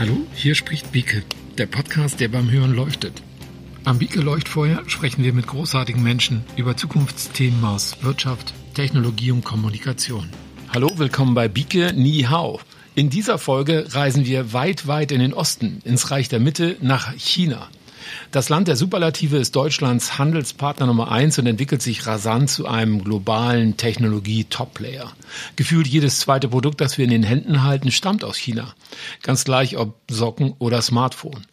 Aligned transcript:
Hallo, 0.00 0.16
hier 0.34 0.54
spricht 0.54 0.92
Bieke, 0.92 1.22
der 1.58 1.66
Podcast, 1.66 2.20
der 2.20 2.28
beim 2.28 2.50
Hören 2.50 2.72
leuchtet. 2.72 3.20
Am 3.84 3.98
Bieke 3.98 4.22
Leuchtfeuer 4.22 4.82
sprechen 4.86 5.22
wir 5.22 5.34
mit 5.34 5.46
großartigen 5.46 6.02
Menschen 6.02 6.42
über 6.56 6.74
Zukunftsthemen 6.74 7.62
aus 7.62 8.02
Wirtschaft, 8.02 8.54
Technologie 8.72 9.30
und 9.30 9.44
Kommunikation. 9.44 10.30
Hallo, 10.72 10.90
willkommen 10.96 11.34
bei 11.34 11.48
Bieke 11.48 11.92
Ni 11.92 12.22
Hao. 12.22 12.60
In 12.94 13.10
dieser 13.10 13.36
Folge 13.36 13.88
reisen 13.90 14.24
wir 14.24 14.54
weit, 14.54 14.86
weit 14.86 15.12
in 15.12 15.20
den 15.20 15.34
Osten, 15.34 15.82
ins 15.84 16.10
Reich 16.10 16.30
der 16.30 16.40
Mitte, 16.40 16.78
nach 16.80 17.12
China. 17.18 17.68
Das 18.30 18.48
Land 18.48 18.68
der 18.68 18.76
Superlative 18.76 19.36
ist 19.36 19.56
Deutschlands 19.56 20.18
Handelspartner 20.18 20.86
Nummer 20.86 21.10
eins 21.10 21.38
und 21.38 21.46
entwickelt 21.46 21.82
sich 21.82 22.06
rasant 22.06 22.50
zu 22.50 22.66
einem 22.66 23.04
globalen 23.04 23.76
Technologie-Top-Player. 23.76 25.12
Gefühlt 25.56 25.86
jedes 25.86 26.20
zweite 26.20 26.48
Produkt, 26.48 26.80
das 26.80 26.98
wir 26.98 27.04
in 27.04 27.10
den 27.10 27.22
Händen 27.22 27.62
halten, 27.62 27.90
stammt 27.90 28.24
aus 28.24 28.36
China. 28.36 28.74
Ganz 29.22 29.44
gleich 29.44 29.76
ob 29.76 29.96
Socken 30.10 30.54
oder 30.58 30.82
Smartphone. 30.82 31.46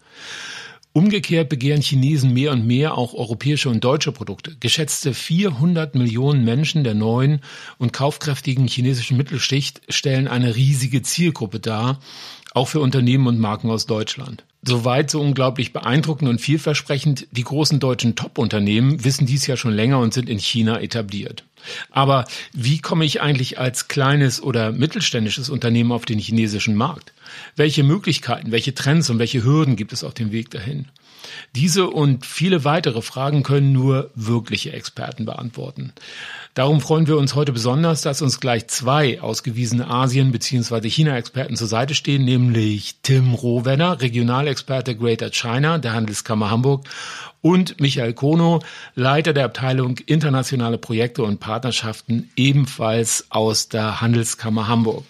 Umgekehrt 0.98 1.49
begehren 1.49 1.84
Chinesen 1.84 2.34
mehr 2.34 2.52
und 2.52 2.66
mehr 2.66 2.98
auch 2.98 3.13
europäische 3.13 3.70
und 3.70 3.84
deutsche 3.84 4.12
Produkte. 4.12 4.55
Geschätzte 4.59 5.13
400 5.13 5.93
Millionen 5.93 6.43
Menschen 6.43 6.84
der 6.84 6.95
neuen 6.95 7.41
und 7.77 7.93
kaufkräftigen 7.93 8.68
chinesischen 8.68 9.16
Mittelschicht 9.16 9.82
stellen 9.90 10.27
eine 10.27 10.55
riesige 10.55 11.04
Zielgruppe 11.04 11.59
dar, 11.59 11.99
auch 12.57 12.67
für 12.67 12.79
Unternehmen 12.79 13.27
und 13.27 13.39
Marken 13.39 13.70
aus 13.70 13.85
Deutschland. 13.85 14.43
Soweit 14.63 15.11
so 15.11 15.21
unglaublich 15.21 15.71
beeindruckend 15.73 16.27
und 16.27 16.41
vielversprechend. 16.41 17.27
Die 17.31 17.43
großen 17.43 17.79
deutschen 17.79 18.15
Top-Unternehmen 18.15 19.05
wissen 19.05 19.27
dies 19.27 19.45
ja 19.45 19.55
schon 19.55 19.73
länger 19.73 19.99
und 19.99 20.13
sind 20.13 20.27
in 20.27 20.39
China 20.39 20.81
etabliert. 20.81 21.43
Aber 21.91 22.25
wie 22.53 22.79
komme 22.79 23.05
ich 23.05 23.21
eigentlich 23.21 23.59
als 23.59 23.88
kleines 23.88 24.41
oder 24.41 24.71
mittelständisches 24.71 25.49
Unternehmen 25.49 25.91
auf 25.91 26.05
den 26.05 26.17
chinesischen 26.17 26.75
Markt? 26.75 27.13
Welche 27.55 27.84
Möglichkeiten, 27.84 28.51
welche 28.51 28.73
Trends 28.73 29.09
und 29.09 29.20
welche 29.20 29.43
Hürden 29.43 29.76
gibt 29.76 29.93
es 29.93 30.04
auf 30.04 30.15
dem 30.15 30.32
Weg 30.32 30.49
dahin? 30.49 30.87
Diese 31.55 31.90
und 31.90 32.26
viele 32.26 32.63
weitere 32.63 33.01
Fragen 33.01 33.43
können 33.43 33.71
nur 33.71 34.12
wirkliche 34.15 34.73
Experten 34.73 35.26
beantworten. 35.26 35.93
Darum 36.54 36.82
freuen 36.82 37.07
wir 37.07 37.18
uns 37.18 37.35
heute 37.35 37.51
besonders, 37.51 38.01
dass 38.01 38.21
uns 38.21 38.40
gleich 38.40 38.68
zwei 38.68 39.21
ausgewiesene 39.21 39.88
Asien- 39.88 40.32
bzw. 40.32 40.90
China-Experten 40.90 41.55
zur 41.55 41.68
Seite 41.68 41.93
stehen, 41.93 42.26
nämlich 42.26 42.95
Tim 43.04 43.34
Rohwenner, 43.34 44.01
Regionalexperte 44.01 44.95
Greater 44.95 45.29
China 45.29 45.77
der 45.77 45.93
Handelskammer 45.93 46.49
Hamburg 46.49 46.85
und 47.41 47.79
Michael 47.79 48.13
Kono, 48.13 48.62
Leiter 48.95 49.34
der 49.34 49.45
Abteilung 49.45 49.99
Internationale 49.99 50.77
Projekte 50.77 51.23
und 51.23 51.40
Partnerschaften, 51.40 52.29
ebenfalls 52.35 53.27
aus 53.29 53.70
der 53.70 54.01
Handelskammer 54.01 54.68
Hamburg. 54.68 55.05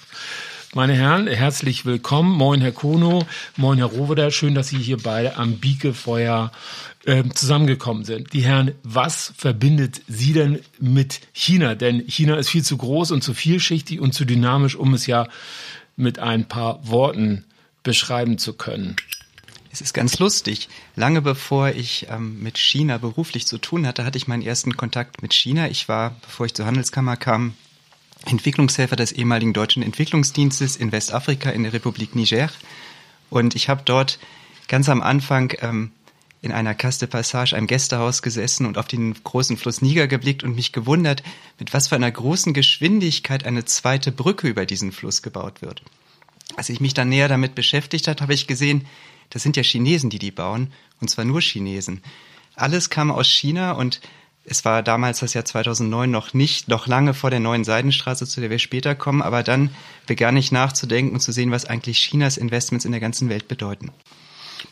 Meine 0.74 0.94
Herren, 0.94 1.28
herzlich 1.28 1.86
willkommen. 1.86 2.32
Moin, 2.36 2.60
Herr 2.60 2.74
Kono. 2.74 3.26
Moin, 3.56 3.78
Herr 3.78 3.88
Rohweder. 3.88 4.32
Schön, 4.32 4.54
dass 4.54 4.68
Sie 4.68 4.78
hier 4.78 4.98
beide 4.98 5.38
am 5.38 5.60
Biekefeuer 5.60 6.52
äh, 7.06 7.24
zusammengekommen 7.30 8.04
sind. 8.04 8.34
Die 8.34 8.42
Herren, 8.42 8.74
was 8.84 9.34
verbindet 9.38 10.02
Sie 10.10 10.34
denn 10.34 10.60
mit 10.78 11.22
China? 11.32 11.74
Denn 11.74 12.04
China 12.08 12.36
ist 12.36 12.50
viel 12.50 12.64
zu 12.64 12.76
groß 12.76 13.12
und 13.12 13.24
zu 13.24 13.34
vielschichtig 13.34 14.02
und 14.02 14.14
zu 14.14 14.26
dynamisch, 14.26 14.76
um 14.76 14.94
es 14.94 15.08
ja 15.08 15.30
mit 15.96 16.20
ein 16.20 16.50
paar 16.50 16.86
Worten 16.86 17.46
beschreiben 17.82 18.38
zu 18.38 18.52
können. 18.52 18.98
Es 19.72 19.80
ist 19.80 19.94
ganz 19.94 20.20
lustig. 20.20 20.68
Lange 20.98 21.22
bevor 21.22 21.70
ich 21.70 22.08
ähm, 22.10 22.44
mit 22.44 22.58
China 22.58 22.98
beruflich 22.98 23.48
zu 23.48 23.58
tun 23.58 23.88
hatte, 23.88 24.04
hatte 24.04 24.18
ich 24.18 24.28
meinen 24.28 24.44
ersten 24.44 24.76
Kontakt 24.76 25.22
mit 25.22 25.34
China. 25.34 25.70
Ich 25.70 25.88
war, 25.88 26.18
bevor 26.22 26.46
ich 26.46 26.54
zur 26.54 26.66
Handelskammer 26.66 27.16
kam, 27.16 27.54
Entwicklungshelfer 28.28 28.96
des 28.96 29.12
ehemaligen 29.12 29.54
deutschen 29.54 29.84
Entwicklungsdienstes 29.84 30.76
in 30.76 30.92
Westafrika 30.92 31.50
in 31.50 31.64
der 31.64 31.74
Republik 31.74 32.16
Niger. 32.16 32.50
Und 33.30 33.56
ich 33.56 33.70
habe 33.70 33.82
dort 33.86 34.20
ganz 34.68 34.90
am 34.90 35.02
Anfang 35.02 35.54
ähm, 35.62 35.92
in 36.42 36.52
einer 36.52 36.76
Caste 36.76 37.08
Passage, 37.08 37.56
einem 37.56 37.68
Gästehaus 37.68 38.22
gesessen 38.22 38.66
und 38.66 38.78
auf 38.78 38.88
den 38.88 39.16
großen 39.24 39.58
Fluss 39.58 39.82
Niger 39.82 40.08
geblickt 40.08 40.44
und 40.44 40.56
mich 40.56 40.72
gewundert, 40.72 41.24
mit 41.60 41.74
was 41.74 41.88
für 41.88 41.96
einer 41.96 42.12
großen 42.12 42.54
Geschwindigkeit 42.54 43.46
eine 43.46 43.66
zweite 43.66 44.12
Brücke 44.12 44.48
über 44.48 44.66
diesen 44.66 44.92
Fluss 44.92 45.22
gebaut 45.22 45.62
wird. 45.62 45.82
Als 46.56 46.70
ich 46.70 46.80
mich 46.80 46.94
dann 46.94 47.10
näher 47.10 47.28
damit 47.28 47.56
beschäftigt 47.56 48.08
habe, 48.08 48.22
habe 48.22 48.34
ich 48.34 48.48
gesehen, 48.48 48.86
das 49.30 49.44
sind 49.44 49.58
ja 49.58 49.64
Chinesen, 49.64 50.10
die 50.10 50.20
die 50.20 50.32
bauen, 50.32 50.72
und 51.02 51.10
zwar 51.10 51.26
nur 51.26 51.42
Chinesen. 51.42 52.02
Alles 52.56 52.90
kam 52.90 53.12
aus 53.12 53.28
China 53.28 53.74
und 53.74 54.00
es 54.50 54.64
war 54.64 54.82
damals 54.82 55.20
das 55.20 55.34
Jahr 55.34 55.44
2009 55.44 56.10
noch 56.10 56.34
nicht, 56.34 56.70
noch 56.70 56.88
lange 56.88 57.14
vor 57.14 57.30
der 57.30 57.42
neuen 57.42 57.66
Seidenstraße, 57.66 58.26
zu 58.26 58.40
der 58.40 58.50
wir 58.50 58.60
später 58.60 58.96
kommen, 58.96 59.22
aber 59.22 59.44
dann 59.44 59.72
begann 60.06 60.38
ich 60.38 60.54
nachzudenken 60.54 61.14
und 61.14 61.20
zu 61.20 61.34
sehen, 61.34 61.52
was 61.52 61.66
eigentlich 61.66 62.00
Chinas 62.00 62.38
Investments 62.38 62.86
in 62.86 62.94
der 62.94 63.02
ganzen 63.02 63.28
Welt 63.28 63.50
bedeuten. 63.50 63.92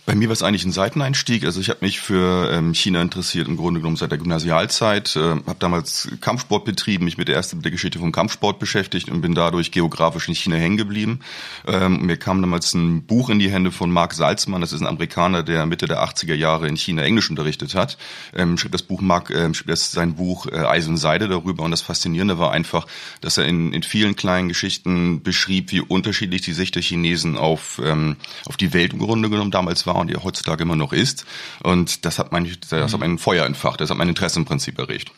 Bei 0.06 0.14
mir 0.14 0.28
war 0.28 0.34
es 0.34 0.44
eigentlich 0.44 0.66
ein 0.66 0.72
Seiteneinstieg. 0.72 1.46
Also 1.46 1.60
ich 1.60 1.70
habe 1.70 1.80
mich 1.82 2.00
für 2.00 2.52
ähm, 2.52 2.76
China 2.76 3.02
interessiert, 3.02 3.48
im 3.48 3.58
Grunde 3.58 3.80
genommen 3.80 3.96
seit 3.96 4.12
der 4.12 4.20
Gymnasialzeit. 4.20 5.16
Äh, 5.16 5.20
habe 5.20 5.56
damals 5.58 6.10
Kampfsport 6.22 6.64
betrieben, 6.64 7.06
mich 7.06 7.18
mit 7.18 7.28
der 7.28 7.36
ersten 7.36 7.64
der 7.64 7.72
Geschichte 7.72 7.98
vom 7.98 8.12
Kampfsport 8.12 8.60
beschäftigt 8.60 9.10
und 9.10 9.22
bin 9.22 9.34
dadurch 9.34 9.72
geografisch 9.72 10.28
in 10.28 10.36
China 10.36 10.58
hängen 10.58 10.78
geblieben. 10.78 11.22
Ähm, 11.66 12.06
mir 12.06 12.18
kam 12.18 12.40
damals 12.42 12.76
ein 12.76 13.04
Buch 13.08 13.32
in 13.32 13.40
die 13.40 13.50
Hände 13.50 13.72
von 13.72 13.90
Mark 13.90 14.14
Salzmann. 14.14 14.62
Das 14.62 14.74
ist 14.74 14.82
ein 14.82 14.88
Amerikaner, 14.88 15.42
der 15.42 15.66
Mitte 15.66 15.88
der 15.88 16.04
80er 16.04 16.36
Jahre 16.36 16.68
in 16.68 16.78
China 16.78 17.02
Englisch 17.02 17.32
unterrichtet 17.32 17.74
hat. 17.74 17.98
Ähm, 18.36 18.60
schrieb 18.60 18.74
das 18.74 18.84
Buch 18.84 19.02
Mark, 19.02 19.32
äh, 19.32 19.52
schrieb 19.56 19.68
das 19.68 19.92
sein 19.92 20.14
Buch 20.14 20.46
äh, 20.46 20.56
Eis 20.56 20.88
und 20.88 20.98
Seide 20.98 21.28
darüber. 21.28 21.64
Und 21.64 21.72
das 21.72 21.82
Faszinierende 21.82 22.38
war 22.38 22.52
einfach, 22.52 22.86
dass 23.22 23.40
er 23.40 23.46
in, 23.46 23.74
in 23.74 23.82
vielen 23.82 24.16
kleinen 24.16 24.50
Geschichten 24.50 25.24
beschrieb, 25.24 25.72
wie 25.72 25.82
unterschiedlich 25.82 26.44
die 26.44 26.54
Sicht 26.54 26.76
der 26.76 26.84
Chinesen 26.84 27.40
auf, 27.40 27.82
ähm, 27.84 28.18
auf 28.46 28.56
die 28.56 28.72
Welt 28.72 28.94
im 28.94 29.00
Grunde 29.00 29.32
genommen 29.32 29.50
damals 29.50 29.88
war 29.88 29.95
war 29.96 30.02
und 30.02 30.10
die 30.10 30.18
heutzutage 30.18 30.62
immer 30.62 30.76
noch 30.76 30.94
ist. 30.94 31.26
Und 31.64 32.06
das 32.06 32.20
hat 32.20 32.32
mein, 32.32 32.56
das 32.70 32.94
hat 32.94 33.00
mein 33.00 33.18
Feuer 33.18 33.46
entfacht, 33.46 33.82
das 33.82 33.90
hat 33.90 33.98
mein 33.98 34.10
Interesse 34.10 34.40
im 34.40 34.46
Prinzip 34.46 34.78
erregt. 34.78 35.12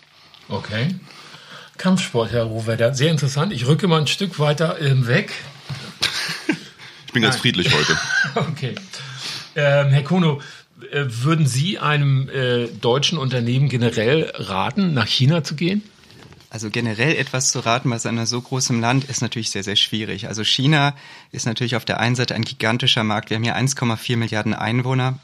Okay. 0.48 0.96
Kampfsport, 1.78 2.32
Herr 2.32 2.44
Rohwedder, 2.44 2.94
sehr 2.94 3.12
interessant. 3.12 3.52
Ich 3.52 3.68
rücke 3.68 3.88
mal 3.88 4.00
ein 4.00 4.08
Stück 4.08 4.40
weiter 4.40 4.80
ähm, 4.82 5.08
weg. 5.08 5.32
ich 7.06 7.14
bin 7.14 7.22
ganz 7.22 7.36
Nein. 7.36 7.42
friedlich 7.42 7.74
heute. 7.74 7.98
okay. 8.36 8.76
Ähm, 9.56 9.90
Herr 9.90 10.04
Kuno, 10.04 10.42
äh, 10.92 11.06
würden 11.08 11.46
Sie 11.46 11.78
einem 11.80 12.30
äh, 12.30 12.68
deutschen 12.68 13.18
Unternehmen 13.18 13.70
generell 13.70 14.32
raten, 14.36 14.94
nach 14.94 15.08
China 15.08 15.44
zu 15.44 15.56
gehen? 15.56 15.84
Also 16.58 16.72
generell 16.72 17.16
etwas 17.16 17.52
zu 17.52 17.60
raten 17.60 17.92
was 17.92 18.06
in 18.06 18.18
einem 18.18 18.26
so 18.26 18.42
großen 18.42 18.82
Land 18.82 19.04
ist 19.04 19.22
natürlich 19.22 19.52
sehr, 19.52 19.62
sehr 19.62 19.76
schwierig. 19.76 20.28
Also 20.28 20.44
China 20.44 20.96
ist 21.32 21.46
natürlich 21.46 21.76
auf 21.76 21.86
der 21.86 22.00
einen 22.00 22.16
Seite 22.16 22.34
ein 22.34 22.42
gigantischer 22.42 23.04
Markt. 23.04 23.30
Wir 23.30 23.38
haben 23.38 23.44
hier 23.44 23.56
1,4 23.56 24.18
Milliarden 24.18 24.56
Einwohner 24.56 25.20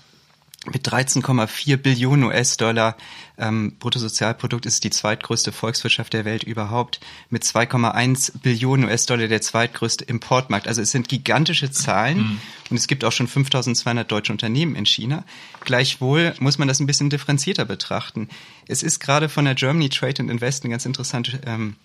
mit 0.72 0.88
13,4 0.88 1.78
Billionen 1.78 2.25
US-Dollar 2.25 2.96
ähm, 3.38 3.75
Bruttosozialprodukt 3.79 4.66
ist 4.66 4.84
die 4.84 4.91
zweitgrößte 4.91 5.51
Volkswirtschaft 5.51 6.13
der 6.13 6.24
Welt 6.24 6.44
überhaupt. 6.44 7.00
Mit 7.29 7.44
2,1 7.44 8.40
Billionen 8.41 8.85
US-Dollar 8.85 9.28
der 9.28 9.41
zweitgrößte 9.41 10.06
Importmarkt. 10.06 10.68
Also 10.68 10.81
es 10.81 10.91
sind 10.91 11.09
gigantische 11.09 11.72
Zahlen 11.72 12.18
mhm. 12.18 12.40
und 12.69 12.78
es 12.78 12.88
gibt 12.88 13.03
auch 13.03 13.12
schon 13.12 13.28
5200 13.28 14.09
deutsche 14.09 14.31
Unternehmen 14.31 14.75
in 14.75 14.85
China. 14.85 15.24
Gleichwohl 15.62 16.34
muss 16.40 16.57
man 16.57 16.68
das 16.68 16.80
ein 16.80 16.88
bisschen 16.88 17.09
differenzierter 17.09 17.66
betrachten. 17.66 18.30
Es 18.68 18.84
ist 18.84 19.00
gerade 19.00 19.30
von 19.30 19.45
der 19.45 19.56
Germany 19.56 19.90
Trade 19.90 20.22
and 20.22 20.31
Invest 20.31 20.63
eine 20.63 20.72
ganz 20.72 20.85
interessante 20.85 21.41
ähm, 21.45 21.75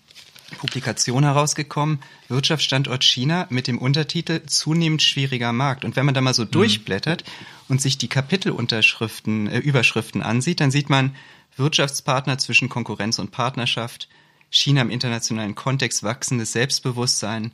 Publikation 0.57 1.23
herausgekommen, 1.23 1.99
Wirtschaftsstandort 2.27 3.03
China 3.03 3.47
mit 3.49 3.67
dem 3.67 3.77
Untertitel 3.77 4.45
Zunehmend 4.45 5.01
schwieriger 5.01 5.53
Markt. 5.53 5.85
Und 5.85 5.95
wenn 5.95 6.05
man 6.05 6.15
da 6.15 6.21
mal 6.21 6.33
so 6.33 6.43
mhm. 6.43 6.51
durchblättert 6.51 7.23
und 7.67 7.81
sich 7.81 7.97
die 7.97 8.07
Kapitelunterschriften, 8.07 9.47
äh, 9.47 9.59
Überschriften 9.59 10.21
ansieht, 10.21 10.59
dann 10.59 10.71
sieht 10.71 10.89
man 10.89 11.15
Wirtschaftspartner 11.57 12.37
zwischen 12.37 12.69
Konkurrenz 12.69 13.19
und 13.19 13.31
Partnerschaft, 13.31 14.07
China 14.49 14.81
im 14.81 14.89
internationalen 14.89 15.55
Kontext, 15.55 16.03
wachsendes 16.03 16.53
Selbstbewusstsein, 16.53 17.51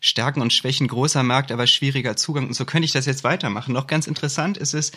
Stärken 0.00 0.42
und 0.42 0.52
Schwächen 0.52 0.88
großer 0.88 1.22
Markt, 1.22 1.52
aber 1.52 1.66
schwieriger 1.66 2.16
Zugang. 2.16 2.48
Und 2.48 2.54
so 2.54 2.64
könnte 2.64 2.84
ich 2.84 2.92
das 2.92 3.06
jetzt 3.06 3.24
weitermachen. 3.24 3.72
Noch 3.72 3.86
ganz 3.86 4.06
interessant 4.06 4.58
ist 4.58 4.74
es, 4.74 4.92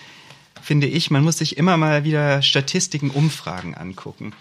finde 0.61 0.87
ich, 0.87 1.11
man 1.11 1.23
muss 1.23 1.37
sich 1.37 1.57
immer 1.57 1.77
mal 1.77 2.03
wieder 2.03 2.41
Statistiken, 2.41 3.11
Umfragen 3.11 3.75
angucken. 3.75 4.33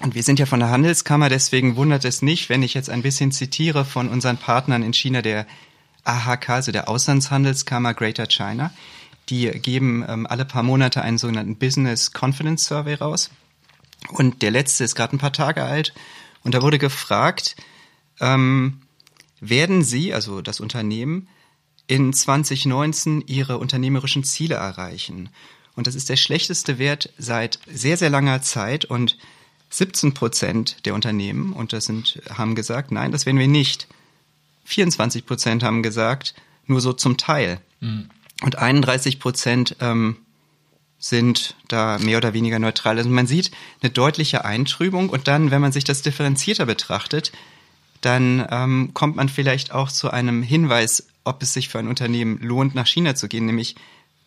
Und 0.00 0.14
wir 0.14 0.22
sind 0.22 0.38
ja 0.38 0.46
von 0.46 0.60
der 0.60 0.70
Handelskammer, 0.70 1.28
deswegen 1.28 1.76
wundert 1.76 2.04
es 2.04 2.22
nicht, 2.22 2.48
wenn 2.48 2.62
ich 2.62 2.74
jetzt 2.74 2.88
ein 2.88 3.02
bisschen 3.02 3.32
zitiere 3.32 3.84
von 3.84 4.08
unseren 4.08 4.36
Partnern 4.36 4.82
in 4.82 4.92
China, 4.92 5.22
der 5.22 5.46
AHK, 6.04 6.50
also 6.50 6.72
der 6.72 6.88
Auslandshandelskammer 6.88 7.94
Greater 7.94 8.26
China. 8.26 8.72
Die 9.28 9.50
geben 9.50 10.04
ähm, 10.08 10.26
alle 10.26 10.44
paar 10.44 10.62
Monate 10.62 11.02
einen 11.02 11.18
sogenannten 11.18 11.56
Business 11.56 12.12
Confidence 12.12 12.64
Survey 12.64 12.94
raus. 12.94 13.30
Und 14.10 14.42
der 14.42 14.52
letzte 14.52 14.84
ist 14.84 14.94
gerade 14.94 15.16
ein 15.16 15.18
paar 15.18 15.32
Tage 15.32 15.64
alt. 15.64 15.92
Und 16.44 16.54
da 16.54 16.62
wurde 16.62 16.78
gefragt, 16.78 17.56
ähm, 18.20 18.80
werden 19.40 19.82
Sie, 19.82 20.14
also 20.14 20.40
das 20.40 20.60
Unternehmen, 20.60 21.28
in 21.88 22.12
2019 22.12 23.24
Ihre 23.26 23.58
unternehmerischen 23.58 24.22
Ziele 24.24 24.54
erreichen? 24.54 25.28
Und 25.74 25.86
das 25.86 25.94
ist 25.94 26.08
der 26.08 26.16
schlechteste 26.16 26.78
Wert 26.78 27.12
seit 27.18 27.58
sehr, 27.66 27.96
sehr 27.96 28.10
langer 28.10 28.42
Zeit. 28.42 28.84
Und 28.84 29.18
17 29.70 30.14
Prozent 30.14 30.86
der 30.86 30.94
Unternehmen, 30.94 31.52
und 31.52 31.72
das 31.72 31.84
sind, 31.84 32.20
haben 32.32 32.54
gesagt, 32.54 32.90
nein, 32.90 33.12
das 33.12 33.26
werden 33.26 33.38
wir 33.38 33.48
nicht. 33.48 33.88
24 34.64 35.26
Prozent 35.26 35.62
haben 35.62 35.82
gesagt, 35.82 36.34
nur 36.66 36.80
so 36.80 36.92
zum 36.92 37.16
Teil. 37.16 37.60
Mhm. 37.80 38.10
Und 38.42 38.56
31 38.56 39.18
Prozent 39.18 39.76
ähm, 39.80 40.16
sind 40.98 41.54
da 41.68 41.98
mehr 41.98 42.18
oder 42.18 42.34
weniger 42.34 42.58
neutral. 42.58 42.98
Also 42.98 43.10
man 43.10 43.26
sieht 43.26 43.50
eine 43.82 43.90
deutliche 43.90 44.44
Eintrübung 44.44 45.10
und 45.10 45.28
dann, 45.28 45.50
wenn 45.50 45.60
man 45.60 45.72
sich 45.72 45.84
das 45.84 46.02
differenzierter 46.02 46.66
betrachtet, 46.66 47.32
dann 48.00 48.46
ähm, 48.50 48.90
kommt 48.94 49.16
man 49.16 49.28
vielleicht 49.28 49.72
auch 49.72 49.90
zu 49.90 50.10
einem 50.10 50.42
Hinweis, 50.42 51.08
ob 51.24 51.42
es 51.42 51.52
sich 51.52 51.68
für 51.68 51.78
ein 51.78 51.88
Unternehmen 51.88 52.38
lohnt, 52.40 52.74
nach 52.74 52.86
China 52.86 53.14
zu 53.14 53.28
gehen, 53.28 53.46
nämlich 53.46 53.76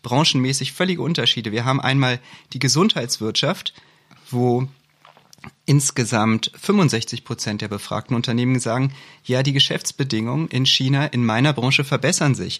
branchenmäßig 0.03 0.73
völlige 0.73 1.01
Unterschiede. 1.01 1.51
Wir 1.51 1.65
haben 1.65 1.79
einmal 1.79 2.19
die 2.53 2.59
Gesundheitswirtschaft, 2.59 3.73
wo 4.29 4.67
insgesamt 5.65 6.51
65 6.59 7.23
Prozent 7.23 7.61
der 7.61 7.67
befragten 7.67 8.15
Unternehmen 8.15 8.59
sagen, 8.59 8.93
ja, 9.23 9.43
die 9.43 9.53
Geschäftsbedingungen 9.53 10.47
in 10.49 10.65
China 10.65 11.05
in 11.05 11.25
meiner 11.25 11.53
Branche 11.53 11.83
verbessern 11.83 12.35
sich. 12.35 12.59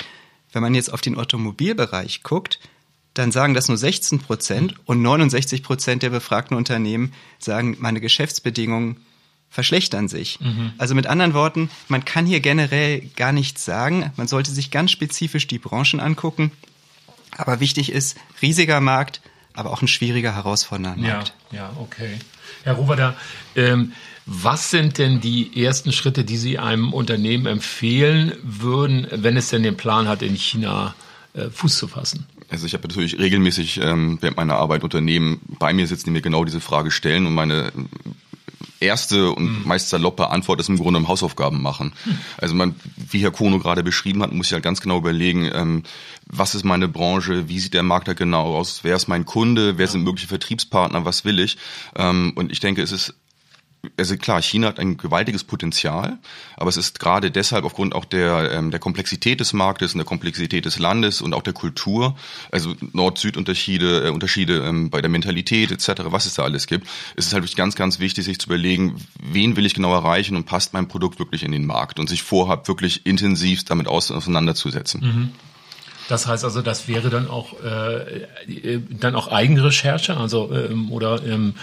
Wenn 0.52 0.62
man 0.62 0.76
jetzt 0.76 0.92
auf 0.92 1.02
den 1.02 1.18
Automobilbereich 1.18 2.24
guckt, 2.24 2.60
dann 3.14 3.32
sagen 3.32 3.54
das 3.54 3.68
nur 3.68 3.78
16 3.78 4.20
Prozent 4.20 4.76
und 4.86 5.02
69 5.02 5.64
Prozent 5.64 6.04
der 6.04 6.10
befragten 6.10 6.56
Unternehmen 6.56 7.14
sagen, 7.40 7.76
meine 7.80 8.00
Geschäftsbedingungen 8.00 8.98
verschlechtern 9.50 10.08
sich. 10.08 10.40
Mhm. 10.40 10.72
Also 10.78 10.96
mit 10.96 11.08
anderen 11.08 11.34
Worten, 11.34 11.70
man 11.90 12.06
kann 12.06 12.26
hier 12.26 12.40
generell 12.40 13.02
gar 13.18 13.34
nichts 13.34 13.66
sagen. 13.66 14.12
Man 14.16 14.28
sollte 14.28 14.52
sich 14.52 14.72
ganz 14.72 14.92
spezifisch 14.92 15.46
die 15.46 15.60
Branchen 15.60 16.00
angucken. 16.00 16.52
Aber 17.36 17.60
wichtig 17.60 17.92
ist, 17.92 18.18
riesiger 18.42 18.80
Markt, 18.80 19.22
aber 19.54 19.72
auch 19.72 19.82
ein 19.82 19.88
schwieriger, 19.88 20.36
herausfordernder 20.36 20.96
Markt. 21.02 21.34
Ja, 21.52 21.58
ja, 21.58 21.70
okay. 21.80 22.20
Herr 22.64 22.74
Roberter, 22.74 23.16
ähm, 23.56 23.94
was 24.26 24.70
sind 24.70 24.98
denn 24.98 25.20
die 25.20 25.64
ersten 25.64 25.92
Schritte, 25.92 26.24
die 26.24 26.38
Sie 26.38 26.60
einem 26.60 26.94
Unternehmen 26.94 27.48
empfehlen 27.48 28.34
würden, 28.44 29.08
wenn 29.12 29.36
es 29.36 29.50
denn 29.50 29.64
den 29.64 29.78
Plan 29.78 30.08
hat, 30.08 30.22
in 30.22 30.36
China 30.36 30.96
äh, 31.34 31.50
Fuß 31.50 31.78
zu 31.78 31.88
fassen? 31.88 32.28
Also 32.50 32.66
ich 32.66 32.74
habe 32.74 32.88
natürlich 32.88 33.18
regelmäßig 33.18 33.80
ähm, 33.82 34.18
während 34.22 34.38
meiner 34.38 34.56
Arbeit 34.56 34.84
Unternehmen 34.84 35.40
bei 35.58 35.74
mir 35.74 35.88
sitzen, 35.88 36.06
die 36.06 36.12
mir 36.12 36.22
genau 36.22 36.44
diese 36.44 36.60
Frage 36.60 36.92
stellen 36.92 37.26
und 37.26 37.34
meine 37.34 37.72
erste 38.80 39.32
und 39.32 39.62
mhm. 39.62 39.68
meist 39.68 39.90
saloppe 39.90 40.30
Antwort 40.30 40.60
ist 40.60 40.70
im 40.70 40.78
Grunde 40.78 41.00
um 41.00 41.08
Hausaufgaben 41.08 41.62
machen. 41.62 41.94
Mhm. 42.06 42.18
Also 42.38 42.56
man, 42.56 42.76
wie 42.96 43.20
Herr 43.20 43.32
Kono 43.32 43.60
gerade 43.60 43.84
beschrieben 43.84 44.22
hat, 44.22 44.34
muss 44.34 44.48
ich 44.48 44.54
halt 44.54 44.64
ganz 44.64 44.82
genau 44.82 44.98
überlegen, 44.98 45.50
ähm, 45.54 45.84
was 46.26 46.56
ist 46.56 46.64
meine 46.64 46.88
Branche, 46.88 47.50
wie 47.50 47.60
sieht 47.60 47.74
der 47.74 47.84
Markt 47.84 48.08
da 48.08 48.14
genau 48.14 48.56
aus, 48.56 48.84
wer 48.84 48.96
ist 48.96 49.08
mein 49.08 49.26
Kunde, 49.26 49.78
wer 49.78 49.88
sind 49.88 50.04
mögliche 50.04 50.28
Vertriebspartner, 50.28 51.06
was 51.06 51.26
will 51.26 51.40
ich. 51.40 51.58
Ähm, 51.96 52.34
und 52.36 52.52
ich 52.52 52.60
denke, 52.60 52.82
es 52.82 52.92
ist 52.92 53.16
also 53.98 54.16
klar, 54.18 54.42
China 54.42 54.68
hat 54.68 54.80
ein 54.80 54.98
gewaltiges 54.98 55.44
Potenzial, 55.44 56.20
aber 56.56 56.70
es 56.70 56.78
ist 56.78 57.00
gerade 57.00 57.32
deshalb 57.32 57.66
aufgrund 57.66 57.96
auch 57.96 58.06
der, 58.06 58.52
ähm, 58.52 58.70
der 58.70 58.80
Komplexität 58.80 59.40
des 59.40 59.54
Marktes 59.54 59.94
und 59.94 59.98
der 59.98 60.06
Komplexität 60.06 60.66
des 60.66 60.78
Landes 60.78 61.22
und 61.22 61.34
auch 61.34 61.42
der 61.42 61.54
Kultur, 61.54 62.16
also 62.52 62.76
Nord-Süd-Unterschiede, 62.94 64.08
äh, 64.08 64.10
Unterschiede 64.10 64.66
ähm, 64.68 64.90
bei 64.90 65.02
der 65.02 65.10
Mentalität 65.10 65.72
etc., 65.72 66.04
was 66.06 66.26
es 66.26 66.36
da 66.36 66.44
alles 66.44 66.68
gibt, 66.68 66.88
ist 67.16 67.28
es 67.28 67.34
halt 67.34 67.56
ganz, 67.56 67.76
ganz 67.76 68.00
wichtig, 68.00 68.26
sich 68.26 68.40
zu 68.40 68.48
überlegen, 68.48 68.96
wen 69.20 69.56
will 69.56 69.66
ich 69.66 69.74
genau 69.74 69.94
erreichen 69.94 70.36
und 70.36 70.46
passt 70.46 70.74
mein 70.74 70.88
Produkt 70.88 71.18
wirklich 71.18 71.44
in 71.44 71.52
den 71.52 71.66
Markt 71.66 72.00
und 72.00 72.08
sich 72.08 72.22
vorhabt, 72.22 72.68
wirklich 72.68 73.06
intensiv 73.06 73.64
damit 73.64 73.88
auseinanderzusetzen. 73.88 75.02
Mhm. 75.02 75.51
Das 76.12 76.28
heißt 76.28 76.44
also, 76.44 76.62
das 76.62 76.90
wäre 76.90 77.10
dann 77.10 77.30
auch 77.30 77.54
äh, 77.64 78.80
dann 78.90 79.16
auch 79.16 79.30
Eigenrecherche, 79.30 80.18
also 80.18 80.52
ähm, 80.54 80.92
oder 80.92 81.26
ähm, 81.26 81.54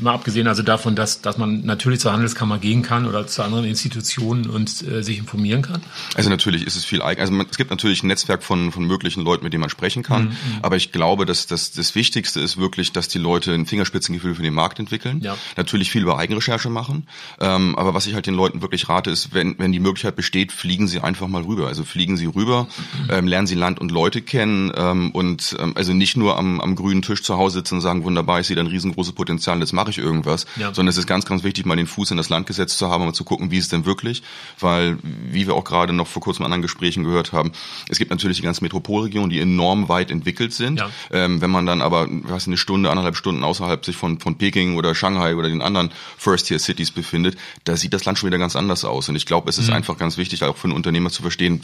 mal 0.00 0.14
abgesehen 0.14 0.46
also 0.46 0.62
davon, 0.62 0.96
dass 0.96 1.20
dass 1.20 1.36
man 1.36 1.66
natürlich 1.66 2.00
zur 2.00 2.10
Handelskammer 2.10 2.56
gehen 2.56 2.80
kann 2.80 3.06
oder 3.06 3.26
zu 3.26 3.42
anderen 3.42 3.66
Institutionen 3.66 4.48
und 4.48 4.82
äh, 4.88 5.02
sich 5.02 5.18
informieren 5.18 5.60
kann. 5.60 5.82
Also 6.14 6.30
natürlich 6.30 6.66
ist 6.66 6.76
es 6.76 6.86
viel 6.86 7.02
eigen. 7.02 7.20
Also 7.20 7.34
man, 7.34 7.48
es 7.50 7.58
gibt 7.58 7.70
natürlich 7.70 8.02
ein 8.02 8.06
Netzwerk 8.06 8.42
von 8.42 8.72
von 8.72 8.86
möglichen 8.86 9.22
Leuten, 9.22 9.44
mit 9.44 9.52
denen 9.52 9.60
man 9.60 9.68
sprechen 9.68 10.02
kann. 10.02 10.22
Mhm. 10.22 10.28
mhm. 10.28 10.36
Aber 10.62 10.76
ich 10.76 10.90
glaube, 10.90 11.26
dass 11.26 11.46
das 11.46 11.72
das 11.72 11.94
Wichtigste 11.94 12.40
ist 12.40 12.56
wirklich, 12.56 12.92
dass 12.92 13.08
die 13.08 13.18
Leute 13.18 13.52
ein 13.52 13.66
Fingerspitzengefühl 13.66 14.36
für 14.36 14.42
den 14.42 14.54
Markt 14.54 14.78
entwickeln. 14.78 15.20
Ja. 15.20 15.36
Natürlich 15.58 15.90
viel 15.90 16.00
über 16.00 16.18
Eigenrecherche 16.18 16.70
machen. 16.70 17.06
Ähm, 17.40 17.76
aber 17.76 17.92
was 17.92 18.06
ich 18.06 18.14
halt 18.14 18.26
den 18.26 18.34
Leuten 18.34 18.62
wirklich 18.62 18.88
rate, 18.88 19.10
ist, 19.10 19.34
wenn 19.34 19.58
wenn 19.58 19.70
die 19.70 19.80
Möglichkeit 19.80 20.16
besteht, 20.16 20.50
fliegen 20.50 20.88
sie 20.88 21.00
einfach 21.00 21.28
mal 21.28 21.42
rüber. 21.42 21.66
Also 21.66 21.84
fliegen 21.84 22.16
sie 22.16 22.24
rüber, 22.24 22.64
mhm. 22.64 23.10
ähm, 23.10 23.26
lernen 23.26 23.49
sie 23.50 23.54
Land 23.54 23.78
und 23.78 23.90
Leute 23.90 24.22
kennen 24.22 24.72
ähm, 24.74 25.10
und 25.10 25.56
ähm, 25.60 25.72
also 25.76 25.92
nicht 25.92 26.16
nur 26.16 26.38
am, 26.38 26.60
am 26.60 26.74
grünen 26.74 27.02
Tisch 27.02 27.22
zu 27.22 27.36
Hause 27.36 27.58
sitzen 27.58 27.74
und 27.74 27.80
sagen, 27.82 28.04
wunderbar, 28.04 28.40
ich 28.40 28.46
sehe 28.46 28.56
da 28.56 28.62
ein 28.62 28.68
riesengroßes 28.68 29.12
Potenzial, 29.12 29.60
jetzt 29.60 29.72
mache 29.72 29.90
ich 29.90 29.98
irgendwas, 29.98 30.46
ja. 30.56 30.72
sondern 30.72 30.88
es 30.88 30.96
ist 30.96 31.06
ganz, 31.06 31.26
ganz 31.26 31.42
wichtig, 31.42 31.66
mal 31.66 31.76
den 31.76 31.86
Fuß 31.86 32.10
in 32.12 32.16
das 32.16 32.30
Land 32.30 32.46
gesetzt 32.46 32.78
zu 32.78 32.88
haben 32.88 33.06
und 33.06 33.14
zu 33.14 33.24
gucken, 33.24 33.50
wie 33.50 33.58
ist 33.58 33.64
es 33.64 33.70
denn 33.70 33.84
wirklich, 33.84 34.22
weil, 34.58 34.98
wie 35.02 35.46
wir 35.46 35.54
auch 35.54 35.64
gerade 35.64 35.92
noch 35.92 36.06
vor 36.06 36.22
kurzem 36.22 36.42
in 36.42 36.46
anderen 36.46 36.62
Gesprächen 36.62 37.04
gehört 37.04 37.32
haben, 37.32 37.52
es 37.88 37.98
gibt 37.98 38.10
natürlich 38.10 38.38
die 38.38 38.42
ganzen 38.42 38.64
Metropolregionen, 38.64 39.30
die 39.30 39.40
enorm 39.40 39.88
weit 39.88 40.10
entwickelt 40.10 40.52
sind. 40.54 40.78
Ja. 40.78 40.90
Ähm, 41.10 41.40
wenn 41.40 41.50
man 41.50 41.66
dann 41.66 41.82
aber, 41.82 42.08
was 42.08 42.46
eine 42.46 42.56
Stunde, 42.56 42.90
anderthalb 42.90 43.16
Stunden 43.16 43.44
außerhalb 43.44 43.84
sich 43.84 43.96
von, 43.96 44.18
von 44.20 44.38
Peking 44.38 44.76
oder 44.76 44.94
Shanghai 44.94 45.34
oder 45.34 45.48
den 45.48 45.60
anderen 45.60 45.90
First-Tier-Cities 46.16 46.92
befindet, 46.92 47.36
da 47.64 47.76
sieht 47.76 47.92
das 47.92 48.04
Land 48.04 48.18
schon 48.18 48.28
wieder 48.28 48.38
ganz 48.38 48.56
anders 48.56 48.84
aus. 48.84 49.08
Und 49.08 49.16
ich 49.16 49.26
glaube, 49.26 49.50
es 49.50 49.58
ist 49.58 49.68
mhm. 49.68 49.74
einfach 49.74 49.98
ganz 49.98 50.16
wichtig, 50.16 50.42
auch 50.44 50.56
für 50.56 50.68
einen 50.68 50.76
Unternehmer 50.76 51.10
zu 51.10 51.22
verstehen, 51.22 51.60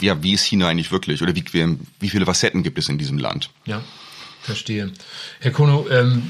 ja, 0.00 0.22
wie 0.22 0.32
ist 0.32 0.44
China 0.44 0.68
eigentlich 0.68 0.92
wirklich 0.92 1.22
oder 1.22 1.34
wie, 1.34 1.44
wie 2.00 2.08
viele 2.08 2.26
Facetten 2.26 2.62
gibt 2.62 2.78
es 2.78 2.88
in 2.88 2.98
diesem 2.98 3.18
Land? 3.18 3.50
Ja. 3.64 3.82
Verstehe. 4.40 4.90
Herr 5.38 5.52
Kono, 5.52 5.86
ähm, 5.88 6.24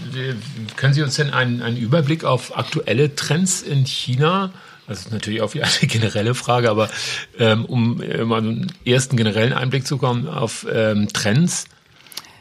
können 0.76 0.92
Sie 0.92 1.00
uns 1.00 1.14
denn 1.14 1.30
einen, 1.30 1.62
einen 1.62 1.78
Überblick 1.78 2.24
auf 2.24 2.58
aktuelle 2.58 3.16
Trends 3.16 3.62
in 3.62 3.86
China 3.86 4.52
das 4.86 5.00
ist 5.06 5.12
natürlich 5.12 5.40
auch 5.40 5.54
wieder 5.54 5.64
eine 5.80 5.88
generelle 5.88 6.34
Frage, 6.34 6.70
aber 6.70 6.90
ähm, 7.38 7.64
um 7.64 7.96
mal 7.96 8.38
einen 8.38 8.72
ersten 8.84 9.16
generellen 9.16 9.52
Einblick 9.52 9.86
zu 9.86 9.98
kommen 9.98 10.28
auf 10.28 10.66
ähm, 10.70 11.08
Trends. 11.12 11.66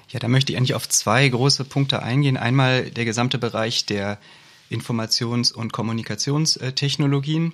Ja, 0.09 0.19
da 0.19 0.27
möchte 0.27 0.51
ich 0.51 0.57
eigentlich 0.57 0.73
auf 0.73 0.89
zwei 0.89 1.27
große 1.27 1.63
Punkte 1.63 2.03
eingehen. 2.03 2.37
Einmal 2.37 2.89
der 2.91 3.05
gesamte 3.05 3.37
Bereich 3.37 3.85
der 3.85 4.19
Informations- 4.69 5.53
und 5.53 5.71
Kommunikationstechnologien. 5.71 7.53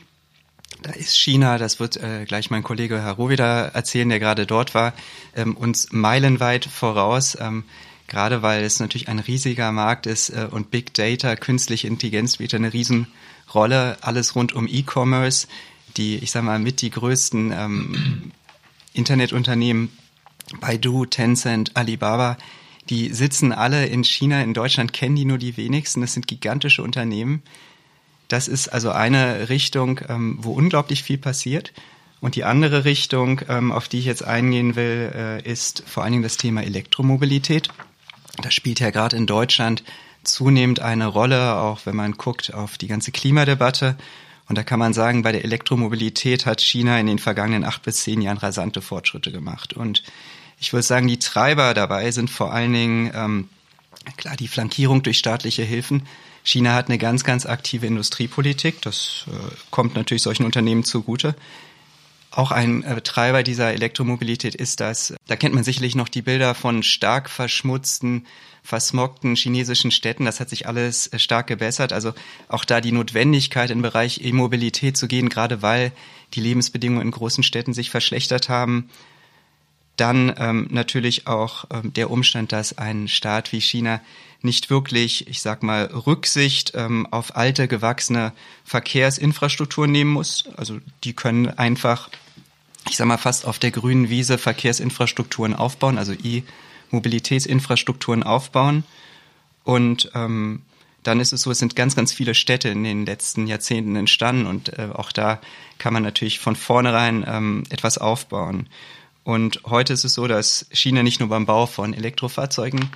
Da 0.82 0.92
ist 0.92 1.18
China, 1.18 1.58
das 1.58 1.80
wird 1.80 1.98
äh, 1.98 2.26
gleich 2.26 2.52
mein 2.52 2.64
Kollege 2.64 3.02
Herr 3.02 3.14
Rovida 3.14 3.66
erzählen, 3.68 4.10
der 4.10 4.20
gerade 4.20 4.46
dort 4.46 4.76
war, 4.76 4.94
ähm, 5.36 5.58
uns 5.58 5.92
meilenweit 5.92 6.66
voraus. 6.66 7.38
Ähm, 7.40 7.64
gerade 8.08 8.42
weil 8.42 8.64
es 8.64 8.80
natürlich 8.80 9.10
ein 9.10 9.20
riesiger 9.20 9.72
Markt 9.72 10.06
ist 10.06 10.30
äh, 10.30 10.48
und 10.50 10.70
Big 10.70 10.94
Data, 10.94 11.36
künstliche 11.36 11.88
Intelligenz 11.88 12.36
spielt 12.36 12.54
eine 12.54 12.74
Riesenrolle. 12.74 13.98
Alles 14.02 14.36
rund 14.36 14.54
um 14.54 14.68
E-Commerce, 14.68 15.48
die, 15.98 16.18
ich 16.18 16.32
sag 16.32 16.44
mal, 16.44 16.60
mit 16.60 16.82
die 16.82 16.92
größten 16.92 17.52
ähm, 17.52 18.32
Internetunternehmen, 18.94 19.90
Baidu, 20.62 21.06
Tencent, 21.06 21.76
Alibaba, 21.76 22.38
die 22.90 23.14
sitzen 23.14 23.52
alle 23.52 23.86
in 23.86 24.04
China, 24.04 24.42
in 24.42 24.54
Deutschland 24.54 24.94
kennen 24.94 25.16
die 25.16 25.26
nur 25.26 25.38
die 25.38 25.58
wenigsten. 25.58 26.02
Das 26.02 26.14
sind 26.14 26.28
gigantische 26.28 26.84
Unternehmen. 26.84 27.42
Das 28.28 28.48
ist 28.48 28.68
also 28.68 28.92
eine 28.92 29.50
Richtung, 29.50 30.02
ähm, 30.10 30.38
wo 30.42 30.54
unglaublich 30.54 31.04
viel 31.04 31.18
passiert. 31.18 31.74
Und 32.20 32.36
die 32.36 32.44
andere 32.44 32.84
Richtung, 32.84 33.42
ähm, 33.48 33.72
auf 33.72 33.88
die 33.88 34.00
ich 34.00 34.06
jetzt 34.06 34.24
eingehen 34.24 34.76
will, 34.76 35.12
äh, 35.16 35.42
ist 35.50 35.84
vor 35.86 36.04
allen 36.04 36.14
Dingen 36.14 36.24
das 36.24 36.38
Thema 36.38 36.64
Elektromobilität. 36.64 37.70
Das 38.42 38.54
spielt 38.54 38.80
ja 38.80 38.90
gerade 38.90 39.16
in 39.16 39.28
Deutschland 39.28 39.84
zunehmend 40.24 40.80
eine 40.80 41.08
Rolle, 41.08 41.56
auch 41.56 41.86
wenn 41.86 41.96
man 41.96 42.14
guckt 42.14 42.54
auf 42.54 42.78
die 42.78 42.88
ganze 42.88 43.12
Klimadebatte. 43.12 43.96
Und 44.50 44.58
da 44.58 44.64
kann 44.64 44.80
man 44.80 44.94
sagen, 44.94 45.24
bei 45.24 45.32
der 45.32 45.44
Elektromobilität 45.44 46.46
hat 46.46 46.62
China 46.62 47.00
in 47.00 47.08
den 47.08 47.20
vergangenen 47.20 47.64
acht 47.64 47.84
bis 47.84 48.04
zehn 48.04 48.22
Jahren 48.22 48.38
rasante 48.38 48.82
Fortschritte 48.82 49.32
gemacht. 49.32 49.74
Und 49.74 50.04
ich 50.60 50.74
würde 50.74 50.84
sagen, 50.84 51.08
die 51.08 51.20
Treiber 51.20 51.74
dabei 51.74 52.12
sind 52.12 52.30
vor 52.30 52.52
allen 52.52 52.74
Dingen 52.74 53.12
ähm, 53.14 53.50
klar 54.16 54.36
die 54.38 54.48
Flankierung 54.48 55.04
durch 55.04 55.18
staatliche 55.18 55.64
Hilfen, 55.64 56.08
China 56.48 56.74
hat 56.74 56.88
eine 56.88 56.98
ganz, 56.98 57.26
ganz 57.26 57.46
aktive 57.46 57.88
Industriepolitik. 57.88 58.82
Das 58.82 59.26
äh, 59.28 59.32
kommt 59.70 59.96
natürlich 59.96 60.24
solchen 60.24 60.46
Unternehmen 60.46 60.86
zugute. 60.86 61.36
Auch 62.32 62.52
ein 62.52 62.84
äh, 62.84 63.02
Treiber 63.02 63.44
dieser 63.44 63.74
Elektromobilität 63.74 64.56
ist 64.56 64.80
das, 64.80 65.14
da 65.28 65.36
kennt 65.36 65.56
man 65.56 65.66
sicherlich 65.66 65.96
noch 65.96 66.08
die 66.08 66.22
Bilder 66.22 66.56
von 66.56 66.84
stark 66.84 67.30
verschmutzten, 67.30 68.26
versmogten 68.64 69.36
chinesischen 69.36 69.92
Städten. 69.92 70.24
Das 70.24 70.40
hat 70.40 70.50
sich 70.50 70.68
alles 70.68 71.08
äh, 71.08 71.20
stark 71.20 71.48
gebessert. 71.48 71.92
Also 71.92 72.14
auch 72.48 72.64
da 72.64 72.80
die 72.80 72.94
Notwendigkeit 72.94 73.70
im 73.70 73.82
Bereich 73.82 74.24
E-Mobilität 74.24 74.96
zu 74.96 75.10
gehen, 75.10 75.28
gerade 75.28 75.62
weil 75.62 75.92
die 76.34 76.40
Lebensbedingungen 76.40 77.02
in 77.08 77.12
großen 77.12 77.44
Städten 77.44 77.74
sich 77.74 77.90
verschlechtert 77.90 78.48
haben. 78.48 78.90
Dann 79.98 80.34
ähm, 80.38 80.68
natürlich 80.70 81.28
auch 81.28 81.66
ähm, 81.72 81.92
der 81.94 82.12
Umstand, 82.12 82.52
dass 82.52 82.78
ein 82.78 83.08
Staat 83.08 83.52
wie 83.52 83.60
China 83.60 84.00
nicht 84.42 84.70
wirklich, 84.70 85.28
ich 85.28 85.42
sag 85.42 85.64
mal, 85.64 85.86
Rücksicht 85.86 86.74
ähm, 86.76 87.08
auf 87.12 87.36
alte, 87.36 87.68
gewachsene 87.68 88.34
Verkehrsinfrastrukturen 88.64 89.92
nehmen 89.92 90.12
muss. 90.12 90.46
Also 90.56 90.78
die 91.04 91.14
können 91.14 91.50
einfach, 91.50 92.10
ich 92.90 92.98
sag 92.98 93.08
mal, 93.08 93.18
fast 93.18 93.46
auf 93.46 93.58
der 93.58 93.72
grünen 93.72 94.10
Wiese 94.10 94.38
Verkehrsinfrastrukturen 94.38 95.56
aufbauen, 95.56 95.98
also 95.98 96.14
E-Mobilitätsinfrastrukturen 96.14 98.22
aufbauen. 98.22 98.84
Und 99.64 100.12
ähm, 100.14 100.62
dann 101.02 101.20
ist 101.20 101.34
es 101.34 101.42
so, 101.42 101.52
es 101.52 101.60
sind 101.60 101.76
ganz, 101.76 101.96
ganz 101.96 102.14
viele 102.14 102.36
Städte 102.36 102.70
in 102.70 102.84
den 102.84 103.06
letzten 103.06 103.48
Jahrzehnten 103.48 103.96
entstanden 103.96 104.46
und 104.46 104.78
äh, 104.78 104.90
auch 104.94 105.12
da 105.12 105.42
kann 105.78 105.94
man 105.94 106.04
natürlich 106.04 106.40
von 106.40 106.56
vornherein 106.56 107.26
ähm, 107.28 107.64
etwas 107.70 107.98
aufbauen. 107.98 108.68
Und 109.28 109.60
heute 109.66 109.92
ist 109.92 110.06
es 110.06 110.14
so, 110.14 110.26
dass 110.26 110.68
China 110.72 111.04
nicht 111.04 111.20
nur 111.20 111.28
beim 111.28 111.46
Bau 111.46 111.66
von 111.66 111.94
Elektrofahrzeugen 111.94 112.90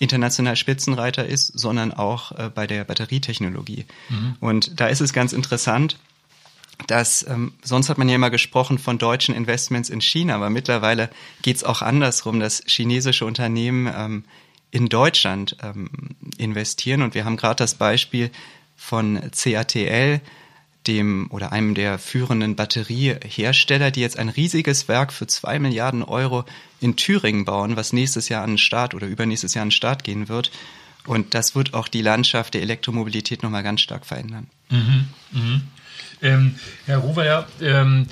international 0.00 0.56
Spitzenreiter 0.56 1.24
ist, 1.24 1.46
sondern 1.56 1.92
auch 1.92 2.32
äh, 2.32 2.50
bei 2.52 2.66
der 2.66 2.82
Batterietechnologie. 2.82 3.86
Mhm. 4.08 4.34
Und 4.40 4.80
da 4.80 4.88
ist 4.88 5.00
es 5.00 5.12
ganz 5.12 5.32
interessant, 5.32 5.96
dass 6.88 7.24
ähm, 7.28 7.52
sonst 7.62 7.88
hat 7.88 7.98
man 7.98 8.08
ja 8.08 8.16
immer 8.16 8.30
gesprochen 8.30 8.78
von 8.78 8.98
deutschen 8.98 9.32
Investments 9.32 9.88
in 9.88 10.00
China, 10.00 10.34
aber 10.34 10.50
mittlerweile 10.50 11.08
geht 11.42 11.54
es 11.54 11.62
auch 11.62 11.82
andersrum, 11.82 12.40
dass 12.40 12.64
chinesische 12.66 13.24
Unternehmen 13.24 13.88
ähm, 13.96 14.24
in 14.72 14.88
Deutschland 14.88 15.56
ähm, 15.62 15.88
investieren. 16.36 17.02
Und 17.02 17.14
wir 17.14 17.24
haben 17.24 17.36
gerade 17.36 17.58
das 17.58 17.76
Beispiel 17.76 18.32
von 18.74 19.20
CATL, 19.30 20.20
dem 20.86 21.26
oder 21.30 21.52
einem 21.52 21.74
der 21.74 21.98
führenden 21.98 22.56
Batteriehersteller, 22.56 23.90
die 23.90 24.00
jetzt 24.00 24.18
ein 24.18 24.28
riesiges 24.28 24.88
Werk 24.88 25.12
für 25.12 25.26
zwei 25.26 25.58
Milliarden 25.58 26.02
Euro 26.02 26.44
in 26.80 26.96
Thüringen 26.96 27.44
bauen, 27.44 27.76
was 27.76 27.92
nächstes 27.92 28.28
Jahr 28.28 28.42
an 28.42 28.52
den 28.52 28.58
Start 28.58 28.94
oder 28.94 29.06
übernächstes 29.06 29.54
Jahr 29.54 29.62
an 29.62 29.68
den 29.68 29.72
Start 29.72 30.04
gehen 30.04 30.28
wird. 30.28 30.50
Und 31.06 31.34
das 31.34 31.54
wird 31.54 31.74
auch 31.74 31.88
die 31.88 32.02
Landschaft 32.02 32.54
der 32.54 32.62
Elektromobilität 32.62 33.42
nochmal 33.42 33.62
ganz 33.62 33.80
stark 33.80 34.06
verändern. 34.06 34.48
Mhm, 34.70 35.08
mh. 35.32 35.60
ähm, 36.22 36.54
Herr 36.86 36.98
Ruwer, 36.98 37.46
ähm, 37.60 38.06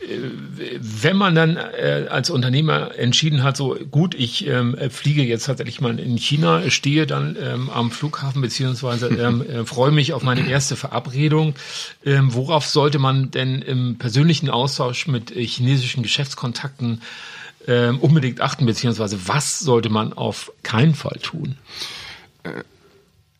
wenn 0.00 1.16
man 1.16 1.34
dann 1.34 1.56
äh, 1.56 2.06
als 2.08 2.30
Unternehmer 2.30 2.96
entschieden 2.98 3.42
hat, 3.42 3.56
so 3.56 3.76
gut, 3.90 4.14
ich 4.14 4.46
ähm, 4.46 4.76
fliege 4.90 5.22
jetzt 5.22 5.46
tatsächlich 5.46 5.80
mal 5.80 5.98
in 5.98 6.16
China, 6.16 6.68
stehe 6.70 7.06
dann 7.06 7.36
ähm, 7.40 7.70
am 7.70 7.90
Flughafen 7.90 8.40
beziehungsweise 8.40 9.08
ähm, 9.20 9.42
äh, 9.42 9.64
freue 9.64 9.90
mich 9.90 10.12
auf 10.12 10.22
meine 10.22 10.48
erste 10.48 10.76
Verabredung. 10.76 11.54
Ähm, 12.04 12.34
worauf 12.34 12.66
sollte 12.66 12.98
man 12.98 13.30
denn 13.30 13.62
im 13.62 13.98
persönlichen 13.98 14.50
Austausch 14.50 15.06
mit 15.06 15.34
äh, 15.34 15.46
chinesischen 15.46 16.02
Geschäftskontakten 16.02 17.02
ähm, 17.66 17.98
unbedingt 17.98 18.40
achten, 18.40 18.66
beziehungsweise 18.66 19.28
was 19.28 19.58
sollte 19.58 19.90
man 19.90 20.12
auf 20.12 20.52
keinen 20.62 20.94
Fall 20.94 21.18
tun? 21.22 21.56
Äh, 22.44 22.62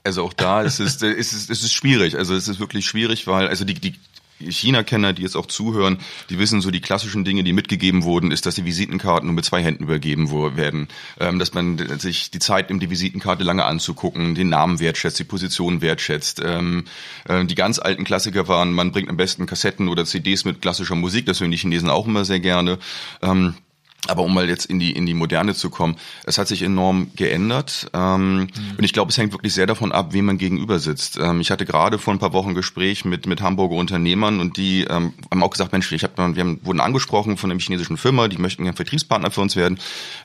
also 0.05 0.25
auch 0.25 0.33
da 0.33 0.63
ist 0.63 0.81
es, 0.81 0.97
ist 1.03 1.33
es, 1.33 1.49
ist 1.49 1.63
es 1.63 1.73
schwierig. 1.73 2.17
Also 2.17 2.35
es 2.35 2.49
ist 2.49 2.61
wirklich 2.61 2.87
schwierig, 2.87 3.27
weil 3.27 3.49
also 3.49 3.65
die, 3.65 3.75
die 3.75 3.95
China-Kenner, 4.41 5.13
die 5.13 5.23
jetzt 5.23 5.37
auch 5.37 5.47
zuhören, 5.47 5.99
die 6.31 6.39
wissen 6.39 6.61
so 6.61 6.71
die 6.71 6.81
klassischen 6.81 7.25
Dinge, 7.25 7.45
die 7.45 7.53
mitgegeben 7.53 8.05
wurden, 8.05 8.31
ist, 8.31 8.47
dass 8.47 8.55
die 8.55 8.65
Visitenkarten 8.65 9.27
nur 9.27 9.35
mit 9.35 9.45
zwei 9.45 9.63
Händen 9.63 9.85
übergeben 9.85 10.31
werden, 10.57 10.89
ähm, 11.21 11.39
dass 11.39 11.55
man 11.55 11.99
sich 11.99 12.31
die 12.31 12.39
Zeit 12.39 12.71
nimmt, 12.71 12.83
die 12.83 12.91
Visitenkarte 12.91 13.45
lange 13.45 13.65
anzugucken, 13.65 14.35
den 14.35 14.49
Namen 14.49 14.81
wertschätzt, 14.81 15.19
die 15.19 15.25
Position 15.25 15.81
wertschätzt. 15.81 16.41
Ähm, 16.45 16.85
äh, 17.29 17.45
die 17.45 17.55
ganz 17.55 17.79
alten 17.79 18.05
Klassiker 18.05 18.49
waren, 18.49 18.73
man 18.73 18.93
bringt 18.93 19.09
am 19.09 19.17
besten 19.17 19.47
Kassetten 19.47 19.89
oder 19.89 20.05
CDs 20.05 20.45
mit 20.45 20.63
klassischer 20.63 20.95
Musik, 20.95 21.27
das 21.27 21.41
hören 21.41 21.51
die 21.51 21.57
Chinesen 21.57 21.91
auch 21.91 22.07
immer 22.07 22.25
sehr 22.25 22.41
gerne. 22.41 22.79
Ähm, 23.23 23.55
aber 24.07 24.23
um 24.23 24.33
mal 24.33 24.49
jetzt 24.49 24.67
in 24.67 24.79
die 24.79 24.93
in 24.93 25.07
die 25.07 25.15
Moderne 25.15 25.55
zu 25.55 25.71
kommen, 25.71 25.97
es 26.25 26.39
hat 26.39 26.49
sich 26.49 26.63
enorm 26.63 27.11
geändert 27.17 27.91
ähm, 27.95 28.39
mhm. 28.39 28.49
und 28.79 28.85
ich 28.85 28.93
glaube, 28.93 29.11
es 29.11 29.19
hängt 29.19 29.33
wirklich 29.33 29.53
sehr 29.53 29.67
davon 29.67 29.93
ab, 29.93 30.13
wem 30.13 30.27
man 30.27 30.39
gegenüber 30.39 30.79
sitzt. 30.79 31.19
Ähm, 31.19 31.41
ich 31.41 31.51
hatte 31.51 31.67
gerade 31.67 31.99
vor 31.99 32.13
ein 32.13 32.19
paar 32.19 32.33
Wochen 32.33 32.51
ein 32.51 32.55
Gespräch 32.55 33.05
mit 33.05 33.27
mit 33.27 33.43
Hamburger 33.43 33.77
Unternehmern 33.77 34.41
und 34.41 34.57
die 34.57 34.85
ähm, 34.85 35.15
haben 35.31 35.43
auch 35.43 35.51
gesagt, 35.51 35.73
Mensch, 35.73 35.91
ich 35.93 36.05
hab, 36.05 36.17
wir 36.17 36.25
haben, 36.25 36.61
wurden 36.63 36.81
angesprochen 36.81 37.37
von 37.37 37.51
einer 37.51 37.61
chinesischen 37.61 37.97
Firma, 37.97 38.29
die 38.29 38.39
möchten 38.39 38.63
gerne 38.63 38.77
Vertriebspartner 38.77 39.31
für 39.31 39.41
uns 39.41 39.57
werden. 39.57 39.79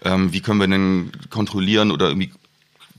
Ähm, 0.04 0.32
wie 0.34 0.42
können 0.42 0.60
wir 0.60 0.68
denn 0.68 1.12
kontrollieren 1.30 1.92
oder 1.92 2.08
irgendwie 2.10 2.32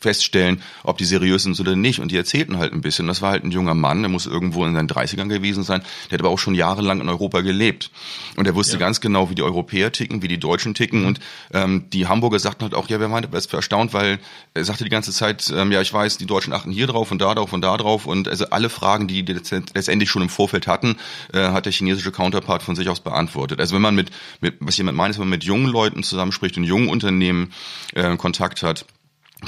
feststellen, 0.04 0.62
ob 0.82 0.98
die 0.98 1.06
seriös 1.06 1.44
sind 1.44 1.58
oder 1.58 1.74
nicht. 1.76 1.98
Und 1.98 2.12
die 2.12 2.16
erzählten 2.16 2.58
halt 2.58 2.72
ein 2.72 2.82
bisschen. 2.82 3.06
Das 3.06 3.22
war 3.22 3.30
halt 3.30 3.42
ein 3.42 3.50
junger 3.50 3.74
Mann, 3.74 4.02
der 4.02 4.10
muss 4.10 4.26
irgendwo 4.26 4.64
in 4.66 4.74
seinen 4.74 4.88
30ern 4.88 5.28
gewesen 5.28 5.64
sein. 5.64 5.82
Der 6.10 6.18
hat 6.18 6.20
aber 6.20 6.30
auch 6.30 6.38
schon 6.38 6.54
jahrelang 6.54 7.00
in 7.00 7.08
Europa 7.08 7.40
gelebt. 7.40 7.90
Und 8.36 8.46
er 8.46 8.54
wusste 8.54 8.74
ja. 8.74 8.80
ganz 8.80 9.00
genau, 9.00 9.30
wie 9.30 9.34
die 9.34 9.42
Europäer 9.42 9.92
ticken, 9.92 10.22
wie 10.22 10.28
die 10.28 10.38
Deutschen 10.38 10.74
ticken. 10.74 11.00
Mhm. 11.00 11.06
Und 11.06 11.20
ähm, 11.52 11.84
die 11.92 12.06
Hamburger 12.06 12.38
sagten 12.38 12.64
halt 12.64 12.74
auch, 12.74 12.88
ja, 12.88 13.00
wir 13.00 13.10
waren 13.10 13.26
jetzt 13.32 13.52
erstaunt, 13.52 13.94
weil 13.94 14.18
er 14.52 14.64
sagte 14.64 14.84
die 14.84 14.90
ganze 14.90 15.12
Zeit, 15.12 15.52
ähm, 15.56 15.72
ja, 15.72 15.80
ich 15.80 15.92
weiß, 15.92 16.18
die 16.18 16.26
Deutschen 16.26 16.52
achten 16.52 16.70
hier 16.70 16.86
drauf 16.86 17.10
und 17.10 17.20
da 17.20 17.34
drauf 17.34 17.52
und 17.52 17.62
da 17.62 17.76
drauf. 17.76 18.06
Und 18.06 18.28
also 18.28 18.46
alle 18.50 18.68
Fragen, 18.68 19.08
die 19.08 19.22
die 19.22 19.32
letztendlich 19.32 20.10
schon 20.10 20.22
im 20.22 20.28
Vorfeld 20.28 20.66
hatten, 20.66 20.96
äh, 21.32 21.38
hat 21.38 21.64
der 21.64 21.72
chinesische 21.72 22.12
Counterpart 22.12 22.62
von 22.62 22.76
sich 22.76 22.88
aus 22.90 23.00
beantwortet. 23.00 23.60
Also 23.60 23.74
wenn 23.74 23.82
man 23.82 23.94
mit, 23.94 24.10
mit 24.40 24.56
was 24.60 24.76
jemand 24.76 24.98
meint, 24.98 25.12
ist, 25.12 25.18
wenn 25.18 25.28
man 25.28 25.38
mit 25.38 25.44
jungen 25.44 25.66
Leuten 25.66 26.02
zusammenspricht 26.02 26.56
und 26.58 26.64
jungen 26.64 26.88
Unternehmen 26.88 27.52
äh, 27.94 28.16
Kontakt 28.16 28.62
hat, 28.62 28.84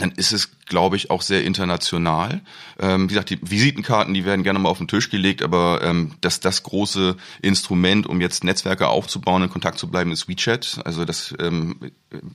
dann 0.00 0.12
ist 0.12 0.32
es, 0.32 0.50
glaube 0.66 0.96
ich, 0.96 1.10
auch 1.10 1.22
sehr 1.22 1.44
international. 1.44 2.40
Ähm, 2.78 3.04
wie 3.04 3.14
gesagt, 3.14 3.30
die 3.30 3.38
Visitenkarten, 3.42 4.14
die 4.14 4.24
werden 4.24 4.42
gerne 4.42 4.58
mal 4.58 4.68
auf 4.68 4.78
den 4.78 4.88
Tisch 4.88 5.10
gelegt, 5.10 5.42
aber 5.42 5.80
ähm, 5.82 6.14
dass 6.20 6.40
das 6.40 6.62
große 6.62 7.16
Instrument, 7.42 8.06
um 8.06 8.20
jetzt 8.20 8.44
Netzwerke 8.44 8.88
aufzubauen, 8.88 9.42
in 9.42 9.50
Kontakt 9.50 9.78
zu 9.78 9.88
bleiben, 9.88 10.12
ist 10.12 10.28
WeChat. 10.28 10.80
Also 10.84 11.04
das 11.04 11.34
ähm, 11.38 11.76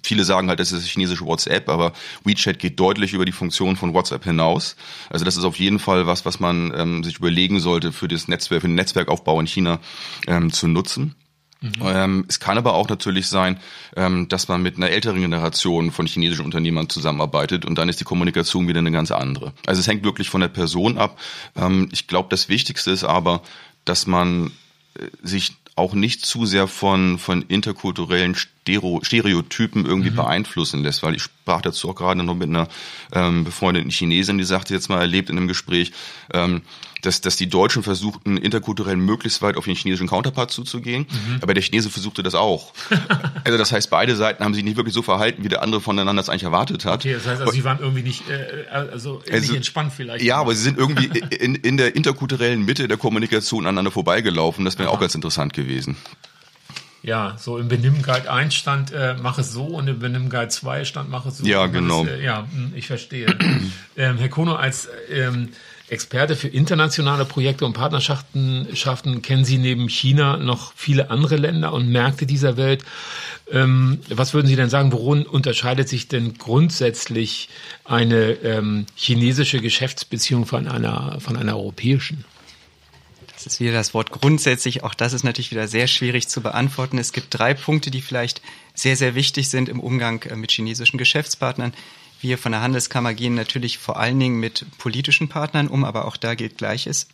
viele 0.03 0.23
sagen 0.23 0.49
halt, 0.49 0.59
das 0.59 0.71
ist 0.71 0.87
chinesische 0.87 1.25
WhatsApp, 1.25 1.69
aber 1.69 1.93
WeChat 2.23 2.59
geht 2.59 2.79
deutlich 2.79 3.13
über 3.13 3.25
die 3.25 3.31
Funktion 3.31 3.75
von 3.75 3.93
WhatsApp 3.93 4.23
hinaus. 4.23 4.75
Also 5.09 5.25
das 5.25 5.37
ist 5.37 5.43
auf 5.43 5.57
jeden 5.57 5.79
Fall 5.79 6.07
was, 6.07 6.25
was 6.25 6.39
man 6.39 6.73
ähm, 6.75 7.03
sich 7.03 7.17
überlegen 7.17 7.59
sollte, 7.59 7.91
für 7.91 8.07
das 8.07 8.27
Netzwerk, 8.27 8.61
für 8.61 8.67
den 8.67 8.75
Netzwerkaufbau 8.75 9.39
in 9.39 9.47
China 9.47 9.79
ähm, 10.27 10.51
zu 10.51 10.67
nutzen. 10.67 11.15
Mhm. 11.61 11.73
Ähm, 11.83 12.25
es 12.27 12.39
kann 12.39 12.57
aber 12.57 12.73
auch 12.73 12.89
natürlich 12.89 13.27
sein, 13.27 13.59
ähm, 13.95 14.27
dass 14.27 14.47
man 14.47 14.63
mit 14.63 14.77
einer 14.77 14.89
älteren 14.89 15.21
Generation 15.21 15.91
von 15.91 16.07
chinesischen 16.07 16.45
Unternehmern 16.45 16.89
zusammenarbeitet 16.89 17.65
und 17.65 17.77
dann 17.77 17.87
ist 17.87 17.99
die 17.99 18.05
Kommunikation 18.05 18.67
wieder 18.67 18.79
eine 18.79 18.91
ganz 18.91 19.11
andere. 19.11 19.53
Also 19.67 19.79
es 19.79 19.87
hängt 19.87 20.03
wirklich 20.03 20.29
von 20.29 20.41
der 20.41 20.47
Person 20.47 20.97
ab. 20.97 21.19
Ähm, 21.55 21.89
ich 21.91 22.07
glaube, 22.07 22.29
das 22.29 22.49
Wichtigste 22.49 22.89
ist 22.89 23.03
aber, 23.03 23.43
dass 23.85 24.07
man 24.07 24.51
äh, 24.95 25.05
sich 25.21 25.53
auch 25.75 25.93
nicht 25.93 26.25
zu 26.25 26.45
sehr 26.45 26.67
von, 26.67 27.17
von 27.17 27.43
interkulturellen 27.43 28.35
Stereotypen 28.35 29.85
irgendwie 29.85 30.11
mhm. 30.11 30.15
beeinflussen 30.15 30.83
lässt, 30.83 31.01
weil 31.01 31.15
ich 31.15 31.23
sprach 31.23 31.61
dazu 31.61 31.89
auch 31.89 31.95
gerade 31.95 32.23
noch 32.23 32.35
mit 32.35 32.49
einer 32.49 32.67
ähm, 33.13 33.43
befreundeten 33.45 33.89
Chinesin, 33.89 34.37
die 34.37 34.43
sagte 34.43 34.73
jetzt 34.73 34.89
mal 34.89 34.99
erlebt 34.99 35.29
in 35.29 35.37
einem 35.37 35.47
Gespräch, 35.47 35.91
ähm, 36.33 36.61
dass, 37.01 37.21
dass 37.21 37.35
die 37.35 37.47
Deutschen 37.47 37.83
versuchten, 37.83 38.37
interkulturell 38.37 38.95
möglichst 38.95 39.41
weit 39.41 39.57
auf 39.57 39.65
den 39.65 39.75
chinesischen 39.75 40.07
Counterpart 40.07 40.51
zuzugehen, 40.51 41.07
mhm. 41.09 41.39
aber 41.41 41.53
der 41.53 41.63
Chinese 41.63 41.89
versuchte 41.89 42.23
das 42.23 42.35
auch. 42.35 42.73
also 43.43 43.57
das 43.57 43.71
heißt, 43.71 43.89
beide 43.89 44.15
Seiten 44.15 44.43
haben 44.43 44.53
sich 44.53 44.63
nicht 44.63 44.77
wirklich 44.77 44.93
so 44.93 45.01
verhalten, 45.01 45.43
wie 45.43 45.49
der 45.49 45.61
andere 45.61 45.81
voneinander 45.81 46.21
es 46.21 46.29
eigentlich 46.29 46.43
erwartet 46.43 46.85
hat. 46.85 47.01
Okay, 47.01 47.13
das 47.13 47.27
heißt, 47.27 47.41
also 47.41 47.53
sie 47.53 47.63
waren 47.63 47.79
irgendwie 47.79 48.03
nicht, 48.03 48.29
äh, 48.29 48.69
also, 48.71 49.21
also 49.29 49.39
nicht 49.39 49.55
entspannt 49.55 49.93
vielleicht. 49.95 50.23
Ja, 50.23 50.37
aber 50.37 50.55
sie 50.55 50.63
sind 50.63 50.77
irgendwie 50.77 51.07
in, 51.35 51.55
in 51.55 51.77
der 51.77 51.95
interkulturellen 51.95 52.63
Mitte 52.63 52.87
der 52.87 52.97
Kommunikation 52.97 53.65
aneinander 53.65 53.91
vorbeigelaufen. 53.91 54.65
Das 54.65 54.77
wäre 54.79 54.89
auch 54.89 54.99
ganz 54.99 55.15
interessant 55.15 55.53
gewesen. 55.53 55.97
Ja, 57.03 57.35
so 57.39 57.57
im 57.57 57.67
Benimm 57.67 58.03
Guide 58.03 58.31
1 58.31 58.53
stand, 58.53 58.91
äh, 58.91 59.15
mach 59.19 59.39
es 59.39 59.51
so 59.51 59.65
und 59.65 59.87
im 59.87 59.97
Benimm 59.97 60.29
Guide 60.29 60.49
2 60.49 60.85
stand, 60.85 61.09
mach 61.09 61.25
es 61.25 61.39
so. 61.39 61.45
Ja, 61.45 61.65
genau. 61.65 62.05
Das, 62.05 62.13
äh, 62.13 62.23
ja, 62.23 62.47
hm, 62.51 62.73
ich 62.75 62.85
verstehe. 62.85 63.25
ähm, 63.97 64.17
Herr 64.17 64.29
Kono, 64.29 64.55
als 64.55 64.87
ähm, 65.09 65.49
Experte 65.91 66.37
für 66.37 66.47
internationale 66.47 67.25
Projekte 67.25 67.65
und 67.65 67.73
Partnerschaften 67.73 68.65
schaffen, 68.75 69.21
kennen 69.21 69.43
Sie 69.43 69.57
neben 69.57 69.89
China 69.89 70.37
noch 70.37 70.71
viele 70.73 71.11
andere 71.11 71.35
Länder 71.35 71.73
und 71.73 71.89
Märkte 71.89 72.25
dieser 72.25 72.55
Welt. 72.55 72.85
Ähm, 73.51 73.99
was 74.07 74.33
würden 74.33 74.47
Sie 74.47 74.55
denn 74.55 74.69
sagen, 74.69 74.93
worin 74.93 75.23
unterscheidet 75.23 75.89
sich 75.89 76.07
denn 76.07 76.35
grundsätzlich 76.37 77.49
eine 77.83 78.31
ähm, 78.43 78.85
chinesische 78.95 79.59
Geschäftsbeziehung 79.59 80.45
von 80.45 80.69
einer, 80.69 81.19
von 81.19 81.35
einer 81.35 81.57
europäischen? 81.57 82.23
Das 83.33 83.45
ist 83.45 83.59
wieder 83.59 83.73
das 83.73 83.93
Wort 83.93 84.11
grundsätzlich. 84.11 84.83
Auch 84.85 84.93
das 84.93 85.11
ist 85.11 85.23
natürlich 85.23 85.51
wieder 85.51 85.67
sehr 85.67 85.87
schwierig 85.87 86.29
zu 86.29 86.39
beantworten. 86.39 86.99
Es 86.99 87.11
gibt 87.11 87.37
drei 87.37 87.53
Punkte, 87.53 87.91
die 87.91 88.01
vielleicht 88.01 88.41
sehr, 88.75 88.95
sehr 88.95 89.13
wichtig 89.15 89.49
sind 89.49 89.67
im 89.67 89.81
Umgang 89.81 90.23
äh, 90.23 90.37
mit 90.37 90.51
chinesischen 90.51 90.97
Geschäftspartnern. 90.97 91.73
Wir 92.21 92.37
von 92.37 92.51
der 92.51 92.61
Handelskammer 92.61 93.13
gehen 93.13 93.33
natürlich 93.33 93.79
vor 93.79 93.99
allen 93.99 94.19
Dingen 94.19 94.39
mit 94.39 94.65
politischen 94.77 95.27
Partnern 95.27 95.67
um, 95.67 95.83
aber 95.83 96.05
auch 96.05 96.17
da 96.17 96.35
gilt 96.35 96.57
Gleiches. 96.57 97.07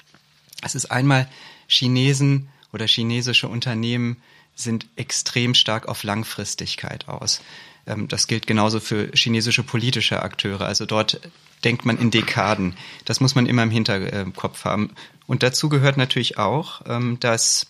Es 0.61 0.75
ist 0.75 0.91
einmal 0.91 1.29
Chinesen 1.67 2.49
oder 2.73 2.87
chinesische 2.87 3.47
Unternehmen 3.47 4.17
sind 4.55 4.87
extrem 4.95 5.53
stark 5.53 5.87
auf 5.87 6.03
Langfristigkeit 6.03 7.07
aus. 7.07 7.41
Ähm, 7.85 8.07
das 8.07 8.27
gilt 8.27 8.47
genauso 8.47 8.79
für 8.79 9.11
chinesische 9.13 9.63
politische 9.63 10.21
Akteure. 10.21 10.61
Also 10.61 10.85
dort 10.85 11.21
denkt 11.63 11.85
man 11.85 11.97
in 11.97 12.11
Dekaden. 12.11 12.75
Das 13.05 13.19
muss 13.19 13.35
man 13.35 13.45
immer 13.45 13.63
im 13.63 13.71
Hinterkopf 13.71 14.65
haben. 14.65 14.91
Und 15.25 15.43
dazu 15.43 15.69
gehört 15.69 15.97
natürlich 15.97 16.37
auch, 16.37 16.81
ähm, 16.85 17.19
dass, 17.19 17.67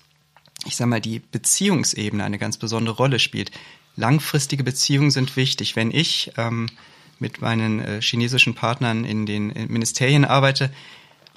ich 0.66 0.76
sage 0.76 0.90
mal, 0.90 1.02
die 1.02 1.20
Beziehungsebene 1.20 2.24
eine 2.24 2.40
ganz 2.40 2.58
besondere 2.58 2.96
Rolle 2.96 3.20
spielt. 3.20 3.52
Langfristige 3.96 4.64
Beziehungen 4.64 5.12
sind 5.12 5.36
wichtig. 5.36 5.76
Wenn 5.76 5.92
ich 5.92 6.32
ähm, 6.38 6.68
mit 7.20 7.42
meinen 7.42 7.80
äh, 7.80 8.02
chinesischen 8.02 8.56
Partnern 8.56 9.06
in 9.06 9.26
den 9.26 9.48
Ministerien 9.68 10.26
arbeite 10.26 10.72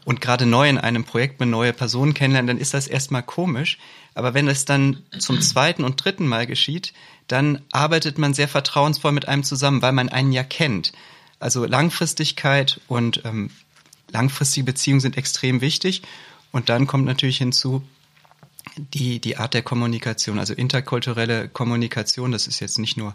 und 0.04 0.20
gerade 0.20 0.46
neu 0.46 0.68
in 0.68 0.78
einem 0.78 1.04
Projekt 1.04 1.40
mit 1.40 1.48
neue 1.48 1.72
Personen 1.72 2.14
kennenlernen, 2.14 2.48
dann 2.48 2.58
ist 2.58 2.74
das 2.74 2.86
erstmal 2.86 3.22
komisch. 3.22 3.78
Aber 4.14 4.34
wenn 4.34 4.48
es 4.48 4.64
dann 4.64 5.02
zum 5.18 5.40
zweiten 5.40 5.84
und 5.84 6.02
dritten 6.02 6.26
Mal 6.26 6.46
geschieht, 6.46 6.92
dann 7.28 7.62
arbeitet 7.70 8.18
man 8.18 8.34
sehr 8.34 8.48
vertrauensvoll 8.48 9.12
mit 9.12 9.28
einem 9.28 9.44
zusammen, 9.44 9.82
weil 9.82 9.92
man 9.92 10.08
einen 10.08 10.32
ja 10.32 10.42
kennt. 10.42 10.92
Also 11.38 11.64
Langfristigkeit 11.64 12.80
und 12.88 13.22
ähm, 13.24 13.50
langfristige 14.10 14.64
Beziehungen 14.64 15.00
sind 15.00 15.16
extrem 15.16 15.60
wichtig. 15.60 16.02
Und 16.50 16.68
dann 16.68 16.86
kommt 16.86 17.04
natürlich 17.04 17.38
hinzu, 17.38 17.82
die, 18.76 19.20
die 19.20 19.36
Art 19.36 19.54
der 19.54 19.62
Kommunikation, 19.62 20.38
also 20.38 20.54
interkulturelle 20.54 21.48
Kommunikation, 21.48 22.32
das 22.32 22.46
ist 22.46 22.60
jetzt 22.60 22.78
nicht 22.78 22.96
nur 22.96 23.14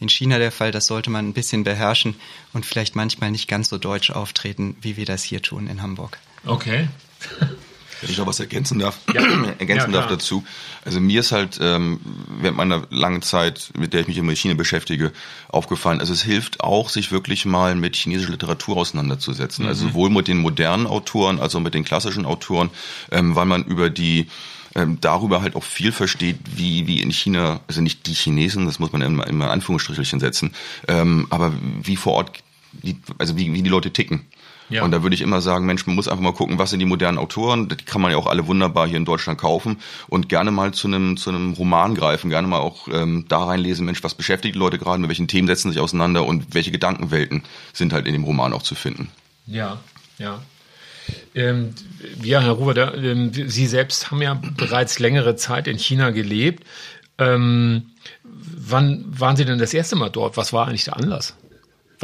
in 0.00 0.08
China 0.08 0.38
der 0.38 0.52
Fall, 0.52 0.72
das 0.72 0.86
sollte 0.86 1.10
man 1.10 1.28
ein 1.28 1.32
bisschen 1.32 1.64
beherrschen 1.64 2.16
und 2.52 2.66
vielleicht 2.66 2.96
manchmal 2.96 3.30
nicht 3.30 3.48
ganz 3.48 3.68
so 3.68 3.78
deutsch 3.78 4.10
auftreten, 4.10 4.76
wie 4.80 4.96
wir 4.96 5.06
das 5.06 5.22
hier 5.22 5.42
tun 5.42 5.66
in 5.66 5.82
Hamburg. 5.82 6.18
Okay. 6.44 6.88
Wenn 8.00 8.10
ich 8.10 8.18
noch 8.18 8.26
was 8.26 8.40
ergänzen 8.40 8.80
darf, 8.80 8.98
ja. 9.14 9.22
ergänzen 9.58 9.92
ja, 9.92 10.00
darf 10.00 10.08
dazu. 10.08 10.44
Also 10.84 11.00
mir 11.00 11.20
ist 11.20 11.32
halt 11.32 11.58
ähm, 11.62 12.00
während 12.40 12.58
meiner 12.58 12.86
langen 12.90 13.22
Zeit, 13.22 13.70
mit 13.78 13.94
der 13.94 14.02
ich 14.02 14.08
mich 14.08 14.18
immer 14.18 14.28
mit 14.28 14.38
China 14.38 14.54
beschäftige, 14.54 15.12
aufgefallen. 15.48 16.00
Also 16.00 16.12
es 16.12 16.22
hilft 16.22 16.60
auch, 16.60 16.90
sich 16.90 17.12
wirklich 17.12 17.46
mal 17.46 17.74
mit 17.74 17.96
chinesischer 17.96 18.32
Literatur 18.32 18.76
auseinanderzusetzen. 18.76 19.66
Also 19.66 19.84
mhm. 19.84 19.86
Also 19.86 19.88
sowohl 19.88 20.10
mit 20.10 20.28
den 20.28 20.38
modernen 20.38 20.86
Autoren 20.86 21.40
als 21.40 21.54
auch 21.54 21.60
mit 21.60 21.74
den 21.74 21.84
klassischen 21.84 22.26
Autoren, 22.26 22.70
ähm, 23.10 23.36
weil 23.36 23.46
man 23.46 23.64
über 23.64 23.90
die 23.90 24.28
ähm, 24.74 24.98
darüber 25.00 25.42
halt 25.42 25.56
auch 25.56 25.64
viel 25.64 25.92
versteht, 25.92 26.38
wie, 26.56 26.86
wie 26.86 27.00
in 27.00 27.10
China, 27.10 27.60
also 27.68 27.80
nicht 27.80 28.06
die 28.06 28.14
Chinesen, 28.14 28.66
das 28.66 28.78
muss 28.78 28.92
man 28.92 29.02
immer, 29.02 29.26
immer 29.26 29.50
Anführungsstrichelchen 29.50 30.20
setzen, 30.20 30.52
ähm, 30.88 31.26
aber 31.30 31.52
wie 31.82 31.96
vor 31.96 32.14
Ort, 32.14 32.42
die, 32.72 32.96
also 33.18 33.36
wie, 33.36 33.52
wie 33.52 33.62
die 33.62 33.70
Leute 33.70 33.92
ticken. 33.92 34.26
Ja. 34.70 34.82
Und 34.82 34.92
da 34.92 35.02
würde 35.02 35.14
ich 35.14 35.20
immer 35.20 35.40
sagen, 35.40 35.66
Mensch, 35.66 35.86
man 35.86 35.94
muss 35.94 36.08
einfach 36.08 36.22
mal 36.22 36.32
gucken, 36.32 36.58
was 36.58 36.70
sind 36.70 36.80
die 36.80 36.86
modernen 36.86 37.18
Autoren. 37.18 37.68
Die 37.68 37.76
kann 37.76 38.00
man 38.00 38.10
ja 38.10 38.16
auch 38.16 38.26
alle 38.26 38.46
wunderbar 38.46 38.88
hier 38.88 38.96
in 38.96 39.04
Deutschland 39.04 39.38
kaufen 39.38 39.76
und 40.08 40.28
gerne 40.30 40.50
mal 40.50 40.72
zu 40.72 40.88
einem 40.88 41.16
zu 41.18 41.30
einem 41.30 41.52
Roman 41.52 41.94
greifen, 41.94 42.30
gerne 42.30 42.48
mal 42.48 42.60
auch 42.60 42.88
ähm, 42.88 43.26
da 43.28 43.44
reinlesen, 43.44 43.84
Mensch, 43.84 44.02
was 44.02 44.14
beschäftigt 44.14 44.54
die 44.54 44.58
Leute 44.58 44.78
gerade, 44.78 45.00
mit 45.00 45.08
welchen 45.08 45.28
Themen 45.28 45.46
setzen 45.48 45.70
sich 45.70 45.80
auseinander 45.80 46.26
und 46.26 46.54
welche 46.54 46.70
Gedankenwelten 46.70 47.42
sind 47.72 47.92
halt 47.92 48.06
in 48.06 48.14
dem 48.14 48.24
Roman 48.24 48.54
auch 48.54 48.62
zu 48.62 48.74
finden. 48.74 49.10
Ja, 49.46 49.80
ja. 50.18 50.40
Ähm, 51.34 51.74
ja, 52.22 52.40
Herr 52.40 52.52
Ruber, 52.52 52.94
ähm, 52.94 53.32
Sie 53.32 53.66
selbst 53.66 54.10
haben 54.10 54.22
ja 54.22 54.40
bereits 54.56 54.98
längere 54.98 55.36
Zeit 55.36 55.66
in 55.66 55.78
China 55.78 56.10
gelebt. 56.10 56.64
Ähm, 57.18 57.90
wann 58.22 59.04
waren 59.08 59.36
Sie 59.36 59.44
denn 59.44 59.58
das 59.58 59.74
erste 59.74 59.96
Mal 59.96 60.10
dort? 60.10 60.36
Was 60.36 60.52
war 60.52 60.66
eigentlich 60.66 60.84
der 60.84 60.96
Anlass? 60.96 61.36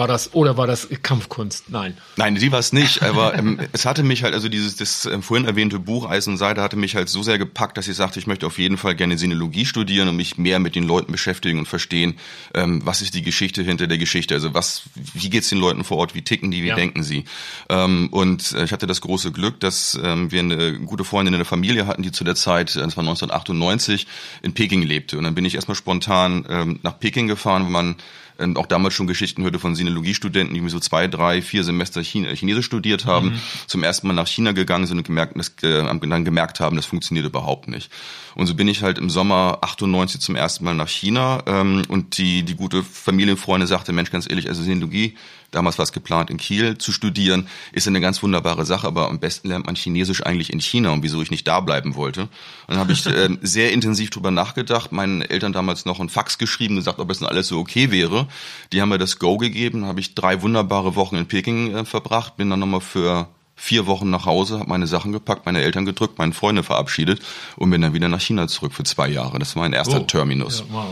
War 0.01 0.09
das 0.09 0.33
oder 0.33 0.57
war 0.57 0.67
das 0.67 0.89
Kampfkunst? 1.03 1.69
Nein. 1.69 1.95
Nein, 2.17 2.35
sie 2.39 2.51
war 2.53 2.59
es 2.59 2.73
nicht. 2.73 3.03
Aber 3.03 3.35
ähm, 3.37 3.61
es 3.73 3.85
hatte 3.85 4.03
mich 4.03 4.23
halt, 4.23 4.33
also 4.33 4.49
dieses 4.49 4.77
das 4.77 5.05
ähm, 5.05 5.23
vorhin 5.23 5.47
erwähnte 5.47 5.79
Buch 5.79 6.09
Eis 6.09 6.27
und 6.27 6.39
Seide 6.39 6.63
hatte 6.63 6.77
mich 6.77 6.97
halt 6.97 7.11
so 7.11 7.23
sehr 7.23 7.37
gepackt, 7.37 7.77
dass 7.77 7.87
ich 7.87 7.97
sagte, 7.97 8.19
ich 8.19 8.27
möchte 8.27 8.47
auf 8.47 8.59
jeden 8.59 8.79
Fall 8.79 8.95
gerne 8.95 9.19
Sinologie 9.19 9.67
studieren 9.67 10.09
und 10.09 10.17
mich 10.17 10.39
mehr 10.39 10.59
mit 10.59 10.75
den 10.75 10.85
Leuten 10.85 11.13
beschäftigen 11.13 11.59
und 11.59 11.67
verstehen, 11.67 12.15
ähm, 12.55 12.81
was 12.83 13.03
ist 13.03 13.13
die 13.13 13.21
Geschichte 13.21 13.63
hinter 13.63 13.89
der 13.89 13.99
Geschichte. 13.99 14.33
Also 14.33 14.55
was, 14.55 14.85
wie 14.95 15.29
geht's 15.29 15.51
den 15.51 15.59
Leuten 15.59 15.85
vor 15.85 15.99
Ort, 15.99 16.15
wie 16.15 16.23
ticken 16.23 16.51
die, 16.51 16.63
wie 16.63 16.69
ja. 16.69 16.77
denken 16.77 17.03
sie. 17.03 17.27
Ähm, 17.69 18.09
und 18.11 18.53
äh, 18.53 18.65
ich 18.65 18.73
hatte 18.73 18.87
das 18.87 19.03
große 19.03 19.33
Glück, 19.33 19.61
dass 19.61 20.01
ähm, 20.03 20.33
wir 20.33 20.41
eine 20.41 20.79
gute 20.79 21.05
Freundin 21.05 21.35
in 21.35 21.41
der 21.41 21.45
Familie 21.45 21.87
hatten, 21.87 22.03
die 22.03 22.11
zu 22.11 22.25
der 22.25 22.37
Zeit, 22.37 22.75
äh, 22.75 22.79
das 22.79 22.97
war 22.97 23.03
1998, 23.03 24.07
in 24.41 24.55
Peking 24.55 24.81
lebte. 24.81 25.19
Und 25.19 25.25
dann 25.25 25.35
bin 25.35 25.45
ich 25.45 25.57
erstmal 25.57 25.75
spontan 25.75 26.47
ähm, 26.49 26.81
nach 26.83 26.99
Peking 26.99 27.29
gefahren, 27.29 27.67
wo 27.67 27.69
man 27.69 27.97
ähm, 28.41 28.57
auch 28.57 28.67
damals 28.67 28.95
schon 28.95 29.07
Geschichten 29.07 29.43
hörte 29.43 29.59
von 29.59 29.75
Sinologiestudenten, 29.75 30.55
die 30.55 30.69
so 30.69 30.81
zwei, 30.81 31.07
drei, 31.09 31.43
vier 31.43 31.65
Semester 31.65 32.03
China, 32.03 32.31
Chinesisch 32.31 32.67
studiert 32.67 33.07
haben, 33.07 33.31
mhm. 33.31 33.41
zum 33.67 33.83
ersten 33.83 34.07
Mal 34.07 34.15
nach 34.15 34.27
China 34.27 34.53
gegangen 34.53 34.87
sind 34.87 34.99
und 34.99 35.07
gemerkt, 35.07 35.37
das, 35.37 35.53
äh, 35.63 35.85
dann 35.85 36.25
gemerkt 36.25 36.61
haben, 36.61 36.77
das 36.77 36.87
funktioniert 36.87 37.27
überhaupt 37.27 37.69
nicht. 37.69 37.91
Und 38.35 38.47
so 38.47 38.55
bin 38.55 38.69
ich 38.69 38.83
halt 38.83 38.99
im 38.99 39.11
Sommer 39.11 39.59
98 39.63 40.21
zum 40.21 40.37
ersten 40.37 40.65
Mal 40.65 40.75
nach 40.75 40.89
China 40.89 41.43
ähm, 41.47 41.83
und 41.89 42.19
die, 42.19 42.43
die 42.43 42.55
gute 42.55 42.83
Familienfreundin 42.83 43.67
sagte, 43.67 43.93
Mensch, 43.93 44.11
ganz 44.11 44.29
ehrlich, 44.29 44.49
also 44.49 44.63
Sinologie 44.63 45.17
damals 45.51 45.79
war 45.79 45.85
es 45.85 45.93
geplant, 45.93 46.31
in 46.31 46.37
Kiel 46.37 46.79
zu 46.79 46.93
studieren, 46.93 47.49
ist 47.73 47.89
eine 47.89 48.01
ganz 48.01 48.23
wunderbare 48.23 48.65
Sache, 48.65 48.87
aber 48.87 49.09
am 49.09 49.19
besten 49.19 49.49
lernt 49.49 49.67
man 49.67 49.75
Chinesisch 49.75 50.25
eigentlich 50.25 50.53
in 50.53 50.61
China 50.61 50.91
und 50.91 51.03
wieso 51.03 51.23
ich 51.23 51.31
nicht 51.31 51.47
da 51.47 51.61
bleiben 51.61 51.95
wollte. 51.95 52.23
Und 52.23 52.31
dann 52.69 52.79
habe 52.79 52.93
ich 52.93 53.07
äh, 53.07 53.29
sehr 53.43 53.73
intensiv 53.73 54.11
drüber 54.11 54.31
nachgedacht, 54.31 54.93
meinen 54.93 55.23
Eltern 55.23 55.53
damals 55.53 55.85
noch 55.85 56.01
einen 56.01 56.09
Fax 56.09 56.39
geschrieben, 56.39 56.77
gesagt, 56.77 56.99
ob 56.99 57.11
es 57.11 57.19
denn 57.19 57.29
alles 57.29 57.49
so 57.49 57.59
okay 57.59 57.91
wäre. 57.91 58.29
Die 58.73 58.81
haben 58.81 58.89
mir 58.89 58.99
das 58.99 59.19
Go 59.19 59.37
gegeben, 59.37 59.87
habe 59.87 60.01
ich 60.01 60.15
drei 60.15 60.43
wunderbare 60.43 60.97
Wochen 60.97 61.17
in 61.17 61.27
Peking 61.27 61.75
äh, 61.75 61.85
verbracht, 61.85 62.37
bin 62.37 62.51
dann 62.51 62.61
nochmal 62.61 62.81
für 62.81 63.29
vier 63.57 63.87
Wochen 63.87 64.09
nach 64.09 64.25
Hause, 64.25 64.59
habe 64.59 64.71
meine 64.71 64.87
Sachen 64.87 65.13
gepackt, 65.13 65.45
meine 65.45 65.61
Eltern 65.61 65.85
gedrückt, 65.85 66.19
meine 66.19 66.33
Freunde 66.33 66.63
verabschiedet 66.63 67.21
und 67.57 67.71
bin 67.71 67.83
dann 67.83 67.93
wieder 67.93 68.09
nach 68.09 68.21
China 68.21 68.49
zurück 68.49 68.73
für 68.73 68.85
zwei 68.85 69.09
Jahre. 69.09 69.39
Das 69.39 69.55
war 69.55 69.63
mein 69.63 69.75
erster 69.75 70.01
oh, 70.01 70.05
Terminus. 70.05 70.61
Ja, 70.61 70.65
wow. 70.71 70.87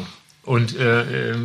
Und 0.49 0.75
äh, 0.79 1.33
äh, 1.33 1.37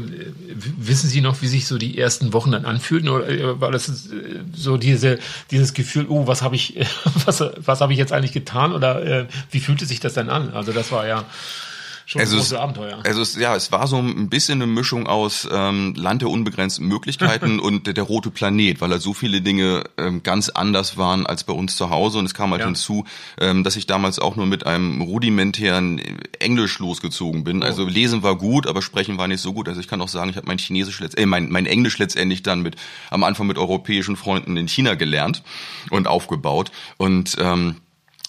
wissen 0.77 1.09
Sie 1.09 1.19
noch, 1.19 1.41
wie 1.41 1.47
sich 1.47 1.67
so 1.67 1.77
die 1.77 1.97
ersten 1.97 2.31
Wochen 2.31 2.53
dann 2.53 2.63
anfühlten? 2.63 3.09
Oder 3.09 3.27
äh, 3.27 3.59
war 3.59 3.69
das 3.69 3.89
äh, 3.89 4.39
so 4.55 4.77
diese, 4.77 5.19
dieses 5.51 5.73
Gefühl, 5.73 6.05
oh, 6.07 6.25
was 6.25 6.41
habe 6.41 6.55
ich, 6.55 6.79
was, 7.25 7.43
was 7.57 7.81
habe 7.81 7.91
ich 7.91 7.99
jetzt 7.99 8.13
eigentlich 8.13 8.31
getan? 8.31 8.71
Oder 8.71 9.05
äh, 9.05 9.27
wie 9.51 9.59
fühlte 9.59 9.85
sich 9.85 9.99
das 9.99 10.13
dann 10.13 10.29
an? 10.29 10.53
Also 10.53 10.71
das 10.71 10.93
war 10.93 11.05
ja 11.05 11.25
schon 12.05 12.21
also 12.21 12.35
ein 12.35 12.39
großes 12.39 12.53
Abenteuer. 12.53 12.99
Also 13.03 13.21
es, 13.21 13.35
ja, 13.35 13.55
es 13.55 13.71
war 13.71 13.87
so 13.87 13.97
ein 13.97 14.29
bisschen 14.29 14.61
eine 14.61 14.71
Mischung 14.71 15.07
aus 15.07 15.47
ähm, 15.51 15.93
Land 15.95 16.21
der 16.21 16.29
unbegrenzten 16.29 16.87
Möglichkeiten 16.87 17.59
und 17.61 17.87
der, 17.87 17.93
der, 17.93 18.03
rote 18.03 18.31
Planet, 18.31 18.81
weil 18.81 18.89
da 18.89 18.99
so 18.99 19.13
viele 19.13 19.41
Dinge 19.41 19.83
ähm, 19.97 20.23
ganz 20.23 20.49
anders 20.49 20.97
waren 20.97 21.25
als 21.25 21.43
bei 21.43 21.53
uns 21.53 21.75
zu 21.75 21.89
Hause. 21.89 22.19
Und 22.19 22.25
es 22.25 22.33
kam 22.33 22.51
halt 22.51 22.61
ja. 22.61 22.67
hinzu, 22.67 23.05
ähm, 23.39 23.63
dass 23.63 23.75
ich 23.75 23.87
damals 23.87 24.19
auch 24.19 24.35
nur 24.35 24.45
mit 24.45 24.65
einem 24.65 25.01
rudimentären 25.01 26.01
Englisch 26.39 26.79
losgezogen 26.79 27.43
bin. 27.43 27.61
Oh. 27.61 27.65
Also 27.65 27.87
lesen 27.87 28.23
war 28.23 28.37
gut, 28.37 28.67
aber 28.67 28.81
sprechen 28.81 29.17
war 29.17 29.27
nicht 29.27 29.41
so 29.41 29.53
gut. 29.53 29.67
Also 29.67 29.79
ich 29.79 29.87
kann 29.87 30.01
auch 30.01 30.09
sagen, 30.09 30.29
ich 30.29 30.35
habe 30.35 30.47
mein 30.47 30.57
Chinesisch 30.57 31.01
äh, 31.01 31.25
mein, 31.25 31.49
mein 31.49 31.65
Englisch 31.65 31.97
letztendlich 31.97 32.43
dann 32.43 32.61
mit 32.61 32.75
am 33.09 33.23
Anfang 33.23 33.47
mit 33.47 33.57
europäischen 33.57 34.15
Freunden 34.15 34.57
in 34.57 34.67
China 34.67 34.95
gelernt 34.95 35.43
und 35.89 36.07
aufgebaut. 36.07 36.71
Und 36.97 37.37
ähm, 37.39 37.77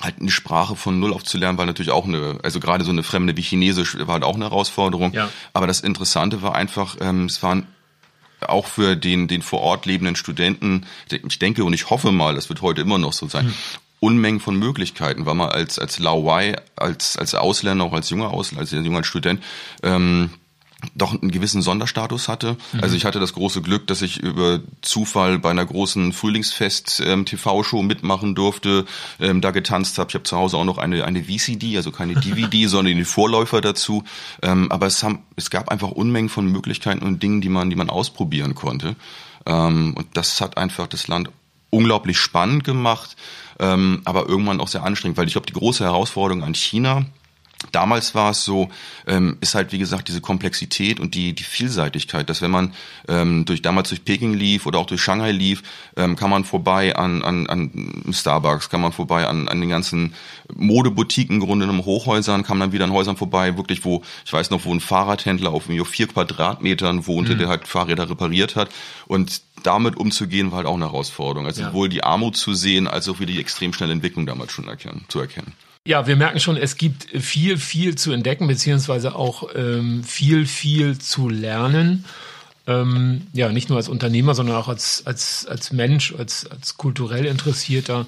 halt 0.00 0.20
eine 0.20 0.30
Sprache 0.30 0.76
von 0.76 0.98
Null 0.98 1.12
auf 1.12 1.24
zu 1.24 1.38
lernen, 1.38 1.58
war 1.58 1.66
natürlich 1.66 1.92
auch 1.92 2.04
eine, 2.04 2.38
also 2.42 2.60
gerade 2.60 2.84
so 2.84 2.90
eine 2.90 3.02
Fremde 3.02 3.36
wie 3.36 3.42
Chinesisch 3.42 3.96
war 3.98 4.14
halt 4.14 4.24
auch 4.24 4.34
eine 4.34 4.44
Herausforderung. 4.44 5.12
Ja. 5.12 5.30
Aber 5.52 5.66
das 5.66 5.80
Interessante 5.80 6.42
war 6.42 6.54
einfach, 6.54 6.96
ähm, 7.00 7.26
es 7.26 7.42
waren 7.42 7.66
auch 8.40 8.66
für 8.66 8.96
den, 8.96 9.28
den 9.28 9.42
vor 9.42 9.60
Ort 9.60 9.86
lebenden 9.86 10.16
Studenten, 10.16 10.86
ich 11.10 11.38
denke 11.38 11.64
und 11.64 11.72
ich 11.72 11.90
hoffe 11.90 12.12
mal, 12.12 12.34
das 12.34 12.48
wird 12.48 12.60
heute 12.60 12.82
immer 12.82 12.98
noch 12.98 13.12
so 13.12 13.28
sein, 13.28 13.46
hm. 13.46 13.54
Unmengen 14.00 14.40
von 14.40 14.58
Möglichkeiten, 14.58 15.24
weil 15.24 15.34
man 15.34 15.48
als, 15.48 15.78
als 15.78 15.98
Lao 15.98 16.26
Wai, 16.26 16.56
als, 16.76 17.16
als 17.16 17.34
Ausländer, 17.34 17.84
auch 17.84 17.94
als 17.94 18.10
junger 18.10 18.32
Ausländer, 18.32 18.60
als 18.60 18.70
junger 18.70 19.02
Student, 19.02 19.42
ähm, 19.82 20.28
doch 20.94 21.12
einen 21.12 21.30
gewissen 21.30 21.62
Sonderstatus 21.62 22.28
hatte. 22.28 22.56
Mhm. 22.72 22.80
Also 22.80 22.96
ich 22.96 23.04
hatte 23.04 23.20
das 23.20 23.32
große 23.32 23.62
Glück, 23.62 23.86
dass 23.86 24.02
ich 24.02 24.18
über 24.18 24.60
Zufall 24.82 25.38
bei 25.38 25.50
einer 25.50 25.64
großen 25.64 26.12
Frühlingsfest 26.12 27.02
ähm, 27.04 27.24
mitmachen 27.82 28.34
durfte, 28.34 28.84
ähm, 29.20 29.40
da 29.40 29.50
getanzt 29.50 29.98
habe. 29.98 30.10
Ich 30.10 30.14
habe 30.14 30.24
zu 30.24 30.36
Hause 30.36 30.56
auch 30.56 30.64
noch 30.64 30.78
eine 30.78 31.04
eine 31.04 31.24
VCD, 31.24 31.76
also 31.76 31.90
keine 31.90 32.14
DVD, 32.14 32.66
sondern 32.66 32.96
die 32.96 33.04
Vorläufer 33.04 33.60
dazu. 33.60 34.04
Ähm, 34.42 34.70
aber 34.70 34.86
es, 34.86 35.02
haben, 35.02 35.20
es 35.36 35.50
gab 35.50 35.68
einfach 35.68 35.90
Unmengen 35.90 36.28
von 36.28 36.46
Möglichkeiten 36.46 37.04
und 37.04 37.22
Dingen, 37.22 37.40
die 37.40 37.48
man 37.48 37.70
die 37.70 37.76
man 37.76 37.90
ausprobieren 37.90 38.54
konnte. 38.54 38.96
Ähm, 39.46 39.94
und 39.96 40.06
das 40.14 40.40
hat 40.40 40.56
einfach 40.56 40.86
das 40.86 41.08
Land 41.08 41.30
unglaublich 41.70 42.18
spannend 42.18 42.64
gemacht, 42.64 43.16
ähm, 43.58 44.02
aber 44.04 44.28
irgendwann 44.28 44.60
auch 44.60 44.68
sehr 44.68 44.84
anstrengend, 44.84 45.18
weil 45.18 45.26
ich 45.26 45.34
glaube, 45.34 45.46
die 45.46 45.52
große 45.52 45.84
Herausforderung 45.84 46.44
an 46.44 46.54
China 46.54 47.06
Damals 47.72 48.14
war 48.14 48.30
es 48.30 48.44
so, 48.44 48.68
ähm, 49.06 49.36
ist 49.40 49.54
halt 49.54 49.72
wie 49.72 49.78
gesagt 49.78 50.08
diese 50.08 50.20
Komplexität 50.20 51.00
und 51.00 51.14
die, 51.14 51.32
die 51.32 51.42
Vielseitigkeit, 51.42 52.28
dass 52.28 52.42
wenn 52.42 52.50
man 52.50 52.72
ähm, 53.08 53.44
durch 53.44 53.62
damals 53.62 53.88
durch 53.88 54.04
Peking 54.04 54.34
lief 54.34 54.66
oder 54.66 54.78
auch 54.78 54.86
durch 54.86 55.02
Shanghai 55.02 55.32
lief, 55.32 55.62
ähm, 55.96 56.16
kann 56.16 56.30
man 56.30 56.44
vorbei 56.44 56.96
an, 56.96 57.22
an, 57.22 57.46
an 57.46 58.04
Starbucks, 58.10 58.70
kann 58.70 58.80
man 58.80 58.92
vorbei 58.92 59.26
an, 59.26 59.48
an 59.48 59.60
den 59.60 59.70
ganzen 59.70 60.14
Modeboutiquen, 60.54 61.36
im 61.36 61.40
Grunde 61.40 61.66
genommen 61.66 61.84
Hochhäusern, 61.84 62.42
kam 62.42 62.60
dann 62.60 62.72
wieder 62.72 62.84
an 62.84 62.92
Häusern 62.92 63.16
vorbei, 63.16 63.56
wirklich 63.56 63.84
wo, 63.84 64.02
ich 64.24 64.32
weiß 64.32 64.50
noch, 64.50 64.64
wo 64.64 64.72
ein 64.72 64.80
Fahrradhändler 64.80 65.50
auf 65.50 65.64
vier 65.64 66.06
Quadratmetern 66.06 67.06
wohnte, 67.06 67.34
mhm. 67.34 67.38
der 67.38 67.48
halt 67.48 67.66
Fahrräder 67.66 68.08
repariert 68.08 68.56
hat 68.56 68.70
und 69.06 69.42
damit 69.62 69.96
umzugehen 69.96 70.50
war 70.50 70.58
halt 70.58 70.66
auch 70.66 70.74
eine 70.74 70.86
Herausforderung. 70.86 71.46
Also 71.46 71.62
ja. 71.62 71.68
sowohl 71.68 71.88
die 71.88 72.04
Armut 72.04 72.36
zu 72.36 72.54
sehen, 72.54 72.86
als 72.86 73.08
auch 73.08 73.18
wieder 73.18 73.32
die 73.32 73.40
extrem 73.40 73.72
schnelle 73.72 73.92
Entwicklung 73.92 74.26
damals 74.26 74.52
schon 74.52 74.68
erkennen, 74.68 75.04
zu 75.08 75.20
erkennen. 75.20 75.52
Ja, 75.86 76.06
wir 76.06 76.16
merken 76.16 76.40
schon, 76.40 76.56
es 76.56 76.76
gibt 76.76 77.10
viel, 77.22 77.58
viel 77.58 77.94
zu 77.94 78.12
entdecken, 78.12 78.46
beziehungsweise 78.46 79.14
auch 79.14 79.50
ähm, 79.54 80.02
viel, 80.02 80.46
viel 80.46 80.96
zu 80.96 81.28
lernen. 81.28 82.06
Ähm, 82.66 83.26
ja, 83.34 83.50
nicht 83.50 83.68
nur 83.68 83.76
als 83.76 83.90
Unternehmer, 83.90 84.34
sondern 84.34 84.56
auch 84.56 84.68
als, 84.68 85.02
als, 85.04 85.44
als 85.44 85.74
Mensch, 85.74 86.14
als, 86.16 86.50
als 86.50 86.78
kulturell 86.78 87.26
interessierter 87.26 88.06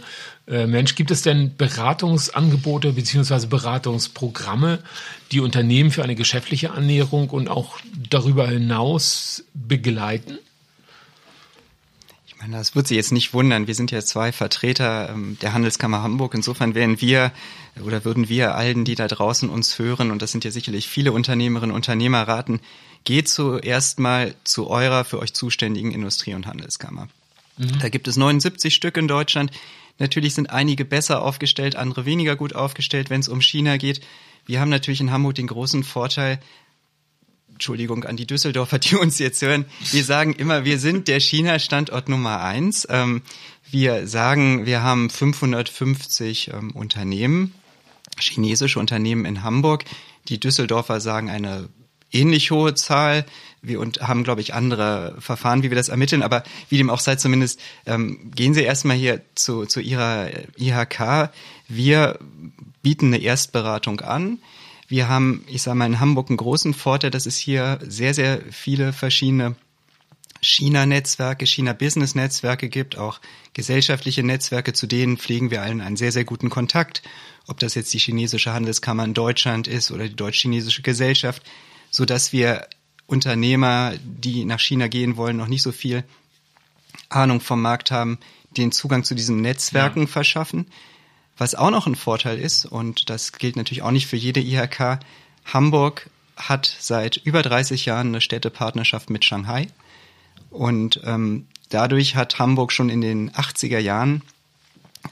äh, 0.48 0.66
Mensch. 0.66 0.94
Gibt 0.94 1.10
es 1.10 1.20
denn 1.20 1.54
Beratungsangebote 1.58 2.94
beziehungsweise 2.94 3.46
Beratungsprogramme, 3.46 4.78
die 5.30 5.40
Unternehmen 5.40 5.90
für 5.90 6.02
eine 6.02 6.14
geschäftliche 6.14 6.70
Annäherung 6.70 7.28
und 7.28 7.48
auch 7.48 7.78
darüber 8.08 8.48
hinaus 8.48 9.44
begleiten? 9.52 10.38
Das 12.50 12.74
wird 12.74 12.86
Sie 12.86 12.96
jetzt 12.96 13.12
nicht 13.12 13.32
wundern. 13.34 13.66
Wir 13.66 13.74
sind 13.74 13.90
ja 13.90 14.02
zwei 14.02 14.32
Vertreter 14.32 15.10
ähm, 15.10 15.38
der 15.40 15.52
Handelskammer 15.52 16.02
Hamburg. 16.02 16.34
Insofern 16.34 16.74
wären 16.74 17.00
wir 17.00 17.32
oder 17.82 18.04
würden 18.04 18.28
wir 18.28 18.54
allen, 18.54 18.84
die 18.84 18.94
da 18.94 19.08
draußen 19.08 19.48
uns 19.48 19.78
hören, 19.78 20.10
und 20.10 20.22
das 20.22 20.32
sind 20.32 20.44
ja 20.44 20.50
sicherlich 20.50 20.88
viele 20.88 21.12
Unternehmerinnen 21.12 21.70
und 21.70 21.76
Unternehmer 21.76 22.22
raten, 22.22 22.60
geht 23.04 23.28
zuerst 23.28 23.98
mal 24.00 24.34
zu 24.44 24.68
eurer 24.68 25.04
für 25.04 25.18
euch 25.18 25.32
zuständigen 25.32 25.92
Industrie- 25.92 26.34
und 26.34 26.46
Handelskammer. 26.46 27.08
Mhm. 27.56 27.78
Da 27.80 27.88
gibt 27.88 28.08
es 28.08 28.16
79 28.16 28.74
Stück 28.74 28.96
in 28.96 29.08
Deutschland. 29.08 29.50
Natürlich 29.98 30.34
sind 30.34 30.50
einige 30.50 30.84
besser 30.84 31.22
aufgestellt, 31.22 31.76
andere 31.76 32.04
weniger 32.04 32.36
gut 32.36 32.54
aufgestellt, 32.54 33.08
wenn 33.10 33.20
es 33.20 33.28
um 33.28 33.40
China 33.40 33.76
geht. 33.76 34.00
Wir 34.44 34.60
haben 34.60 34.68
natürlich 34.68 35.00
in 35.00 35.10
Hamburg 35.10 35.36
den 35.36 35.46
großen 35.46 35.82
Vorteil, 35.82 36.38
Entschuldigung 37.56 38.04
an 38.04 38.18
die 38.18 38.26
Düsseldorfer, 38.26 38.78
die 38.78 38.96
uns 38.96 39.18
jetzt 39.18 39.40
hören. 39.40 39.64
Wir 39.90 40.04
sagen 40.04 40.34
immer, 40.34 40.66
wir 40.66 40.78
sind 40.78 41.08
der 41.08 41.20
China-Standort 41.20 42.06
Nummer 42.10 42.42
eins. 42.42 42.86
Ähm, 42.90 43.22
wir 43.70 44.06
sagen, 44.06 44.66
wir 44.66 44.82
haben 44.82 45.08
550 45.08 46.50
ähm, 46.52 46.72
Unternehmen, 46.72 47.54
chinesische 48.18 48.78
Unternehmen 48.78 49.24
in 49.24 49.42
Hamburg. 49.42 49.86
Die 50.28 50.38
Düsseldorfer 50.38 51.00
sagen 51.00 51.30
eine 51.30 51.70
ähnlich 52.12 52.50
hohe 52.50 52.74
Zahl. 52.74 53.24
Wir 53.62 53.80
und 53.80 54.02
haben, 54.02 54.22
glaube 54.22 54.42
ich, 54.42 54.52
andere 54.52 55.16
Verfahren, 55.18 55.62
wie 55.62 55.70
wir 55.70 55.76
das 55.76 55.88
ermitteln. 55.88 56.22
Aber 56.22 56.44
wie 56.68 56.76
dem 56.76 56.90
auch 56.90 57.00
sei, 57.00 57.16
zumindest 57.16 57.58
ähm, 57.86 58.32
gehen 58.34 58.52
Sie 58.52 58.64
erstmal 58.64 58.98
hier 58.98 59.22
zu, 59.34 59.64
zu 59.64 59.80
Ihrer 59.80 60.28
IHK. 60.58 61.30
Wir 61.68 62.18
bieten 62.82 63.06
eine 63.06 63.22
Erstberatung 63.22 64.00
an. 64.02 64.40
Wir 64.88 65.08
haben, 65.08 65.44
ich 65.48 65.62
sage 65.62 65.76
mal, 65.76 65.86
in 65.86 66.00
Hamburg 66.00 66.30
einen 66.30 66.36
großen 66.36 66.74
Vorteil, 66.74 67.10
dass 67.10 67.26
es 67.26 67.36
hier 67.36 67.78
sehr, 67.82 68.14
sehr 68.14 68.40
viele 68.50 68.92
verschiedene 68.92 69.56
China-Netzwerke, 70.40 71.46
China-Business-Netzwerke 71.46 72.68
gibt, 72.68 72.96
auch 72.96 73.20
gesellschaftliche 73.52 74.22
Netzwerke, 74.22 74.72
zu 74.72 74.86
denen 74.86 75.16
pflegen 75.16 75.50
wir 75.50 75.62
allen 75.62 75.80
einen 75.80 75.96
sehr, 75.96 76.12
sehr 76.12 76.24
guten 76.24 76.50
Kontakt. 76.50 77.02
Ob 77.46 77.58
das 77.58 77.74
jetzt 77.74 77.92
die 77.94 77.98
chinesische 77.98 78.52
Handelskammer 78.52 79.04
in 79.04 79.14
Deutschland 79.14 79.66
ist 79.66 79.90
oder 79.90 80.08
die 80.08 80.16
deutsch-chinesische 80.16 80.82
Gesellschaft, 80.82 81.42
so 81.90 82.04
dass 82.04 82.32
wir 82.32 82.68
Unternehmer, 83.06 83.94
die 84.02 84.44
nach 84.44 84.60
China 84.60 84.88
gehen 84.88 85.16
wollen, 85.16 85.36
noch 85.36 85.48
nicht 85.48 85.62
so 85.62 85.72
viel 85.72 86.04
Ahnung 87.08 87.40
vom 87.40 87.62
Markt 87.62 87.90
haben, 87.90 88.18
den 88.56 88.72
Zugang 88.72 89.04
zu 89.04 89.14
diesen 89.14 89.40
Netzwerken 89.40 90.02
ja. 90.02 90.06
verschaffen. 90.06 90.66
Was 91.38 91.54
auch 91.54 91.70
noch 91.70 91.86
ein 91.86 91.96
Vorteil 91.96 92.38
ist, 92.38 92.64
und 92.64 93.10
das 93.10 93.32
gilt 93.32 93.56
natürlich 93.56 93.82
auch 93.82 93.90
nicht 93.90 94.06
für 94.06 94.16
jede 94.16 94.40
IHK, 94.40 95.00
Hamburg 95.44 96.10
hat 96.36 96.76
seit 96.80 97.16
über 97.16 97.42
30 97.42 97.86
Jahren 97.86 98.08
eine 98.08 98.20
Städtepartnerschaft 98.20 99.10
mit 99.10 99.24
Shanghai. 99.24 99.68
Und 100.50 101.00
ähm, 101.04 101.46
dadurch 101.68 102.16
hat 102.16 102.38
Hamburg 102.38 102.72
schon 102.72 102.90
in 102.90 103.00
den 103.00 103.30
80er 103.32 103.78
Jahren 103.78 104.22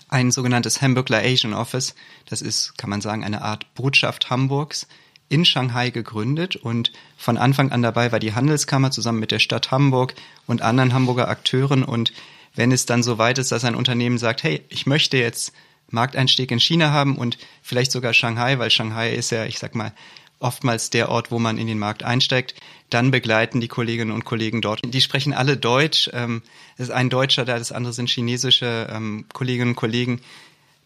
ein 0.08 0.30
sogenanntes 0.30 0.82
Hamburgler 0.82 1.18
Asian 1.18 1.54
Office, 1.54 1.94
das 2.26 2.42
ist, 2.42 2.76
kann 2.78 2.90
man 2.90 3.00
sagen, 3.00 3.24
eine 3.24 3.42
Art 3.42 3.74
Botschaft 3.74 4.30
Hamburgs, 4.30 4.86
in 5.28 5.44
Shanghai 5.44 5.90
gegründet 5.90 6.56
und 6.56 6.92
von 7.16 7.38
Anfang 7.38 7.72
an 7.72 7.82
dabei 7.82 8.12
war 8.12 8.18
die 8.18 8.34
Handelskammer 8.34 8.90
zusammen 8.90 9.20
mit 9.20 9.30
der 9.30 9.38
Stadt 9.38 9.70
Hamburg 9.70 10.14
und 10.46 10.62
anderen 10.62 10.92
Hamburger 10.92 11.28
Akteuren 11.28 11.82
und 11.82 12.12
wenn 12.54 12.70
es 12.70 12.86
dann 12.86 13.02
so 13.02 13.18
weit 13.18 13.38
ist, 13.38 13.50
dass 13.50 13.64
ein 13.64 13.74
Unternehmen 13.74 14.18
sagt, 14.18 14.42
hey, 14.42 14.62
ich 14.68 14.86
möchte 14.86 15.16
jetzt 15.16 15.52
Markteinstieg 15.94 16.50
in 16.50 16.60
China 16.60 16.90
haben 16.90 17.16
und 17.16 17.38
vielleicht 17.62 17.92
sogar 17.92 18.12
Shanghai, 18.12 18.58
weil 18.58 18.70
Shanghai 18.70 19.14
ist 19.14 19.30
ja, 19.30 19.46
ich 19.46 19.58
sag 19.58 19.74
mal, 19.74 19.92
oftmals 20.40 20.90
der 20.90 21.08
Ort, 21.08 21.30
wo 21.30 21.38
man 21.38 21.58
in 21.58 21.66
den 21.66 21.78
Markt 21.78 22.02
einsteigt. 22.02 22.54
Dann 22.90 23.10
begleiten 23.10 23.60
die 23.60 23.68
Kolleginnen 23.68 24.12
und 24.12 24.24
Kollegen 24.24 24.60
dort. 24.60 24.82
Die 24.84 25.00
sprechen 25.00 25.32
alle 25.32 25.56
Deutsch. 25.56 26.10
Ähm, 26.12 26.42
es 26.76 26.88
ist 26.88 26.90
ein 26.90 27.08
Deutscher 27.08 27.44
da, 27.44 27.58
das 27.58 27.72
andere 27.72 27.92
sind 27.92 28.10
chinesische 28.10 28.88
ähm, 28.92 29.24
Kolleginnen 29.32 29.70
und 29.70 29.76
Kollegen, 29.76 30.20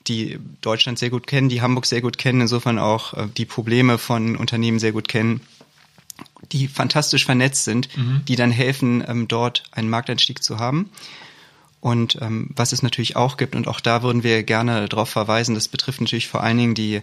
die 0.06 0.38
Deutschland 0.60 0.98
sehr 0.98 1.10
gut 1.10 1.26
kennen, 1.26 1.48
die 1.48 1.60
Hamburg 1.60 1.86
sehr 1.86 2.00
gut 2.00 2.18
kennen, 2.18 2.42
insofern 2.42 2.78
auch 2.78 3.14
äh, 3.14 3.26
die 3.36 3.44
Probleme 3.44 3.98
von 3.98 4.36
Unternehmen 4.36 4.78
sehr 4.78 4.92
gut 4.92 5.08
kennen, 5.08 5.40
die 6.52 6.68
fantastisch 6.68 7.26
vernetzt 7.26 7.64
sind, 7.64 7.94
mhm. 7.96 8.22
die 8.26 8.36
dann 8.36 8.50
helfen, 8.50 9.04
ähm, 9.06 9.28
dort 9.28 9.64
einen 9.72 9.90
Markteinstieg 9.90 10.42
zu 10.42 10.58
haben. 10.58 10.90
Und 11.80 12.18
ähm, 12.20 12.50
was 12.56 12.72
es 12.72 12.82
natürlich 12.82 13.16
auch 13.16 13.36
gibt, 13.36 13.54
und 13.54 13.68
auch 13.68 13.80
da 13.80 14.02
würden 14.02 14.22
wir 14.22 14.42
gerne 14.42 14.88
darauf 14.88 15.08
verweisen, 15.08 15.54
das 15.54 15.68
betrifft 15.68 16.00
natürlich 16.00 16.28
vor 16.28 16.42
allen 16.42 16.58
Dingen 16.58 16.74
die, 16.74 17.02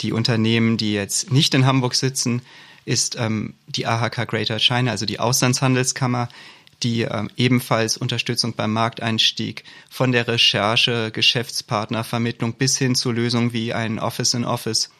die 0.00 0.12
Unternehmen, 0.12 0.76
die 0.76 0.94
jetzt 0.94 1.32
nicht 1.32 1.54
in 1.54 1.66
Hamburg 1.66 1.94
sitzen, 1.94 2.42
ist 2.84 3.16
ähm, 3.18 3.54
die 3.66 3.86
AHK 3.86 4.26
Greater 4.28 4.58
China, 4.58 4.92
also 4.92 5.04
die 5.04 5.20
Auslandshandelskammer, 5.20 6.28
die 6.82 7.02
äh, 7.02 7.24
ebenfalls 7.36 7.96
Unterstützung 7.96 8.54
beim 8.54 8.72
Markteinstieg 8.72 9.64
von 9.90 10.12
der 10.12 10.28
Recherche, 10.28 11.10
Geschäftspartnervermittlung 11.10 12.54
bis 12.54 12.78
hin 12.78 12.94
zu 12.94 13.12
Lösungen 13.12 13.52
wie 13.52 13.74
ein 13.74 13.98
Office 13.98 14.34
in 14.34 14.44
Office 14.44 14.90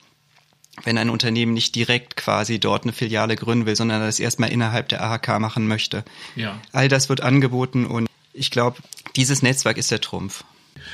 wenn 0.85 0.99
ein 0.99 1.11
Unternehmen 1.11 1.55
nicht 1.55 1.75
direkt 1.75 2.17
quasi 2.17 2.59
dort 2.59 2.85
eine 2.85 2.93
Filiale 2.93 3.37
gründen 3.37 3.67
will, 3.67 3.77
sondern 3.77 4.01
das 4.01 4.21
erstmal 4.21 4.53
innerhalb 4.53 4.89
der 4.89 5.03
AHK 5.03 5.41
machen 5.41 5.67
möchte. 5.67 6.05
Ja. 6.35 6.61
All 6.73 6.89
das 6.89 7.09
wird 7.09 7.23
angeboten 7.23 7.87
und 7.87 8.09
ich 8.37 8.51
glaube, 8.51 8.79
dieses 9.17 9.43
Netzwerk 9.43 9.79
ist 9.79 9.91
der 9.91 10.01
Trumpf. 10.01 10.45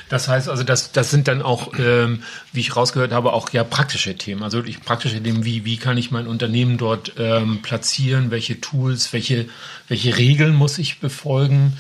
Das 0.08 0.28
heißt 0.28 0.48
also, 0.48 0.62
das, 0.62 0.92
das 0.92 1.10
sind 1.10 1.28
dann 1.28 1.42
auch, 1.42 1.72
ähm, 1.78 2.22
wie 2.52 2.60
ich 2.60 2.76
rausgehört 2.76 3.12
habe, 3.12 3.32
auch 3.32 3.50
ja 3.50 3.64
praktische 3.64 4.16
Themen. 4.16 4.42
Also 4.42 4.58
wirklich 4.58 4.80
praktische 4.80 5.22
Themen, 5.22 5.44
wie, 5.44 5.64
wie 5.64 5.76
kann 5.76 5.98
ich 5.98 6.10
mein 6.10 6.26
Unternehmen 6.26 6.78
dort 6.78 7.14
ähm, 7.18 7.60
platzieren, 7.62 8.30
welche 8.30 8.60
Tools, 8.60 9.12
welche, 9.12 9.48
welche 9.88 10.16
Regeln 10.16 10.54
muss 10.54 10.78
ich 10.78 11.00
befolgen. 11.00 11.76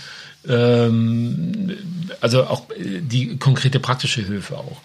Ähm, 0.48 1.76
also 2.20 2.44
auch 2.44 2.70
äh, 2.70 3.00
die 3.00 3.38
konkrete 3.38 3.80
praktische 3.80 4.22
Hilfe 4.22 4.58
auch. 4.58 4.80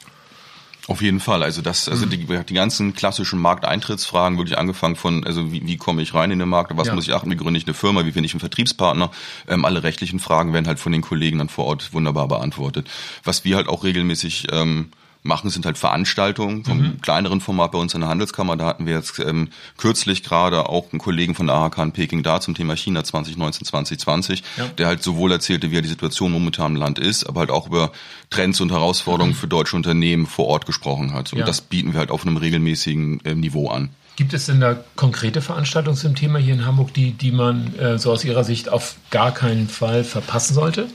Auf 0.87 1.01
jeden 1.01 1.19
Fall. 1.19 1.43
Also 1.43 1.61
das, 1.61 1.89
also 1.89 2.05
mhm. 2.05 2.11
die, 2.11 2.43
die 2.45 2.53
ganzen 2.53 2.93
klassischen 2.93 3.39
Markteintrittsfragen, 3.39 4.37
wirklich 4.37 4.57
angefangen 4.57 4.95
von, 4.95 5.25
also 5.25 5.51
wie, 5.51 5.65
wie 5.67 5.75
komme 5.75 6.01
ich 6.01 6.13
rein 6.13 6.31
in 6.31 6.39
den 6.39 6.47
Markt, 6.47 6.75
was 6.77 6.87
ja. 6.87 6.95
muss 6.95 7.07
ich 7.07 7.13
achten, 7.13 7.29
wie 7.29 7.35
gründe 7.35 7.57
ich 7.57 7.65
eine 7.65 7.73
Firma, 7.73 8.05
wie 8.05 8.13
finde 8.13 8.27
ich 8.27 8.33
einen 8.33 8.39
Vertriebspartner, 8.39 9.11
ähm, 9.49 9.65
alle 9.65 9.83
rechtlichen 9.83 10.19
Fragen 10.19 10.53
werden 10.53 10.67
halt 10.67 10.79
von 10.79 10.93
den 10.93 11.01
Kollegen 11.01 11.39
dann 11.39 11.49
vor 11.49 11.65
Ort 11.65 11.93
wunderbar 11.93 12.29
beantwortet. 12.29 12.89
Was 13.23 13.43
wir 13.43 13.57
halt 13.57 13.67
auch 13.67 13.83
regelmäßig 13.83 14.47
ähm, 14.51 14.91
machen, 15.27 15.49
sind 15.49 15.65
halt 15.65 15.77
Veranstaltungen 15.77 16.63
vom 16.63 16.79
mhm. 16.79 17.01
kleineren 17.01 17.41
Format 17.41 17.71
bei 17.71 17.77
uns 17.77 17.93
in 17.93 18.01
der 18.01 18.09
Handelskammer. 18.09 18.57
Da 18.57 18.65
hatten 18.65 18.85
wir 18.85 18.93
jetzt 18.93 19.19
ähm, 19.19 19.49
kürzlich 19.77 20.23
gerade 20.23 20.69
auch 20.69 20.91
einen 20.91 20.99
Kollegen 20.99 21.35
von 21.35 21.47
der 21.47 21.55
AHK 21.55 21.77
in 21.79 21.91
Peking 21.91 22.23
da 22.23 22.41
zum 22.41 22.55
Thema 22.55 22.75
China 22.75 23.03
2019, 23.03 23.65
2020, 23.65 24.43
ja. 24.57 24.65
der 24.77 24.87
halt 24.87 25.03
sowohl 25.03 25.31
erzählte, 25.31 25.71
wie 25.71 25.77
er 25.77 25.81
die 25.81 25.89
Situation 25.89 26.31
momentan 26.31 26.73
im 26.73 26.77
Land 26.77 26.99
ist, 26.99 27.25
aber 27.25 27.41
halt 27.41 27.51
auch 27.51 27.67
über 27.67 27.91
Trends 28.29 28.59
und 28.61 28.71
Herausforderungen 28.71 29.33
mhm. 29.33 29.37
für 29.37 29.47
deutsche 29.47 29.75
Unternehmen 29.75 30.25
vor 30.25 30.47
Ort 30.47 30.65
gesprochen 30.65 31.13
hat. 31.13 31.33
Und 31.33 31.39
ja. 31.39 31.45
das 31.45 31.61
bieten 31.61 31.93
wir 31.93 31.99
halt 31.99 32.11
auf 32.11 32.25
einem 32.25 32.37
regelmäßigen 32.37 33.23
äh, 33.25 33.35
Niveau 33.35 33.69
an. 33.69 33.89
Gibt 34.17 34.33
es 34.33 34.47
denn 34.47 34.59
da 34.59 34.75
konkrete 34.95 35.41
Veranstaltungen 35.41 35.95
zum 35.95 36.15
Thema 36.15 36.39
hier 36.39 36.55
in 36.55 36.65
Hamburg, 36.65 36.91
die, 36.91 37.11
die 37.11 37.31
man 37.31 37.75
äh, 37.77 37.99
so 37.99 38.11
aus 38.11 38.25
Ihrer 38.25 38.43
Sicht 38.43 38.67
auf 38.67 38.95
gar 39.11 39.31
keinen 39.31 39.69
Fall 39.69 40.03
verpassen 40.03 40.55
sollte? 40.55 40.87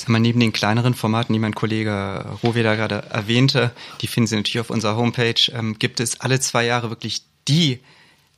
Ich 0.00 0.04
sag 0.04 0.08
mal, 0.08 0.18
neben 0.18 0.40
den 0.40 0.52
kleineren 0.52 0.94
Formaten, 0.94 1.34
die 1.34 1.38
mein 1.38 1.54
Kollege 1.54 2.24
Rowe 2.42 2.62
da 2.62 2.74
gerade 2.74 3.04
erwähnte, 3.10 3.70
die 4.00 4.06
finden 4.06 4.28
Sie 4.28 4.36
natürlich 4.36 4.60
auf 4.60 4.70
unserer 4.70 4.96
Homepage, 4.96 5.52
ähm, 5.52 5.78
gibt 5.78 6.00
es 6.00 6.22
alle 6.22 6.40
zwei 6.40 6.64
Jahre 6.64 6.88
wirklich 6.88 7.20
die 7.48 7.80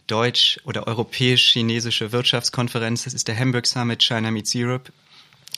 deutsch- 0.08 0.58
oder 0.64 0.88
europäisch-chinesische 0.88 2.10
Wirtschaftskonferenz. 2.10 3.04
Das 3.04 3.14
ist 3.14 3.28
der 3.28 3.38
Hamburg 3.38 3.68
Summit 3.68 4.02
China 4.02 4.32
Meets 4.32 4.56
Europe. 4.56 4.90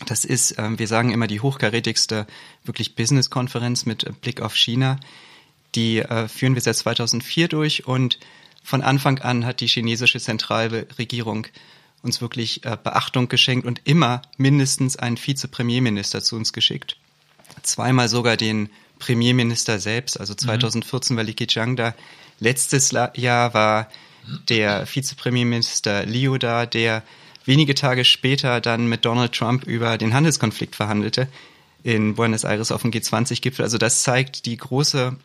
Das 0.05 0.27
ist, 0.27 0.59
ähm, 0.59 0.79
wir 0.79 0.89
sagen 0.89 1.11
immer, 1.11 1.27
die 1.27 1.41
hochkarätigste 1.41 2.27
wirklich 2.65 2.97
Business-Konferenz 2.97 3.87
mit 3.87 4.21
Blick 4.21 4.43
auf 4.43 4.55
China. 4.57 5.01
Die 5.75 6.01
äh, 6.01 6.29
führen 6.29 6.55
wir 6.55 6.61
seit 6.61 6.77
2004 6.77 7.49
durch 7.49 7.87
und 7.87 8.19
von 8.63 8.83
Anfang 8.83 9.21
an 9.21 9.47
hat 9.47 9.61
die 9.61 9.69
chinesische 9.69 10.21
Zentralregierung 10.21 11.47
uns 12.05 12.21
wirklich 12.21 12.65
äh, 12.65 12.77
Beachtung 12.83 13.29
geschenkt 13.29 13.67
und 13.67 13.81
immer 13.85 14.23
mindestens 14.37 14.97
einen 14.97 15.17
Vizepremierminister 15.17 16.23
zu 16.23 16.37
uns 16.37 16.53
geschickt. 16.53 16.97
Zweimal 17.63 18.09
sogar 18.09 18.37
den 18.37 18.71
Premierminister 18.99 19.79
selbst, 19.79 20.19
also 20.19 20.35
2014 20.35 21.15
mhm. 21.15 21.19
war 21.19 21.25
Li 21.25 21.35
Keqiang 21.35 21.77
da. 21.77 21.95
Letztes 22.41 22.91
Jahr 22.91 23.55
war 23.55 23.89
der 24.49 24.87
Vizepremierminister 24.87 26.07
Liu 26.07 26.39
da, 26.39 26.67
der 26.67 27.03
wenige 27.45 27.75
Tage 27.75 28.05
später 28.05 28.61
dann 28.61 28.89
mit 28.89 29.05
Donald 29.05 29.33
Trump 29.33 29.65
über 29.65 29.99
den 29.99 30.15
Handelskonflikt 30.15 30.77
verhandelte 30.77 31.29
in 31.83 32.15
Buenos 32.15 32.45
Aires 32.45 32.73
auf 32.73 32.83
dem 32.83 32.91
G20-Gipfel. 32.91 33.63
Also 33.63 33.77
das 33.77 34.03
zeigt 34.03 34.47
die 34.47 34.57
große 34.57 35.17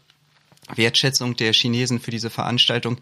Wertschätzung 0.76 1.36
der 1.36 1.54
Chinesen 1.54 2.00
für 2.00 2.12
diese 2.12 2.30
Veranstaltung, 2.30 2.98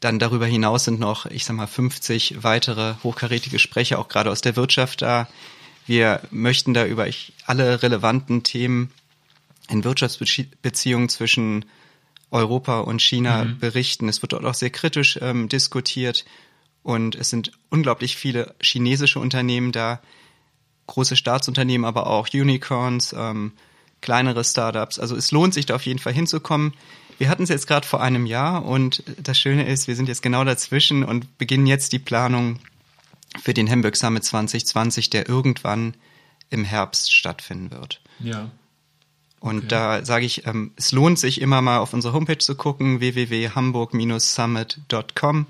dann 0.00 0.18
darüber 0.18 0.46
hinaus 0.46 0.84
sind 0.84 1.00
noch, 1.00 1.26
ich 1.26 1.44
sag 1.44 1.56
mal, 1.56 1.66
50 1.66 2.42
weitere 2.42 2.94
hochkarätige 3.02 3.58
Sprecher, 3.58 3.98
auch 3.98 4.08
gerade 4.08 4.30
aus 4.30 4.40
der 4.40 4.56
Wirtschaft 4.56 5.02
da. 5.02 5.28
Wir 5.86 6.20
möchten 6.30 6.74
da 6.74 6.84
über 6.84 7.06
alle 7.46 7.82
relevanten 7.82 8.42
Themen 8.42 8.92
in 9.68 9.84
Wirtschaftsbeziehungen 9.84 11.08
zwischen 11.08 11.64
Europa 12.30 12.80
und 12.80 13.00
China 13.00 13.44
mhm. 13.44 13.58
berichten. 13.58 14.08
Es 14.08 14.22
wird 14.22 14.32
dort 14.32 14.44
auch 14.44 14.54
sehr 14.54 14.70
kritisch 14.70 15.18
ähm, 15.22 15.48
diskutiert 15.48 16.24
und 16.82 17.14
es 17.14 17.30
sind 17.30 17.52
unglaublich 17.70 18.16
viele 18.16 18.54
chinesische 18.60 19.18
Unternehmen 19.18 19.72
da, 19.72 20.00
große 20.86 21.16
Staatsunternehmen, 21.16 21.84
aber 21.84 22.06
auch 22.06 22.28
Unicorns, 22.32 23.14
ähm, 23.16 23.52
kleinere 24.00 24.44
Startups. 24.44 24.98
Also 24.98 25.16
es 25.16 25.32
lohnt 25.32 25.54
sich 25.54 25.66
da 25.66 25.74
auf 25.74 25.86
jeden 25.86 25.98
Fall 25.98 26.12
hinzukommen. 26.12 26.74
Wir 27.18 27.28
hatten 27.28 27.42
es 27.44 27.48
jetzt 27.48 27.66
gerade 27.66 27.86
vor 27.86 28.02
einem 28.02 28.26
Jahr 28.26 28.64
und 28.64 29.02
das 29.22 29.38
Schöne 29.38 29.66
ist, 29.66 29.88
wir 29.88 29.96
sind 29.96 30.08
jetzt 30.08 30.22
genau 30.22 30.44
dazwischen 30.44 31.02
und 31.02 31.38
beginnen 31.38 31.66
jetzt 31.66 31.92
die 31.92 31.98
Planung 31.98 32.58
für 33.42 33.54
den 33.54 33.70
Hamburg 33.70 33.96
Summit 33.96 34.24
2020, 34.24 35.10
der 35.10 35.28
irgendwann 35.28 35.94
im 36.50 36.64
Herbst 36.64 37.12
stattfinden 37.12 37.70
wird. 37.70 38.00
Ja. 38.20 38.50
Und 39.40 39.58
Okay. 39.58 39.66
da 39.68 40.04
sage 40.04 40.26
ich, 40.26 40.46
ähm, 40.46 40.72
es 40.76 40.92
lohnt 40.92 41.18
sich 41.18 41.40
immer 41.40 41.60
mal 41.62 41.78
auf 41.78 41.92
unsere 41.92 42.14
Homepage 42.14 42.38
zu 42.38 42.54
gucken, 42.54 43.00
www.hamburg-summit.com. 43.00 45.46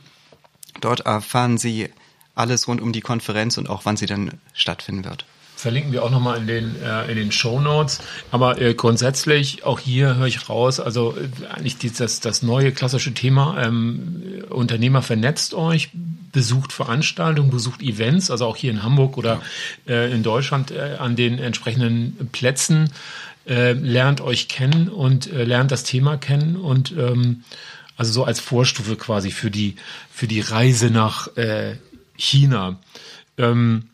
Dort 0.81 1.01
erfahren 1.01 1.59
Sie 1.59 1.91
alles 2.35 2.69
rund 2.69 2.81
um 2.81 2.93
die 2.93 3.01
Konferenz 3.01 3.59
und 3.59 3.69
auch 3.69 3.85
wann 3.85 3.97
sie 3.97 4.07
dann 4.07 4.33
stattfinden 4.53 5.05
wird. 5.05 5.25
Verlinken 5.57 5.91
wir 5.91 6.05
auch 6.05 6.11
nochmal 6.11 6.37
in 6.37 6.47
den, 6.47 6.83
äh, 6.83 7.11
in 7.11 7.17
den 7.17 7.33
Show 7.33 7.61
Notes. 7.61 8.01
Aber 8.31 8.61
äh, 8.61 8.75
grundsätzlich, 8.75 9.65
auch 9.65 9.81
hier 9.81 10.17
höre 10.17 10.27
ich 10.27 10.49
raus, 10.51 10.81
also 10.81 11.17
äh, 11.17 11.47
eigentlich 11.47 11.79
dieses, 11.79 12.21
das 12.21 12.43
neue 12.43 12.73
klassische 12.73 13.15
Thema, 13.15 13.57
ähm, 13.63 14.45
Unternehmer 14.51 15.01
vernetzt 15.01 15.55
euch, 15.55 15.91
besucht 16.31 16.75
Veranstaltungen, 16.75 17.51
besucht 17.51 17.83
Events, 17.83 18.31
also 18.31 18.45
auch 18.45 18.57
hier 18.57 18.71
in 18.71 18.83
Hamburg 18.83 19.17
oder 19.17 19.41
äh, 19.89 20.13
in 20.13 20.23
Deutschland 20.23 20.71
äh, 20.71 20.97
an 20.99 21.17
den 21.17 21.39
entsprechenden 21.39 22.29
Plätzen, 22.33 22.91
äh, 23.49 23.73
lernt 23.73 24.21
euch 24.21 24.49
kennen 24.49 24.91
und 24.91 25.33
äh, 25.33 25.45
lernt 25.45 25.71
das 25.71 25.85
Thema 25.85 26.19
kennen 26.19 26.57
und 26.57 26.93
ähm, 26.93 27.45
also 27.97 28.13
so 28.13 28.25
als 28.25 28.41
Vorstufe 28.41 28.97
quasi 28.97 29.31
für 29.31 29.51
die, 29.51 29.77
für 30.13 30.27
die 30.27 30.41
Reise 30.41 30.91
nach 30.91 31.35
äh, 31.39 31.77
China. 32.17 32.79
Ähm, 33.39 33.85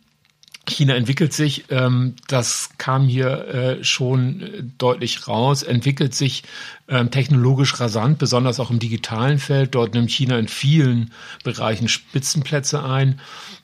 China 0.72 0.94
entwickelt 0.94 1.32
sich, 1.32 1.64
ähm, 1.70 2.14
das 2.28 2.70
kam 2.78 3.06
hier 3.06 3.46
äh, 3.48 3.84
schon 3.84 4.72
deutlich 4.78 5.28
raus, 5.28 5.62
entwickelt 5.62 6.14
sich 6.14 6.42
ähm, 6.88 7.10
technologisch 7.10 7.78
rasant, 7.80 8.18
besonders 8.18 8.60
auch 8.60 8.70
im 8.70 8.78
digitalen 8.78 9.38
Feld. 9.38 9.74
Dort 9.74 9.94
nimmt 9.94 10.10
China 10.10 10.38
in 10.38 10.48
vielen 10.48 11.12
Bereichen 11.44 11.88
Spitzenplätze 11.88 12.82
ein. 12.84 13.20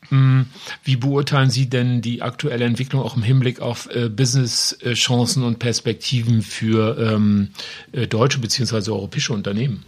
Hm, 0.08 0.46
Wie 0.84 0.96
beurteilen 0.96 1.50
Sie 1.50 1.68
denn 1.68 2.00
die 2.00 2.22
aktuelle 2.22 2.64
Entwicklung 2.64 3.02
auch 3.02 3.16
im 3.16 3.22
Hinblick 3.22 3.60
auf 3.60 3.88
äh, 3.94 4.08
Business-Chancen 4.08 5.42
und 5.42 5.58
Perspektiven 5.58 6.42
für 6.42 6.96
ähm, 6.98 7.50
äh, 7.92 8.06
deutsche 8.06 8.38
beziehungsweise 8.38 8.92
europäische 8.92 9.32
Unternehmen? 9.32 9.84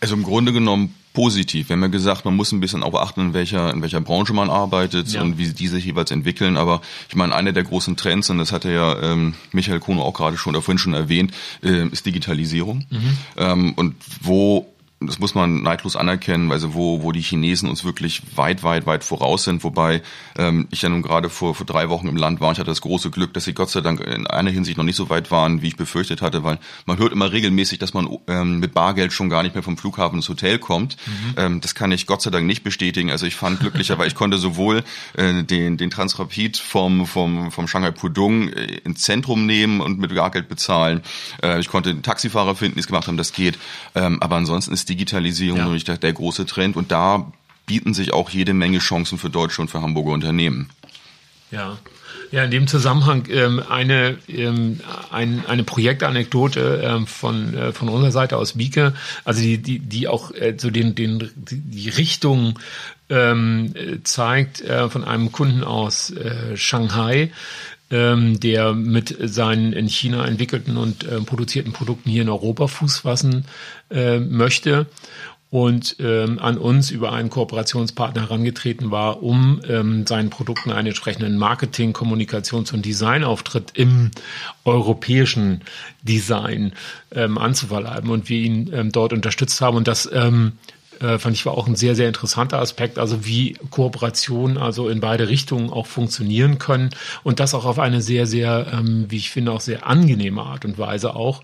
Also 0.00 0.14
im 0.14 0.22
Grunde 0.22 0.52
genommen 0.52 0.94
positiv. 1.22 1.68
Wir 1.68 1.74
haben 1.74 1.82
ja 1.82 1.88
gesagt, 1.88 2.24
man 2.24 2.36
muss 2.36 2.52
ein 2.52 2.60
bisschen 2.60 2.84
auch 2.84 2.92
beachten, 2.92 3.20
in 3.20 3.34
welcher, 3.34 3.72
in 3.74 3.82
welcher 3.82 4.00
Branche 4.00 4.32
man 4.32 4.50
arbeitet 4.50 5.08
Ja. 5.08 5.20
und 5.22 5.36
wie 5.36 5.48
die 5.48 5.66
sich 5.66 5.84
jeweils 5.84 6.12
entwickeln. 6.12 6.56
Aber 6.56 6.80
ich 7.08 7.16
meine, 7.16 7.34
einer 7.34 7.50
der 7.52 7.64
großen 7.64 7.96
Trends, 7.96 8.30
und 8.30 8.38
das 8.38 8.52
hatte 8.52 8.70
ja 8.72 8.96
ähm, 9.02 9.34
Michael 9.50 9.80
Kuhn 9.80 9.98
auch 9.98 10.14
gerade 10.14 10.36
schon, 10.38 10.54
oder 10.54 10.62
vorhin 10.62 10.78
schon 10.78 10.94
erwähnt, 10.94 11.32
äh, 11.64 11.86
ist 11.88 12.06
Digitalisierung. 12.06 12.84
Ähm, 13.36 13.72
und 13.74 13.96
wo 14.20 14.66
das 15.00 15.20
muss 15.20 15.36
man 15.36 15.62
neidlos 15.62 15.94
anerkennen, 15.94 16.50
also 16.50 16.74
wo, 16.74 17.02
wo 17.04 17.12
die 17.12 17.20
Chinesen 17.20 17.68
uns 17.68 17.84
wirklich 17.84 18.22
weit, 18.34 18.64
weit, 18.64 18.84
weit 18.86 19.04
voraus 19.04 19.44
sind, 19.44 19.62
wobei 19.62 20.02
ähm, 20.36 20.66
ich 20.72 20.82
ja 20.82 20.88
nun 20.88 21.02
gerade 21.02 21.30
vor, 21.30 21.54
vor 21.54 21.66
drei 21.66 21.88
Wochen 21.88 22.08
im 22.08 22.16
Land 22.16 22.40
war. 22.40 22.50
Ich 22.50 22.58
hatte 22.58 22.70
das 22.70 22.80
große 22.80 23.10
Glück, 23.10 23.32
dass 23.32 23.44
sie 23.44 23.54
Gott 23.54 23.70
sei 23.70 23.80
Dank 23.80 24.00
in 24.00 24.26
einer 24.26 24.50
Hinsicht 24.50 24.76
noch 24.76 24.84
nicht 24.84 24.96
so 24.96 25.08
weit 25.08 25.30
waren, 25.30 25.62
wie 25.62 25.68
ich 25.68 25.76
befürchtet 25.76 26.20
hatte, 26.20 26.42
weil 26.42 26.58
man 26.84 26.98
hört 26.98 27.12
immer 27.12 27.30
regelmäßig, 27.30 27.78
dass 27.78 27.94
man 27.94 28.08
ähm, 28.26 28.58
mit 28.58 28.74
Bargeld 28.74 29.12
schon 29.12 29.28
gar 29.28 29.44
nicht 29.44 29.54
mehr 29.54 29.62
vom 29.62 29.76
Flughafen 29.78 30.16
ins 30.16 30.28
Hotel 30.28 30.58
kommt. 30.58 30.96
Ähm, 31.36 31.60
das 31.60 31.76
kann 31.76 31.92
ich 31.92 32.08
Gott 32.08 32.22
sei 32.22 32.30
Dank 32.30 32.46
nicht 32.46 32.64
bestätigen. 32.64 33.12
Also 33.12 33.24
ich 33.24 33.36
fand 33.36 33.60
glücklicherweise, 33.60 34.08
ich 34.08 34.16
konnte 34.16 34.38
sowohl 34.38 34.82
äh, 35.14 35.44
den, 35.44 35.76
den 35.76 35.90
Transrapid 35.90 36.56
vom, 36.56 37.06
vom, 37.06 37.52
vom 37.52 37.68
Shanghai 37.68 37.92
Pudong 37.92 38.48
äh, 38.48 38.78
ins 38.84 39.02
Zentrum 39.02 39.46
nehmen 39.46 39.80
und 39.80 40.00
mit 40.00 40.12
Bargeld 40.12 40.48
bezahlen. 40.48 41.02
Äh, 41.40 41.60
ich 41.60 41.68
konnte 41.68 41.90
einen 41.90 42.02
Taxifahrer 42.02 42.56
finden, 42.56 42.74
die 42.74 42.80
es 42.80 42.88
gemacht 42.88 43.06
haben, 43.06 43.16
das 43.16 43.32
geht. 43.32 43.58
Ähm, 43.94 44.20
aber 44.20 44.34
ansonsten 44.34 44.72
ist 44.72 44.87
Digitalisierung 44.88 45.58
Ja. 45.58 45.64
natürlich 45.64 45.84
der, 45.84 45.98
der 45.98 46.12
große 46.12 46.46
Trend 46.46 46.76
und 46.76 46.90
da 46.90 47.32
bieten 47.66 47.94
sich 47.94 48.12
auch 48.12 48.30
jede 48.30 48.54
Menge 48.54 48.78
Chancen 48.78 49.18
für 49.18 49.30
deutsche 49.30 49.60
und 49.60 49.68
für 49.68 49.82
Hamburger 49.82 50.12
Unternehmen. 50.12 50.70
Ja. 51.50 51.78
Ja, 52.30 52.44
in 52.44 52.50
dem 52.50 52.66
Zusammenhang 52.66 53.24
ähm, 53.30 53.62
eine, 53.70 54.18
ähm, 54.28 54.80
ein, 55.10 55.44
eine 55.46 55.64
Projektanekdote 55.64 56.82
ähm, 56.84 57.06
von, 57.06 57.54
äh, 57.54 57.72
von 57.72 57.88
unserer 57.88 58.12
Seite 58.12 58.36
aus 58.36 58.52
Bieke, 58.52 58.92
also 59.24 59.40
die, 59.40 59.56
die, 59.56 59.78
die 59.78 60.08
auch 60.08 60.30
äh, 60.32 60.54
so 60.58 60.70
den, 60.70 60.94
den, 60.94 61.30
die, 61.36 61.58
die 61.58 61.88
Richtung 61.88 62.58
ähm, 63.08 63.72
äh, 63.74 64.02
zeigt 64.02 64.60
äh, 64.60 64.90
von 64.90 65.04
einem 65.04 65.32
Kunden 65.32 65.64
aus 65.64 66.10
äh, 66.10 66.54
Shanghai, 66.56 67.30
ähm, 67.90 68.38
der 68.40 68.72
mit 68.72 69.16
seinen 69.20 69.72
in 69.72 69.88
China 69.88 70.26
entwickelten 70.26 70.76
und 70.76 71.04
äh, 71.04 71.20
produzierten 71.20 71.72
Produkten 71.72 72.10
hier 72.10 72.22
in 72.22 72.28
Europa 72.28 72.66
Fuß 72.66 72.98
fassen 72.98 73.44
äh, 73.90 74.18
möchte 74.18 74.86
und 75.50 75.96
ähm, 75.98 76.38
an 76.38 76.58
uns 76.58 76.90
über 76.90 77.12
einen 77.12 77.30
Kooperationspartner 77.30 78.22
herangetreten 78.22 78.90
war, 78.90 79.22
um 79.22 79.62
ähm, 79.66 80.06
seinen 80.06 80.28
Produkten 80.28 80.70
einen 80.70 80.88
entsprechenden 80.88 81.38
Marketing-, 81.38 81.94
Kommunikations- 81.94 82.74
und 82.74 82.84
Designauftritt 82.84 83.70
im 83.72 84.10
europäischen 84.66 85.62
Design 86.02 86.74
ähm, 87.12 87.38
anzuverleiben 87.38 88.10
und 88.10 88.28
wir 88.28 88.38
ihn 88.38 88.70
ähm, 88.74 88.92
dort 88.92 89.14
unterstützt 89.14 89.60
haben. 89.62 89.78
Und 89.78 89.88
das 89.88 90.08
ähm, 90.12 90.52
äh, 91.00 91.18
fand 91.18 91.36
ich 91.36 91.46
war 91.46 91.56
auch 91.56 91.66
ein 91.66 91.76
sehr, 91.76 91.94
sehr 91.94 92.08
interessanter 92.08 92.58
Aspekt, 92.60 92.98
also 92.98 93.24
wie 93.24 93.54
Kooperationen 93.70 94.58
also 94.58 94.88
in 94.88 95.00
beide 95.00 95.28
Richtungen 95.28 95.70
auch 95.70 95.86
funktionieren 95.86 96.58
können 96.58 96.90
und 97.22 97.40
das 97.40 97.54
auch 97.54 97.64
auf 97.64 97.78
eine 97.78 98.02
sehr, 98.02 98.26
sehr, 98.26 98.66
ähm, 98.72 99.06
wie 99.08 99.16
ich 99.16 99.30
finde, 99.30 99.52
auch 99.52 99.60
sehr 99.60 99.86
angenehme 99.86 100.42
Art 100.42 100.64
und 100.64 100.78
Weise 100.78 101.14
auch. 101.14 101.42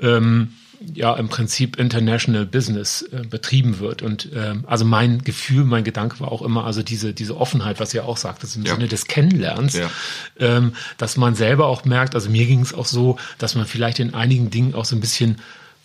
Ähm, 0.00 0.52
ja 0.94 1.14
im 1.14 1.28
Prinzip 1.28 1.78
International 1.78 2.44
Business 2.46 3.02
äh, 3.02 3.22
betrieben 3.28 3.78
wird. 3.78 4.02
Und 4.02 4.28
ähm, 4.34 4.64
also 4.66 4.84
mein 4.84 5.22
Gefühl, 5.22 5.64
mein 5.64 5.84
Gedanke 5.84 6.20
war 6.20 6.30
auch 6.30 6.42
immer, 6.42 6.64
also 6.64 6.82
diese, 6.82 7.14
diese 7.14 7.36
Offenheit, 7.36 7.80
was 7.80 7.94
ihr 7.94 8.04
auch 8.04 8.16
sagt, 8.16 8.42
das 8.42 8.56
im 8.56 8.64
Ja. 8.64 8.74
Sinne 8.74 8.88
des 8.88 9.06
Kennenlernens, 9.06 9.74
Ja. 9.78 9.90
ähm, 10.38 10.74
dass 10.98 11.16
man 11.16 11.34
selber 11.34 11.66
auch 11.66 11.84
merkt, 11.84 12.14
also 12.14 12.30
mir 12.30 12.46
ging 12.46 12.60
es 12.60 12.74
auch 12.74 12.86
so, 12.86 13.18
dass 13.38 13.54
man 13.54 13.66
vielleicht 13.66 13.98
in 14.00 14.14
einigen 14.14 14.50
Dingen 14.50 14.74
auch 14.74 14.84
so 14.84 14.96
ein 14.96 15.00
bisschen 15.00 15.38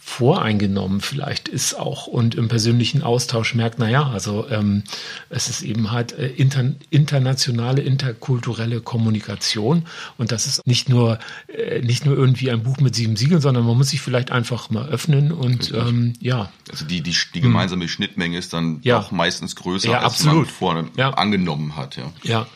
voreingenommen 0.03 0.99
vielleicht 0.99 1.47
ist 1.47 1.75
auch 1.75 2.07
und 2.07 2.33
im 2.35 2.47
persönlichen 2.47 3.03
Austausch 3.03 3.53
merkt, 3.53 3.77
na 3.77 3.87
ja, 3.87 4.09
also 4.09 4.47
ähm, 4.49 4.83
es 5.29 5.47
ist 5.47 5.61
eben 5.61 5.91
halt 5.91 6.11
äh, 6.17 6.27
inter, 6.27 6.71
internationale, 6.89 7.81
interkulturelle 7.83 8.81
Kommunikation 8.81 9.85
und 10.17 10.31
das 10.31 10.47
ist 10.47 10.65
nicht 10.65 10.89
nur 10.89 11.19
äh, 11.47 11.81
nicht 11.81 12.05
nur 12.05 12.17
irgendwie 12.17 12.49
ein 12.49 12.63
Buch 12.63 12.77
mit 12.79 12.95
sieben 12.95 13.15
Siegeln, 13.15 13.41
sondern 13.41 13.63
man 13.65 13.77
muss 13.77 13.89
sich 13.89 14.01
vielleicht 14.01 14.31
einfach 14.31 14.71
mal 14.71 14.89
öffnen 14.89 15.31
und 15.31 15.71
ähm, 15.71 16.13
ja, 16.19 16.51
Also 16.71 16.85
die, 16.85 17.01
die, 17.01 17.15
die 17.35 17.41
gemeinsame 17.41 17.87
Schnittmenge 17.87 18.37
ist 18.39 18.53
dann 18.53 18.79
Ja. 18.81 18.97
doch 18.99 19.11
meistens 19.11 19.55
größer, 19.55 19.91
Ja, 19.91 19.97
als 19.99 20.05
absolut. 20.05 20.45
man 20.47 20.53
vorne 20.53 20.87
Ja. 20.97 21.11
angenommen 21.11 21.75
hat. 21.75 21.95
Ja, 21.95 22.11
ja, 22.23 22.47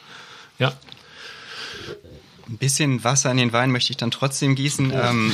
Ein 2.47 2.57
bisschen 2.57 3.03
Wasser 3.03 3.31
in 3.31 3.37
den 3.37 3.53
Wein 3.53 3.71
möchte 3.71 3.91
ich 3.91 3.97
dann 3.97 4.11
trotzdem 4.11 4.55
gießen. 4.55 4.91
Ähm, 4.93 5.33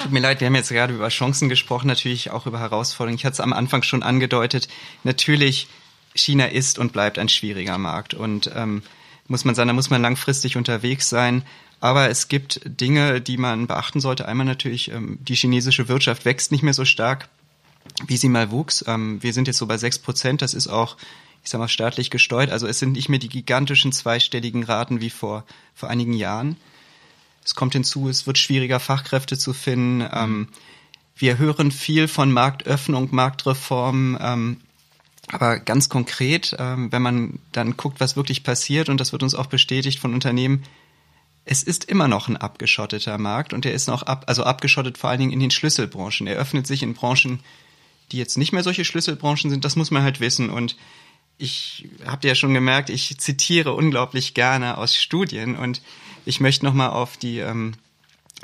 tut 0.00 0.12
mir 0.12 0.20
leid, 0.20 0.40
wir 0.40 0.46
haben 0.46 0.54
jetzt 0.54 0.68
gerade 0.68 0.94
über 0.94 1.08
Chancen 1.08 1.48
gesprochen, 1.48 1.86
natürlich 1.86 2.30
auch 2.30 2.46
über 2.46 2.60
Herausforderungen. 2.60 3.16
Ich 3.16 3.24
hatte 3.24 3.34
es 3.34 3.40
am 3.40 3.54
Anfang 3.54 3.82
schon 3.82 4.02
angedeutet. 4.02 4.68
Natürlich, 5.02 5.68
China 6.14 6.46
ist 6.46 6.78
und 6.78 6.92
bleibt 6.92 7.18
ein 7.18 7.28
schwieriger 7.28 7.78
Markt 7.78 8.12
und 8.14 8.50
ähm, 8.54 8.82
muss 9.28 9.44
man 9.44 9.54
sagen, 9.54 9.68
da 9.68 9.72
muss 9.72 9.90
man 9.90 10.02
langfristig 10.02 10.56
unterwegs 10.56 11.08
sein. 11.08 11.42
Aber 11.80 12.08
es 12.08 12.28
gibt 12.28 12.60
Dinge, 12.64 13.20
die 13.20 13.36
man 13.36 13.66
beachten 13.66 14.00
sollte. 14.00 14.26
Einmal 14.26 14.46
natürlich, 14.46 14.90
ähm, 14.90 15.18
die 15.20 15.34
chinesische 15.34 15.88
Wirtschaft 15.88 16.24
wächst 16.24 16.52
nicht 16.52 16.62
mehr 16.62 16.74
so 16.74 16.84
stark, 16.84 17.28
wie 18.06 18.16
sie 18.16 18.28
mal 18.28 18.50
wuchs. 18.50 18.84
Ähm, 18.86 19.22
wir 19.22 19.32
sind 19.32 19.46
jetzt 19.46 19.58
so 19.58 19.66
bei 19.66 19.78
sechs 19.78 19.98
Prozent. 19.98 20.42
Das 20.42 20.54
ist 20.54 20.68
auch, 20.68 20.96
ich 21.46 21.50
sag 21.50 21.60
mal, 21.60 21.68
staatlich 21.68 22.10
gesteuert. 22.10 22.50
Also 22.50 22.66
es 22.66 22.80
sind 22.80 22.92
nicht 22.92 23.08
mehr 23.08 23.20
die 23.20 23.28
gigantischen 23.28 23.92
zweistelligen 23.92 24.64
Raten 24.64 25.00
wie 25.00 25.10
vor, 25.10 25.44
vor 25.76 25.88
einigen 25.88 26.12
Jahren. 26.12 26.56
Es 27.44 27.54
kommt 27.54 27.74
hinzu, 27.74 28.08
es 28.08 28.26
wird 28.26 28.36
schwieriger, 28.36 28.80
Fachkräfte 28.80 29.38
zu 29.38 29.52
finden. 29.52 30.04
Ähm, 30.12 30.48
wir 31.16 31.38
hören 31.38 31.70
viel 31.70 32.08
von 32.08 32.32
Marktöffnung, 32.32 33.10
Marktreform. 33.12 34.18
Ähm, 34.20 34.56
aber 35.28 35.60
ganz 35.60 35.88
konkret, 35.88 36.56
ähm, 36.58 36.90
wenn 36.90 37.02
man 37.02 37.38
dann 37.52 37.76
guckt, 37.76 38.00
was 38.00 38.16
wirklich 38.16 38.42
passiert, 38.42 38.88
und 38.88 39.00
das 39.00 39.12
wird 39.12 39.22
uns 39.22 39.36
auch 39.36 39.46
bestätigt 39.46 40.00
von 40.00 40.14
Unternehmen, 40.14 40.64
es 41.44 41.62
ist 41.62 41.84
immer 41.84 42.08
noch 42.08 42.26
ein 42.26 42.36
abgeschotteter 42.36 43.18
Markt 43.18 43.52
und 43.52 43.64
er 43.64 43.72
ist 43.72 43.86
noch 43.86 44.02
ab, 44.02 44.24
also 44.26 44.42
abgeschottet 44.42 44.98
vor 44.98 45.10
allen 45.10 45.20
Dingen 45.20 45.32
in 45.32 45.38
den 45.38 45.52
Schlüsselbranchen. 45.52 46.26
Er 46.26 46.38
öffnet 46.38 46.66
sich 46.66 46.82
in 46.82 46.94
Branchen, 46.94 47.38
die 48.10 48.18
jetzt 48.18 48.36
nicht 48.36 48.52
mehr 48.52 48.64
solche 48.64 48.84
Schlüsselbranchen 48.84 49.50
sind, 49.50 49.64
das 49.64 49.76
muss 49.76 49.92
man 49.92 50.02
halt 50.02 50.18
wissen. 50.18 50.50
Und 50.50 50.74
ich 51.38 51.88
habt 52.06 52.24
ja 52.24 52.34
schon 52.34 52.54
gemerkt, 52.54 52.90
ich 52.90 53.18
zitiere 53.18 53.74
unglaublich 53.74 54.34
gerne 54.34 54.78
aus 54.78 54.96
Studien 54.96 55.56
und 55.56 55.82
ich 56.24 56.40
möchte 56.40 56.64
nochmal 56.64 56.90
auf 56.90 57.16
die, 57.16 57.38
ähm, 57.38 57.74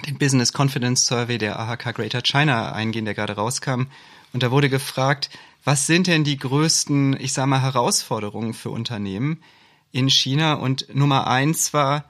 den 0.06 0.18
Business 0.18 0.52
Confidence 0.52 1.06
Survey 1.06 1.38
der 1.38 1.58
AHK 1.58 1.94
Greater 1.94 2.22
China 2.22 2.72
eingehen, 2.72 3.04
der 3.04 3.14
gerade 3.14 3.34
rauskam. 3.34 3.86
Und 4.32 4.42
da 4.42 4.50
wurde 4.50 4.68
gefragt, 4.68 5.30
was 5.64 5.86
sind 5.86 6.06
denn 6.06 6.24
die 6.24 6.38
größten, 6.38 7.18
ich 7.20 7.32
sag 7.32 7.46
mal, 7.46 7.62
Herausforderungen 7.62 8.54
für 8.54 8.70
Unternehmen 8.70 9.42
in 9.92 10.10
China? 10.10 10.54
Und 10.54 10.94
Nummer 10.94 11.26
eins 11.26 11.72
war 11.72 12.04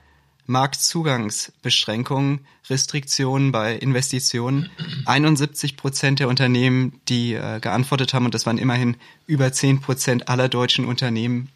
Marktzugangsbeschränkungen, 0.46 2.40
Restriktionen 2.68 3.52
bei 3.52 3.76
Investitionen. 3.76 4.70
71 5.06 5.76
Prozent 5.76 6.20
der 6.20 6.28
Unternehmen, 6.28 7.00
die 7.08 7.34
äh, 7.34 7.60
geantwortet 7.60 8.14
haben, 8.14 8.24
und 8.24 8.34
das 8.34 8.46
waren 8.46 8.58
immerhin 8.58 8.96
über 9.26 9.52
10 9.52 9.80
Prozent 9.80 10.28
aller 10.28 10.48
deutschen 10.48 10.84
Unternehmen, 10.84 11.48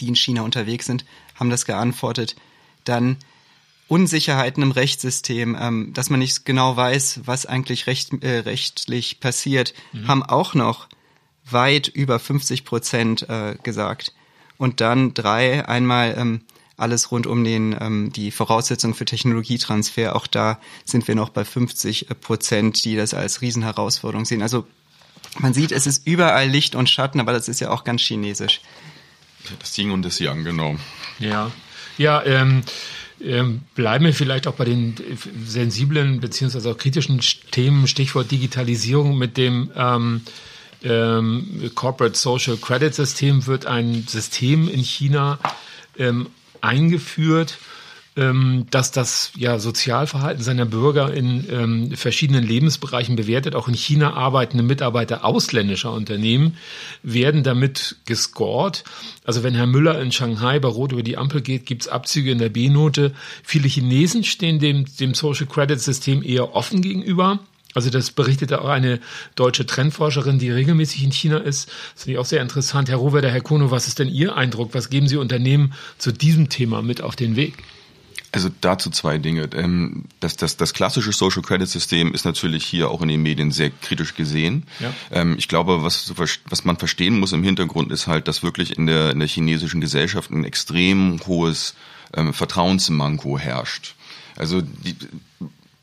die 0.00 0.08
in 0.08 0.16
China 0.16 0.42
unterwegs 0.42 0.86
sind, 0.86 1.04
haben 1.34 1.50
das 1.50 1.64
geantwortet. 1.64 2.36
dann 2.84 3.16
Unsicherheiten 3.88 4.62
im 4.62 4.72
Rechtssystem, 4.72 5.56
ähm, 5.60 5.92
dass 5.94 6.10
man 6.10 6.18
nicht 6.18 6.44
genau 6.44 6.76
weiß, 6.76 7.20
was 7.24 7.46
eigentlich 7.46 7.86
recht, 7.86 8.12
äh, 8.22 8.40
rechtlich 8.40 9.20
passiert, 9.20 9.74
mhm. 9.92 10.08
haben 10.08 10.22
auch 10.24 10.54
noch 10.54 10.88
weit 11.48 11.86
über 11.86 12.18
50 12.18 12.64
Prozent 12.64 13.28
äh, 13.28 13.56
gesagt. 13.62 14.12
Und 14.58 14.80
dann 14.80 15.14
drei, 15.14 15.68
einmal 15.68 16.16
ähm, 16.18 16.40
alles 16.76 17.10
rund 17.10 17.26
um 17.26 17.42
den 17.44 17.76
ähm, 17.80 18.12
die 18.12 18.30
Voraussetzungen 18.30 18.94
für 18.94 19.04
Technologietransfer. 19.04 20.14
Auch 20.14 20.26
da 20.26 20.60
sind 20.84 21.08
wir 21.08 21.14
noch 21.14 21.30
bei 21.30 21.44
50 21.44 22.08
Prozent, 22.20 22.84
die 22.84 22.96
das 22.96 23.14
als 23.14 23.40
Riesenherausforderung 23.40 24.24
sehen. 24.24 24.42
Also 24.42 24.66
man 25.38 25.54
sieht, 25.54 25.72
es 25.72 25.86
ist 25.86 26.06
überall 26.06 26.48
Licht 26.48 26.74
und 26.74 26.90
Schatten, 26.90 27.20
aber 27.20 27.32
das 27.32 27.48
ist 27.48 27.60
ja 27.60 27.70
auch 27.70 27.84
ganz 27.84 28.02
chinesisch. 28.02 28.60
Das 29.58 29.76
Ying 29.78 29.90
und 29.90 30.02
das 30.02 30.18
Yang, 30.18 30.44
genau. 30.44 30.76
Ja, 31.18 31.50
ja. 31.98 32.22
Ähm 32.24 32.62
ähm, 33.20 33.62
bleiben 33.74 34.04
wir 34.04 34.12
vielleicht 34.12 34.46
auch 34.46 34.54
bei 34.54 34.66
den 34.66 34.94
sensiblen 35.42 36.20
beziehungsweise 36.20 36.70
auch 36.70 36.76
kritischen 36.76 37.20
Themen, 37.50 37.86
Stichwort 37.86 38.30
Digitalisierung 38.30 39.16
mit 39.16 39.38
dem 39.38 39.70
ähm, 39.74 40.20
ähm, 40.82 41.70
Corporate 41.74 42.16
Social 42.16 42.58
Credit 42.58 42.94
System 42.94 43.46
wird 43.46 43.64
ein 43.64 44.04
System 44.06 44.68
in 44.68 44.80
China 44.80 45.38
ähm, 45.98 46.26
eingeführt, 46.66 47.58
ähm, 48.16 48.66
dass 48.70 48.92
das 48.92 49.32
ja 49.36 49.58
Sozialverhalten 49.58 50.42
seiner 50.42 50.64
Bürger 50.64 51.12
in 51.12 51.46
ähm, 51.50 51.90
verschiedenen 51.92 52.44
Lebensbereichen 52.44 53.14
bewertet. 53.14 53.54
Auch 53.54 53.68
in 53.68 53.74
China 53.74 54.14
arbeitende 54.14 54.64
Mitarbeiter 54.64 55.24
ausländischer 55.24 55.92
Unternehmen 55.92 56.56
werden 57.02 57.42
damit 57.42 57.96
gescored. 58.06 58.84
Also 59.24 59.42
wenn 59.42 59.54
Herr 59.54 59.66
Müller 59.66 60.00
in 60.00 60.12
Shanghai 60.12 60.58
bei 60.58 60.68
Rot 60.68 60.92
über 60.92 61.02
die 61.02 61.18
Ampel 61.18 61.42
geht, 61.42 61.66
gibt's 61.66 61.88
Abzüge 61.88 62.30
in 62.30 62.38
der 62.38 62.48
B-Note. 62.48 63.12
Viele 63.42 63.68
Chinesen 63.68 64.24
stehen 64.24 64.58
dem, 64.58 64.86
dem 64.96 65.14
Social 65.14 65.46
Credit 65.46 65.80
System 65.80 66.22
eher 66.22 66.54
offen 66.54 66.80
gegenüber. 66.80 67.40
Also 67.76 67.90
das 67.90 68.10
berichtete 68.10 68.62
auch 68.62 68.68
eine 68.68 69.00
deutsche 69.34 69.66
Trendforscherin, 69.66 70.38
die 70.38 70.50
regelmäßig 70.50 71.04
in 71.04 71.12
China 71.12 71.36
ist. 71.36 71.68
Das 71.94 72.04
finde 72.04 72.14
ich 72.14 72.18
auch 72.18 72.26
sehr 72.26 72.40
interessant. 72.40 72.88
Herr 72.88 72.96
Rohweder, 72.96 73.30
Herr 73.30 73.42
Kono, 73.42 73.70
was 73.70 73.86
ist 73.86 73.98
denn 73.98 74.08
Ihr 74.08 74.34
Eindruck? 74.34 74.70
Was 74.72 74.88
geben 74.88 75.08
Sie 75.08 75.18
Unternehmen 75.18 75.74
zu 75.98 76.10
diesem 76.10 76.48
Thema 76.48 76.80
mit 76.80 77.02
auf 77.02 77.16
den 77.16 77.36
Weg? 77.36 77.62
Also 78.32 78.48
dazu 78.60 78.90
zwei 78.90 79.18
Dinge. 79.18 79.50
Ähm, 79.54 80.04
das, 80.20 80.36
das, 80.36 80.56
das 80.56 80.72
klassische 80.72 81.12
Social 81.12 81.42
Credit 81.42 81.68
System 81.68 82.14
ist 82.14 82.24
natürlich 82.24 82.64
hier 82.64 82.90
auch 82.90 83.02
in 83.02 83.08
den 83.08 83.22
Medien 83.22 83.50
sehr 83.50 83.70
kritisch 83.70 84.14
gesehen. 84.14 84.64
Ja. 84.80 84.92
Ähm, 85.10 85.36
ich 85.38 85.46
glaube, 85.46 85.82
was, 85.82 86.14
was 86.16 86.64
man 86.64 86.78
verstehen 86.78 87.20
muss 87.20 87.32
im 87.32 87.42
Hintergrund 87.42 87.92
ist 87.92 88.06
halt, 88.06 88.26
dass 88.26 88.42
wirklich 88.42 88.76
in 88.78 88.86
der, 88.86 89.10
in 89.10 89.18
der 89.18 89.28
chinesischen 89.28 89.82
Gesellschaft 89.82 90.30
ein 90.30 90.44
extrem 90.44 91.20
hohes 91.26 91.74
ähm, 92.14 92.32
Vertrauensmanko 92.32 93.38
herrscht. 93.38 93.94
Also 94.36 94.60
die, 94.62 94.96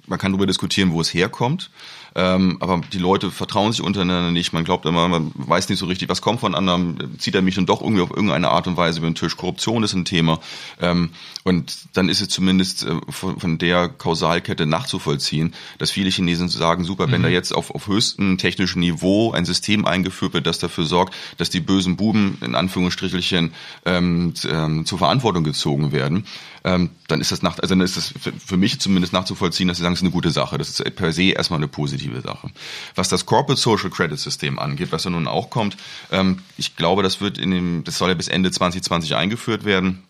man 0.07 0.19
kann 0.19 0.31
darüber 0.31 0.45
diskutieren, 0.45 0.91
wo 0.91 1.01
es 1.01 1.13
herkommt. 1.13 1.69
Ähm, 2.15 2.57
aber 2.59 2.81
die 2.91 2.99
Leute 2.99 3.31
vertrauen 3.31 3.71
sich 3.71 3.81
untereinander 3.81 4.31
nicht. 4.31 4.53
Man 4.53 4.63
glaubt 4.63 4.85
immer, 4.85 5.07
man 5.07 5.31
weiß 5.35 5.69
nicht 5.69 5.79
so 5.79 5.85
richtig, 5.85 6.09
was 6.09 6.21
kommt 6.21 6.41
von 6.41 6.55
anderen. 6.55 7.17
Zieht 7.17 7.35
er 7.35 7.41
mich 7.41 7.55
dann 7.55 7.65
doch 7.65 7.81
irgendwie 7.81 8.01
auf 8.01 8.11
irgendeine 8.11 8.49
Art 8.49 8.67
und 8.67 8.77
Weise 8.77 8.99
über 8.99 9.09
den 9.09 9.15
Tisch. 9.15 9.35
Korruption 9.35 9.83
ist 9.83 9.93
ein 9.93 10.05
Thema. 10.05 10.39
Ähm, 10.79 11.09
und 11.43 11.75
dann 11.93 12.09
ist 12.09 12.21
es 12.21 12.29
zumindest 12.29 12.85
äh, 12.85 12.95
von, 13.09 13.39
von, 13.39 13.57
der 13.57 13.89
Kausalkette 13.89 14.65
nachzuvollziehen, 14.65 15.53
dass 15.77 15.91
viele 15.91 16.09
Chinesen 16.09 16.49
sagen, 16.49 16.83
super, 16.83 17.07
mhm. 17.07 17.11
wenn 17.11 17.23
da 17.23 17.29
jetzt 17.29 17.53
auf, 17.53 17.71
auf 17.71 17.87
höchstem 17.87 18.37
technischen 18.37 18.79
Niveau 18.79 19.31
ein 19.31 19.45
System 19.45 19.85
eingeführt 19.85 20.33
wird, 20.33 20.47
das 20.47 20.59
dafür 20.59 20.85
sorgt, 20.85 21.15
dass 21.37 21.49
die 21.49 21.59
bösen 21.59 21.97
Buben 21.97 22.37
in 22.41 22.55
Anführungsstrichelchen 22.55 23.53
ähm, 23.85 24.33
ähm, 24.49 24.85
zur 24.85 24.97
Verantwortung 24.97 25.43
gezogen 25.43 25.91
werden, 25.91 26.25
ähm, 26.63 26.91
dann 27.07 27.19
ist 27.19 27.31
das 27.31 27.41
nach, 27.41 27.59
also 27.59 27.75
dann 27.75 27.81
ist 27.81 27.97
das 27.97 28.13
für 28.45 28.57
mich 28.57 28.79
zumindest 28.79 29.11
nachzuvollziehen, 29.11 29.67
dass 29.67 29.77
sie 29.77 29.83
sagen, 29.83 29.93
es 29.93 29.99
ist 29.99 30.03
eine 30.03 30.11
gute 30.11 30.31
Sache. 30.31 30.57
Das 30.57 30.69
ist 30.69 30.95
per 30.95 31.11
se 31.11 31.23
erstmal 31.31 31.59
eine 31.59 31.67
positive 31.67 32.02
Sache. 32.21 32.49
Was 32.95 33.09
das 33.09 33.25
Corporate 33.25 33.59
Social 33.59 33.89
Credit 33.89 34.19
System 34.19 34.59
angeht, 34.59 34.91
was 34.91 35.03
ja 35.03 35.09
nun 35.09 35.27
auch 35.27 35.49
kommt, 35.49 35.77
ähm, 36.11 36.39
ich 36.57 36.75
glaube, 36.75 37.03
das 37.03 37.21
wird 37.21 37.37
in 37.37 37.51
dem, 37.51 37.83
das 37.83 37.97
soll 37.97 38.09
ja 38.09 38.15
bis 38.15 38.27
Ende 38.27 38.51
2020 38.51 39.15
eingeführt 39.15 39.65
werden 39.65 40.03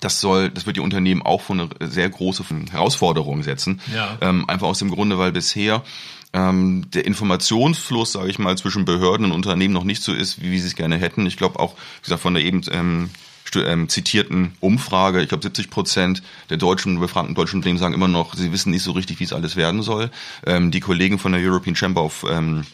das 0.00 0.20
soll, 0.20 0.50
das 0.50 0.66
wird 0.66 0.76
die 0.76 0.80
Unternehmen 0.80 1.22
auch 1.22 1.40
vor 1.40 1.54
eine 1.54 1.68
sehr 1.80 2.08
große 2.08 2.44
Herausforderung 2.72 3.42
setzen. 3.42 3.80
Ja. 3.94 4.18
Ähm, 4.20 4.48
einfach 4.48 4.66
aus 4.66 4.80
dem 4.80 4.90
Grunde, 4.90 5.18
weil 5.18 5.32
bisher 5.32 5.84
ähm, 6.32 6.90
der 6.92 7.06
Informationsfluss, 7.06 8.12
sage 8.12 8.28
ich 8.28 8.38
mal, 8.38 8.58
zwischen 8.58 8.84
Behörden 8.84 9.26
und 9.26 9.32
Unternehmen 9.32 9.72
noch 9.72 9.84
nicht 9.84 10.02
so 10.02 10.12
ist, 10.12 10.42
wie, 10.42 10.50
wie 10.50 10.58
sie 10.58 10.66
es 10.66 10.74
gerne 10.74 10.96
hätten. 10.96 11.26
Ich 11.26 11.36
glaube 11.36 11.60
auch, 11.60 11.74
wie 11.74 12.02
gesagt, 12.02 12.22
von 12.22 12.34
der 12.34 12.42
eben 12.42 12.62
ähm, 12.72 13.10
ähm, 13.56 13.88
zitierten 13.88 14.52
Umfrage, 14.60 15.22
ich 15.22 15.28
glaube 15.28 15.42
70 15.42 15.70
Prozent 15.70 16.22
der 16.50 16.56
deutschen 16.56 16.98
befragten 16.98 17.34
deutschen 17.34 17.56
Unternehmen 17.56 17.78
sagen 17.78 17.94
immer 17.94 18.08
noch, 18.08 18.34
sie 18.34 18.52
wissen 18.52 18.70
nicht 18.70 18.82
so 18.82 18.92
richtig, 18.92 19.20
wie 19.20 19.24
es 19.24 19.32
alles 19.32 19.56
werden 19.56 19.82
soll. 19.82 20.10
Ähm, 20.46 20.70
die 20.70 20.80
Kollegen 20.80 21.18
von 21.18 21.32
der 21.32 21.40
European 21.40 21.76
Chamber 21.76 22.02
of 22.02 22.24
ähm, 22.28 22.64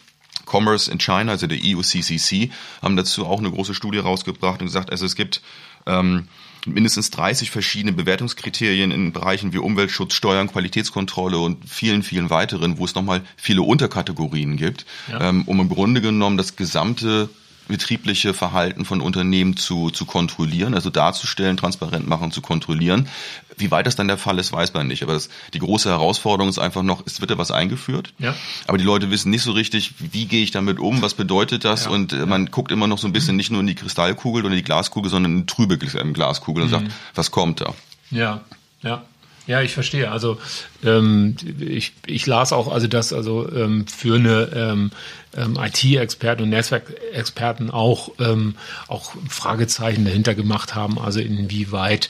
Commerce 0.47 0.91
in 0.91 0.99
China, 0.99 1.33
also 1.33 1.47
der 1.47 1.59
EUCCC, 1.63 2.51
haben 2.83 2.97
dazu 2.97 3.27
auch 3.27 3.39
eine 3.39 3.51
große 3.51 3.75
Studie 3.75 3.99
rausgebracht 3.99 4.61
und 4.61 4.67
gesagt, 4.67 4.91
also 4.91 5.07
es 5.07 5.15
gibt 5.15 5.43
ähm, 5.87 6.29
mindestens 6.67 7.11
30 7.11 7.51
verschiedene 7.51 7.93
Bewertungskriterien 7.93 8.91
in 8.91 9.13
Bereichen 9.13 9.53
wie 9.53 9.59
Umweltschutz, 9.59 10.15
Steuern, 10.15 10.49
Qualitätskontrolle 10.49 11.39
und 11.39 11.69
vielen, 11.69 12.03
vielen 12.03 12.31
weiteren, 12.31 12.79
wo 12.79 12.85
es 12.85 12.95
nochmal 12.95 13.23
viele 13.37 13.63
Unterkategorien 13.63 14.57
gibt, 14.57 14.87
ja. 15.11 15.29
ähm, 15.29 15.43
um 15.47 15.61
im 15.61 15.69
Grunde 15.69 16.01
genommen 16.01 16.37
das 16.37 16.57
gesamte 16.57 17.31
betriebliche 17.71 18.35
Verhalten 18.35 18.85
von 18.85 19.01
Unternehmen 19.01 19.57
zu, 19.57 19.91
zu 19.91 20.05
kontrollieren, 20.05 20.75
also 20.75 20.91
darzustellen, 20.91 21.57
transparent 21.57 22.07
machen, 22.07 22.33
zu 22.33 22.43
kontrollieren. 22.43 23.09
Wie 23.57 23.71
weit 23.71 23.87
das 23.87 23.97
dann 23.97 24.09
der 24.09 24.19
Fall 24.19 24.39
ist, 24.39 24.53
weiß 24.53 24.75
man 24.75 24.87
nicht. 24.87 25.03
Aber 25.03 25.15
das, 25.15 25.29
die 25.55 25.59
große 25.59 25.89
Herausforderung 25.89 26.49
ist 26.49 26.59
einfach 26.59 26.83
noch, 26.83 27.03
es 27.07 27.21
wird 27.21 27.31
ja 27.31 27.39
was 27.39 27.51
eingeführt. 27.51 28.13
Ja. 28.19 28.35
Aber 28.67 28.79
die 28.79 28.85
Leute 28.85 29.11
wissen 29.11 29.31
nicht 29.31 29.43
so 29.43 29.53
richtig, 29.53 29.95
wie 29.99 30.27
gehe 30.27 30.43
ich 30.43 30.51
damit 30.51 30.79
um, 30.79 31.03
was 31.03 31.15
bedeutet 31.15 31.65
das? 31.65 31.85
Ja. 31.85 31.91
Und 31.91 32.13
äh, 32.13 32.27
man 32.27 32.47
guckt 32.47 32.73
immer 32.73 32.87
noch 32.87 32.99
so 32.99 33.07
ein 33.07 33.13
bisschen 33.13 33.37
nicht 33.37 33.51
nur 33.51 33.61
in 33.61 33.67
die 33.67 33.75
Kristallkugel 33.75 34.45
oder 34.45 34.55
die 34.55 34.63
Glaskugel, 34.63 35.11
sondern 35.11 35.33
in 35.33 35.39
eine 35.39 35.47
trübe 35.47 35.79
Glaskugel 35.79 36.65
und 36.65 36.69
mhm. 36.69 36.73
sagt, 36.73 36.93
was 37.15 37.31
kommt 37.31 37.61
da? 37.61 37.75
Ja, 38.11 38.41
ja. 38.83 39.03
Ja, 39.51 39.63
ich 39.63 39.73
verstehe. 39.73 40.13
Also 40.13 40.39
ähm, 40.85 41.35
ich, 41.59 41.93
ich 42.07 42.25
las 42.25 42.53
auch, 42.53 42.71
also 42.71 42.87
dass 42.87 43.13
also 43.13 43.51
ähm, 43.51 43.85
für 43.89 44.15
eine 44.15 44.49
ähm, 44.55 44.93
ähm, 45.37 45.59
IT-Experten 45.61 46.45
und 46.45 46.51
Netzwerkexperten 46.51 47.69
auch 47.69 48.13
ähm, 48.21 48.55
auch 48.87 49.11
Fragezeichen 49.29 50.05
dahinter 50.05 50.37
gemacht 50.37 50.77
haben. 50.77 51.01
Also 51.01 51.19
inwieweit 51.19 52.09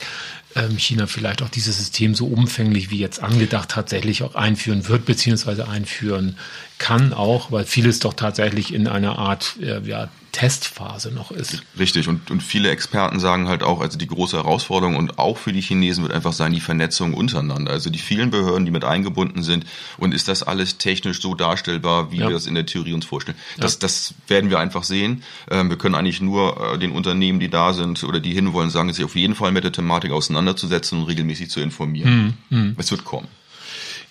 ähm, 0.53 0.77
China 0.77 1.07
vielleicht 1.07 1.41
auch 1.41 1.49
dieses 1.49 1.79
System 1.79 2.13
so 2.13 2.27
umfänglich 2.27 2.91
wie 2.91 2.99
jetzt 2.99 3.23
angedacht 3.23 3.69
tatsächlich 3.69 4.21
auch 4.21 4.35
einführen 4.35 4.87
wird 4.87 5.05
beziehungsweise 5.05 5.67
einführen 5.67 6.37
kann 6.77 7.11
auch, 7.11 7.51
weil 7.51 7.65
vieles 7.65 7.97
doch 8.01 8.13
tatsächlich 8.13 8.71
in 8.71 8.87
einer 8.87 9.17
Art 9.17 9.55
äh, 9.59 9.81
ja, 9.81 10.09
Testphase 10.31 11.11
noch 11.11 11.31
ist. 11.31 11.61
Richtig, 11.77 12.07
und, 12.07 12.31
und 12.31 12.41
viele 12.41 12.69
Experten 12.69 13.19
sagen 13.19 13.47
halt 13.47 13.63
auch, 13.63 13.81
also 13.81 13.97
die 13.97 14.07
große 14.07 14.37
Herausforderung 14.37 14.95
und 14.95 15.19
auch 15.19 15.37
für 15.37 15.51
die 15.51 15.61
Chinesen 15.61 16.03
wird 16.03 16.13
einfach 16.13 16.33
sein, 16.33 16.53
die 16.53 16.59
Vernetzung 16.59 17.13
untereinander. 17.13 17.71
Also 17.71 17.89
die 17.89 17.99
vielen 17.99 18.31
Behörden, 18.31 18.65
die 18.65 18.71
mit 18.71 18.85
eingebunden 18.85 19.43
sind 19.43 19.65
und 19.97 20.13
ist 20.13 20.27
das 20.27 20.43
alles 20.43 20.77
technisch 20.77 21.21
so 21.21 21.35
darstellbar, 21.35 22.11
wie 22.11 22.17
ja. 22.17 22.27
wir 22.27 22.33
das 22.33 22.45
in 22.45 22.55
der 22.55 22.65
Theorie 22.65 22.93
uns 22.93 23.05
vorstellen. 23.05 23.37
Das, 23.57 23.73
ja. 23.73 23.79
das 23.81 24.13
werden 24.27 24.49
wir 24.49 24.59
einfach 24.59 24.83
sehen. 24.83 25.23
Ähm, 25.49 25.69
wir 25.69 25.77
können 25.77 25.95
eigentlich 25.95 26.21
nur 26.21 26.75
äh, 26.75 26.79
den 26.79 26.91
Unternehmen, 26.91 27.39
die 27.39 27.49
da 27.49 27.73
sind 27.73 28.03
oder 28.03 28.19
die 28.19 28.33
hinwollen, 28.33 28.69
sagen, 28.69 28.91
sich 28.93 29.03
auf 29.03 29.15
jeden 29.15 29.35
Fall 29.35 29.51
mit 29.51 29.63
der 29.63 29.71
Thematik 29.71 30.11
auseinanderzusetzen 30.11 30.99
und 30.99 31.05
regelmäßig 31.05 31.49
zu 31.49 31.59
informieren. 31.59 32.37
Mhm. 32.49 32.75
Es 32.77 32.91
wird 32.91 33.03
kommen. 33.03 33.27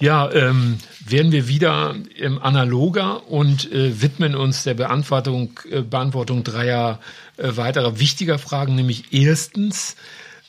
Ja, 0.01 0.33
ähm, 0.33 0.79
werden 1.05 1.31
wir 1.31 1.47
wieder 1.47 1.95
ähm, 2.17 2.39
analoger 2.41 3.29
und 3.29 3.71
äh, 3.71 4.01
widmen 4.01 4.35
uns 4.35 4.65
der 4.65 4.73
Beantwortung, 4.73 5.61
äh, 5.71 5.83
Beantwortung 5.83 6.43
dreier 6.43 7.01
äh, 7.37 7.57
weiterer 7.57 8.01
wichtiger 8.01 8.39
Fragen, 8.39 8.75
nämlich 8.75 9.13
erstens, 9.13 9.97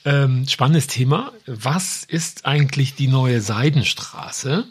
ähm, 0.05 0.47
spannendes 0.47 0.87
Thema, 0.87 1.33
was 1.45 2.05
ist 2.05 2.45
eigentlich 2.45 2.95
die 2.95 3.07
neue 3.07 3.41
Seidenstraße? 3.41 4.63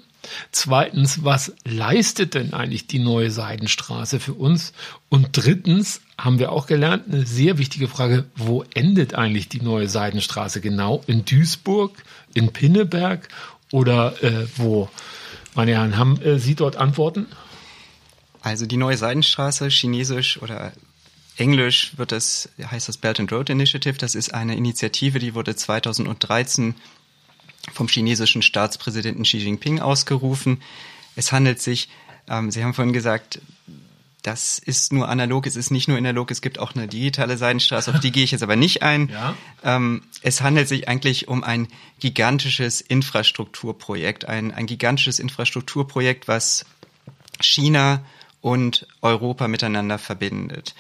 Zweitens, 0.51 1.25
was 1.25 1.53
leistet 1.65 2.35
denn 2.35 2.55
eigentlich 2.55 2.87
die 2.87 2.99
neue 2.99 3.31
Seidenstraße 3.31 4.19
für 4.19 4.35
uns? 4.35 4.73
Und 5.11 5.29
drittens 5.33 6.01
haben 6.17 6.39
wir 6.39 6.53
auch 6.53 6.67
gelernt, 6.67 7.05
eine 7.09 7.27
sehr 7.27 7.59
wichtige 7.59 7.89
Frage, 7.89 8.25
wo 8.35 8.65
endet 8.75 9.15
eigentlich 9.15 9.49
die 9.49 9.61
neue 9.61 9.89
Seidenstraße 9.89 10.61
genau? 10.61 11.03
In 11.07 11.25
Duisburg, 11.25 12.03
in 12.35 12.53
Pinneberg 12.53 13.29
oder 13.73 14.23
äh, 14.23 14.47
wo? 14.57 14.89
Meine 15.55 15.73
Herren, 15.73 15.97
haben 15.97 16.21
äh, 16.23 16.39
Sie 16.39 16.55
dort 16.55 16.77
Antworten? 16.77 17.27
Also 18.41 18.67
die 18.67 18.77
neue 18.77 18.97
Seidenstraße, 18.97 19.69
chinesisch 19.69 20.41
oder 20.41 20.73
englisch 21.37 21.93
wird 21.97 22.13
das, 22.13 22.49
heißt 22.63 22.89
das 22.89 22.97
Belt 22.97 23.21
and 23.21 23.33
Road 23.33 23.51
Initiative. 23.51 23.99
Das 23.99 24.15
ist 24.15 24.33
eine 24.35 24.57
Initiative, 24.57 25.19
die 25.19 25.35
wurde 25.35 25.57
2013 25.57 26.75
vom 27.73 27.89
chinesischen 27.89 28.43
Staatspräsidenten 28.43 29.25
Xi 29.25 29.39
Jinping 29.39 29.81
ausgerufen. 29.81 30.63
Es 31.17 31.33
handelt 31.33 31.61
sich, 31.61 31.89
ähm, 32.29 32.51
Sie 32.51 32.65
haben 32.65 32.75
vorhin 32.75 32.93
gesagt, 32.93 33.41
das 34.23 34.59
ist 34.59 34.93
nur 34.93 35.09
analog, 35.09 35.47
es 35.47 35.57
ist 35.57 35.71
nicht 35.71 35.89
nur 35.89 35.97
analog, 35.97 36.31
es 36.31 36.41
gibt 36.41 36.59
auch 36.59 36.75
eine 36.75 36.89
digitale 36.89 37.37
Seidenstraße, 37.37 37.93
auf 37.95 38.01
die 38.01 38.13
gehe 38.13 38.25
ich 38.25 38.31
jetzt 38.31 38.43
aber 38.43 38.57
nicht 38.57 38.83
ein. 38.83 39.11
Ja. 39.21 39.35
Ähm, 39.65 40.03
es 40.23 40.41
handelt 40.41 40.69
sich 40.69 40.89
eigentlich 40.89 41.29
um 41.29 41.43
ein 41.43 41.69
gigantisches 41.99 42.81
Infrastrukturprojekt, 42.81 44.27
ein, 44.27 44.53
ein 44.53 44.67
gigantisches 44.67 45.19
Infrastrukturprojekt, 45.19 46.29
was 46.29 46.65
China 47.41 48.05
und 48.41 48.87
Europa 49.03 49.49
miteinander 49.49 49.99
verbindet. 49.99 50.75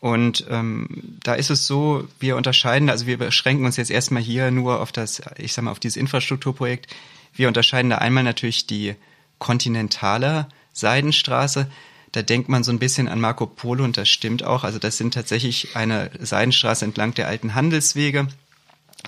Und 0.00 0.46
ähm, 0.50 1.18
da 1.22 1.34
ist 1.34 1.50
es 1.50 1.66
so, 1.66 2.08
wir 2.18 2.36
unterscheiden, 2.36 2.90
also 2.90 3.06
wir 3.06 3.18
beschränken 3.18 3.64
uns 3.64 3.76
jetzt 3.76 3.90
erstmal 3.90 4.22
hier 4.22 4.50
nur 4.50 4.80
auf 4.80 4.92
das, 4.92 5.22
ich 5.36 5.52
sag 5.52 5.64
mal, 5.64 5.70
auf 5.70 5.80
dieses 5.80 5.96
Infrastrukturprojekt. 5.96 6.92
Wir 7.34 7.48
unterscheiden 7.48 7.90
da 7.90 7.98
einmal 7.98 8.24
natürlich 8.24 8.66
die 8.66 8.94
kontinentale 9.38 10.48
Seidenstraße. 10.72 11.70
Da 12.12 12.22
denkt 12.22 12.48
man 12.48 12.62
so 12.62 12.70
ein 12.70 12.78
bisschen 12.78 13.08
an 13.08 13.20
Marco 13.20 13.46
Polo 13.46 13.84
und 13.84 13.96
das 13.96 14.08
stimmt 14.08 14.44
auch. 14.44 14.64
Also 14.64 14.78
das 14.78 14.98
sind 14.98 15.14
tatsächlich 15.14 15.74
eine 15.74 16.10
Seidenstraße 16.20 16.84
entlang 16.84 17.14
der 17.14 17.26
alten 17.26 17.54
Handelswege. 17.54 18.28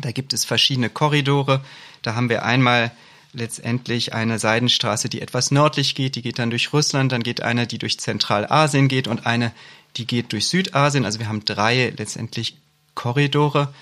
Da 0.00 0.10
gibt 0.10 0.32
es 0.32 0.44
verschiedene 0.44 0.88
Korridore. 0.88 1.62
Da 2.02 2.14
haben 2.14 2.30
wir 2.30 2.44
einmal 2.44 2.90
letztendlich 3.34 4.14
eine 4.14 4.38
Seidenstraße, 4.38 5.08
die 5.08 5.20
etwas 5.20 5.50
nördlich 5.50 5.94
geht, 5.94 6.14
die 6.14 6.22
geht 6.22 6.38
dann 6.38 6.50
durch 6.50 6.72
Russland, 6.72 7.12
dann 7.12 7.22
geht 7.22 7.42
eine, 7.42 7.66
die 7.66 7.78
durch 7.78 7.98
Zentralasien 7.98 8.88
geht 8.88 9.08
und 9.08 9.26
eine, 9.26 9.52
die 9.96 10.06
geht 10.06 10.32
durch 10.32 10.46
Südasien. 10.46 11.04
Also 11.04 11.18
wir 11.18 11.28
haben 11.28 11.44
drei 11.44 11.92
letztendlich 11.96 12.56
Korridore, 12.94 13.74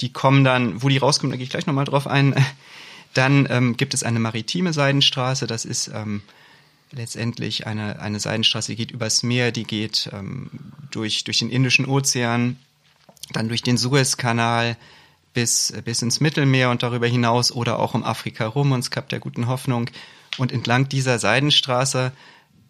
die 0.00 0.12
kommen 0.12 0.44
dann, 0.44 0.82
wo 0.82 0.88
die 0.88 0.98
rauskommen, 0.98 1.32
da 1.32 1.36
gehe 1.36 1.44
ich 1.44 1.50
gleich 1.50 1.66
nochmal 1.66 1.84
drauf 1.84 2.06
ein. 2.06 2.34
Dann 3.12 3.48
ähm, 3.50 3.76
gibt 3.76 3.92
es 3.92 4.04
eine 4.04 4.20
maritime 4.20 4.72
Seidenstraße, 4.72 5.48
das 5.48 5.64
ist 5.64 5.90
ähm, 5.92 6.22
letztendlich 6.92 7.66
eine, 7.66 8.00
eine 8.00 8.20
Seidenstraße, 8.20 8.72
die 8.72 8.76
geht 8.76 8.90
übers 8.90 9.22
Meer, 9.22 9.52
die 9.52 9.64
geht 9.64 10.10
ähm, 10.12 10.50
durch, 10.90 11.24
durch 11.24 11.38
den 11.38 11.50
Indischen 11.50 11.86
Ozean, 11.86 12.56
dann 13.32 13.48
durch 13.48 13.62
den 13.62 13.76
Suezkanal, 13.76 14.76
bis, 15.32 15.72
bis 15.84 16.02
ins 16.02 16.20
Mittelmeer 16.20 16.70
und 16.70 16.82
darüber 16.82 17.06
hinaus 17.06 17.52
oder 17.52 17.78
auch 17.78 17.94
um 17.94 18.04
Afrika 18.04 18.46
rum 18.46 18.72
und 18.72 18.90
Kap 18.90 19.08
der 19.08 19.20
Guten 19.20 19.46
Hoffnung. 19.46 19.90
Und 20.38 20.52
entlang 20.52 20.88
dieser 20.88 21.18
Seidenstraße 21.18 22.12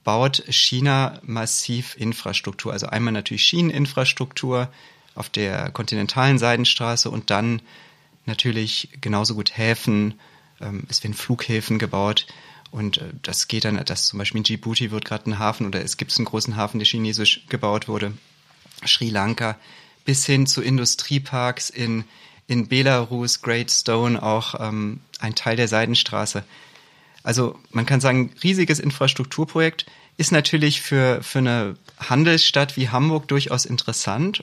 baut 0.04 0.44
China 0.48 1.18
massiv 1.22 1.96
Infrastruktur. 1.96 2.72
Also 2.72 2.86
einmal 2.86 3.12
natürlich 3.12 3.44
Schieneninfrastruktur 3.44 4.68
auf 5.14 5.28
der 5.28 5.70
kontinentalen 5.70 6.38
Seidenstraße 6.38 7.10
und 7.10 7.30
dann 7.30 7.62
natürlich 8.26 8.90
genauso 9.00 9.34
gut 9.34 9.56
Häfen. 9.56 10.14
Ähm, 10.60 10.84
es 10.88 11.02
werden 11.02 11.14
Flughäfen 11.14 11.78
gebaut. 11.78 12.26
Und 12.70 12.98
äh, 12.98 13.10
das 13.22 13.48
geht 13.48 13.64
dann, 13.64 13.84
dass 13.84 14.08
zum 14.08 14.18
Beispiel 14.18 14.38
in 14.38 14.44
Djibouti 14.44 14.90
wird 14.90 15.04
gerade 15.04 15.30
ein 15.30 15.38
Hafen 15.38 15.66
oder 15.66 15.82
es 15.82 15.96
gibt 15.96 16.16
einen 16.16 16.24
großen 16.24 16.56
Hafen, 16.56 16.78
der 16.78 16.86
chinesisch 16.86 17.46
gebaut 17.48 17.88
wurde. 17.88 18.12
Sri 18.86 19.10
Lanka 19.10 19.58
bis 20.04 20.24
hin 20.24 20.46
zu 20.46 20.62
Industrieparks 20.62 21.70
in 21.70 22.04
in 22.50 22.66
Belarus, 22.66 23.42
Great 23.42 23.70
Stone 23.70 24.20
auch 24.20 24.58
ähm, 24.58 24.98
ein 25.20 25.36
Teil 25.36 25.54
der 25.54 25.68
Seidenstraße. 25.68 26.42
Also 27.22 27.56
man 27.70 27.86
kann 27.86 28.00
sagen, 28.00 28.32
riesiges 28.42 28.80
Infrastrukturprojekt 28.80 29.86
ist 30.16 30.32
natürlich 30.32 30.82
für, 30.82 31.22
für 31.22 31.38
eine 31.38 31.76
Handelsstadt 32.00 32.76
wie 32.76 32.88
Hamburg 32.88 33.28
durchaus 33.28 33.66
interessant, 33.66 34.42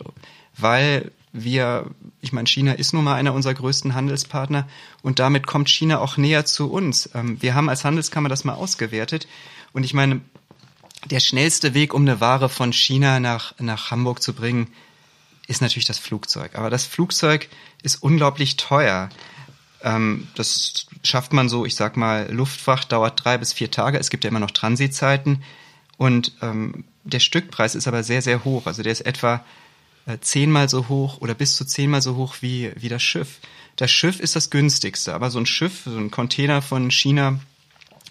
weil 0.55 1.11
wir, 1.33 1.91
ich 2.21 2.33
meine, 2.33 2.47
China 2.47 2.73
ist 2.73 2.93
nun 2.93 3.03
mal 3.03 3.15
einer 3.15 3.33
unserer 3.33 3.53
größten 3.53 3.93
Handelspartner 3.93 4.67
und 5.01 5.19
damit 5.19 5.45
kommt 5.45 5.69
China 5.69 5.99
auch 5.99 6.17
näher 6.17 6.45
zu 6.45 6.71
uns. 6.71 7.09
Ähm, 7.13 7.41
wir 7.41 7.53
haben 7.53 7.69
als 7.69 7.83
Handelskammer 7.83 8.29
das 8.29 8.43
mal 8.43 8.53
ausgewertet 8.53 9.27
und 9.73 9.83
ich 9.83 9.93
meine, 9.93 10.21
der 11.05 11.19
schnellste 11.19 11.73
Weg, 11.73 11.93
um 11.93 12.01
eine 12.01 12.19
Ware 12.19 12.49
von 12.49 12.73
China 12.73 13.19
nach, 13.19 13.53
nach 13.59 13.91
Hamburg 13.91 14.21
zu 14.21 14.33
bringen, 14.33 14.67
ist 15.47 15.61
natürlich 15.61 15.85
das 15.85 15.99
Flugzeug. 15.99 16.55
Aber 16.55 16.69
das 16.69 16.85
Flugzeug 16.85 17.47
ist 17.81 18.03
unglaublich 18.03 18.57
teuer. 18.57 19.09
Ähm, 19.81 20.27
das 20.35 20.87
schafft 21.03 21.33
man 21.33 21.49
so, 21.49 21.65
ich 21.65 21.75
sag 21.75 21.95
mal, 21.95 22.31
Luftfracht 22.31 22.91
dauert 22.91 23.23
drei 23.23 23.37
bis 23.37 23.53
vier 23.53 23.71
Tage. 23.71 23.97
Es 23.97 24.09
gibt 24.09 24.23
ja 24.23 24.29
immer 24.29 24.39
noch 24.39 24.51
Transitzeiten. 24.51 25.43
Und 25.97 26.33
ähm, 26.41 26.83
der 27.03 27.19
Stückpreis 27.19 27.75
ist 27.75 27.87
aber 27.87 28.03
sehr, 28.03 28.21
sehr 28.21 28.43
hoch. 28.43 28.65
Also 28.65 28.83
der 28.83 28.91
ist 28.91 29.05
etwa 29.05 29.43
zehnmal 30.21 30.69
so 30.69 30.87
hoch 30.87 31.19
oder 31.19 31.33
bis 31.33 31.55
zu 31.55 31.65
zehnmal 31.65 32.01
so 32.01 32.15
hoch 32.15 32.37
wie, 32.41 32.71
wie 32.75 32.89
das 32.89 33.03
Schiff. 33.03 33.39
Das 33.75 33.91
Schiff 33.91 34.19
ist 34.19 34.35
das 34.35 34.49
günstigste, 34.49 35.13
aber 35.13 35.29
so 35.29 35.39
ein 35.39 35.45
Schiff, 35.45 35.81
so 35.85 35.97
ein 35.97 36.11
Container 36.11 36.61
von 36.61 36.89
China 36.89 37.39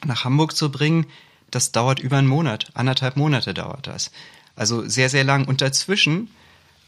nach 0.05 0.24
Hamburg 0.24 0.55
zu 0.55 0.70
bringen, 0.70 1.07
das 1.51 1.72
dauert 1.72 1.99
über 1.99 2.18
einen 2.18 2.28
Monat. 2.28 2.70
Anderthalb 2.74 3.16
Monate 3.16 3.55
dauert 3.55 3.86
das. 3.86 4.11
Also 4.57 4.88
sehr, 4.88 5.09
sehr 5.09 5.24
lang. 5.24 5.47
Und 5.47 5.61
dazwischen 5.61 6.28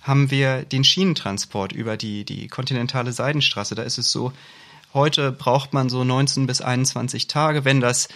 haben 0.02 0.30
wir 0.30 0.62
den 0.62 0.84
Schienentransport 0.84 1.72
über 1.72 1.96
die, 1.96 2.24
die 2.24 2.48
kontinentale 2.48 3.12
Seidenstraße. 3.12 3.74
Da 3.74 3.82
ist 3.82 3.98
es 3.98 4.12
so, 4.12 4.32
heute 4.94 5.32
braucht 5.32 5.72
man 5.72 5.88
so 5.88 6.04
19 6.04 6.46
bis 6.46 6.60
21 6.60 7.28
Tage. 7.28 7.64
Wenn 7.64 7.80
das 7.80 8.08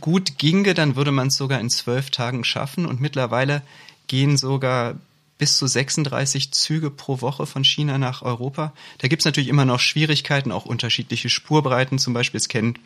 gut 0.00 0.38
ginge, 0.38 0.74
dann 0.74 0.96
würde 0.96 1.12
man 1.12 1.28
es 1.28 1.36
sogar 1.36 1.60
in 1.60 1.70
zwölf 1.70 2.10
Tagen 2.10 2.44
schaffen. 2.44 2.86
Und 2.86 3.00
mittlerweile 3.00 3.62
gehen 4.06 4.36
sogar 4.36 4.94
bis 5.38 5.58
zu 5.58 5.66
36 5.66 6.52
Züge 6.52 6.90
pro 6.90 7.20
Woche 7.20 7.46
von 7.46 7.64
China 7.64 7.98
nach 7.98 8.22
Europa. 8.22 8.72
Da 8.98 9.08
gibt 9.08 9.22
es 9.22 9.26
natürlich 9.26 9.48
immer 9.48 9.64
noch 9.64 9.80
Schwierigkeiten, 9.80 10.52
auch 10.52 10.64
unterschiedliche 10.64 11.28
Spurbreiten. 11.28 11.98
Zum 11.98 12.14
Beispiel, 12.14 12.38
das 12.38 12.48
kennen, 12.48 12.78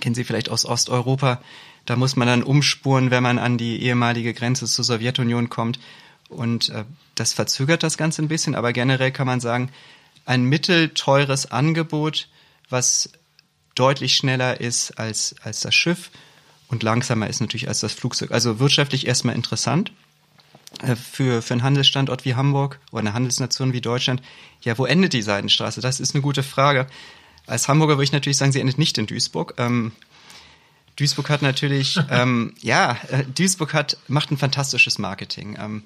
kennen 0.00 0.14
Sie 0.14 0.24
vielleicht 0.24 0.48
aus 0.48 0.64
Osteuropa. 0.64 1.40
Da 1.84 1.96
muss 1.96 2.16
man 2.16 2.26
dann 2.26 2.42
umspuren, 2.42 3.10
wenn 3.10 3.22
man 3.22 3.38
an 3.38 3.58
die 3.58 3.82
ehemalige 3.82 4.34
Grenze 4.34 4.66
zur 4.66 4.84
Sowjetunion 4.84 5.48
kommt. 5.48 5.78
Und 6.28 6.70
äh, 6.70 6.84
das 7.14 7.32
verzögert 7.32 7.84
das 7.84 7.96
Ganze 7.96 8.22
ein 8.22 8.28
bisschen, 8.28 8.56
aber 8.56 8.72
generell 8.72 9.12
kann 9.12 9.28
man 9.28 9.40
sagen, 9.40 9.70
ein 10.24 10.44
mittelteures 10.44 11.52
Angebot, 11.52 12.28
was 12.68 13.10
deutlich 13.76 14.16
schneller 14.16 14.60
ist 14.60 14.98
als, 14.98 15.36
als 15.42 15.60
das 15.60 15.74
Schiff 15.74 16.10
und 16.66 16.82
langsamer 16.82 17.28
ist 17.28 17.40
natürlich 17.40 17.68
als 17.68 17.78
das 17.78 17.92
Flugzeug. 17.92 18.32
Also 18.32 18.58
wirtschaftlich 18.58 19.06
erstmal 19.06 19.36
interessant 19.36 19.92
für, 21.10 21.42
für 21.42 21.54
einen 21.54 21.62
Handelsstandort 21.62 22.24
wie 22.24 22.34
Hamburg 22.34 22.80
oder 22.90 23.00
eine 23.00 23.14
Handelsnation 23.14 23.72
wie 23.72 23.80
Deutschland. 23.80 24.22
Ja, 24.62 24.76
wo 24.78 24.86
endet 24.86 25.12
die 25.12 25.22
Seidenstraße? 25.22 25.80
Das 25.80 26.00
ist 26.00 26.14
eine 26.14 26.22
gute 26.22 26.42
Frage. 26.42 26.86
Als 27.46 27.68
Hamburger 27.68 27.94
würde 27.94 28.04
ich 28.04 28.12
natürlich 28.12 28.36
sagen, 28.36 28.52
sie 28.52 28.60
endet 28.60 28.78
nicht 28.78 28.98
in 28.98 29.06
Duisburg. 29.06 29.54
Ähm, 29.58 29.92
Duisburg 30.96 31.30
hat 31.30 31.42
natürlich, 31.42 31.98
ähm, 32.10 32.54
ja, 32.60 32.98
äh, 33.10 33.24
Duisburg 33.24 33.74
hat, 33.74 33.96
macht 34.08 34.30
ein 34.30 34.38
fantastisches 34.38 34.98
Marketing. 34.98 35.56
Ähm, 35.60 35.82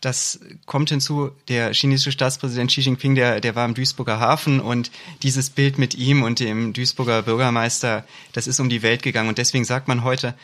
das 0.00 0.38
kommt 0.64 0.90
hinzu, 0.90 1.32
der 1.48 1.74
chinesische 1.74 2.12
Staatspräsident 2.12 2.70
Xi 2.70 2.82
Jinping, 2.82 3.16
der, 3.16 3.40
der 3.40 3.56
war 3.56 3.64
im 3.64 3.74
Duisburger 3.74 4.20
Hafen 4.20 4.60
und 4.60 4.92
dieses 5.24 5.50
Bild 5.50 5.76
mit 5.76 5.96
ihm 5.96 6.22
und 6.22 6.38
dem 6.38 6.72
Duisburger 6.72 7.22
Bürgermeister, 7.22 8.04
das 8.32 8.46
ist 8.46 8.60
um 8.60 8.68
die 8.68 8.82
Welt 8.82 9.02
gegangen. 9.02 9.28
Und 9.28 9.38
deswegen 9.38 9.64
sagt 9.64 9.88
man 9.88 10.04
heute, 10.04 10.34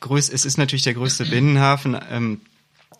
größ, 0.00 0.30
es 0.30 0.46
ist 0.46 0.56
natürlich 0.56 0.84
der 0.84 0.94
größte 0.94 1.26
Binnenhafen. 1.26 1.94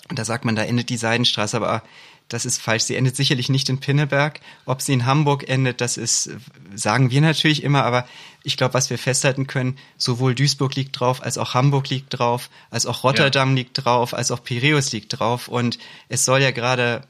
Und 0.08 0.18
da 0.18 0.24
sagt 0.24 0.44
man, 0.44 0.56
da 0.56 0.62
endet 0.62 0.88
die 0.90 0.96
Seidenstraße, 0.96 1.56
aber 1.56 1.82
das 2.28 2.44
ist 2.44 2.60
falsch. 2.60 2.84
Sie 2.84 2.96
endet 2.96 3.14
sicherlich 3.14 3.48
nicht 3.48 3.68
in 3.68 3.78
Pinneberg. 3.78 4.40
Ob 4.64 4.80
sie 4.82 4.92
in 4.92 5.06
Hamburg 5.06 5.48
endet, 5.48 5.80
das 5.80 5.96
ist, 5.96 6.30
sagen 6.74 7.10
wir 7.10 7.20
natürlich 7.20 7.62
immer, 7.62 7.84
aber 7.84 8.06
ich 8.42 8.56
glaube, 8.56 8.74
was 8.74 8.90
wir 8.90 8.98
festhalten 8.98 9.46
können, 9.46 9.76
sowohl 9.96 10.34
Duisburg 10.34 10.74
liegt 10.74 10.98
drauf, 10.98 11.22
als 11.22 11.38
auch 11.38 11.54
Hamburg 11.54 11.88
liegt 11.90 12.18
drauf, 12.18 12.50
als 12.70 12.86
auch 12.86 13.04
Rotterdam 13.04 13.50
ja. 13.50 13.56
liegt 13.56 13.84
drauf, 13.84 14.14
als 14.14 14.30
auch 14.30 14.42
Piräus 14.42 14.92
liegt 14.92 15.18
drauf. 15.18 15.48
Und 15.48 15.78
es 16.08 16.24
soll 16.24 16.40
ja 16.40 16.50
gerade 16.50 17.02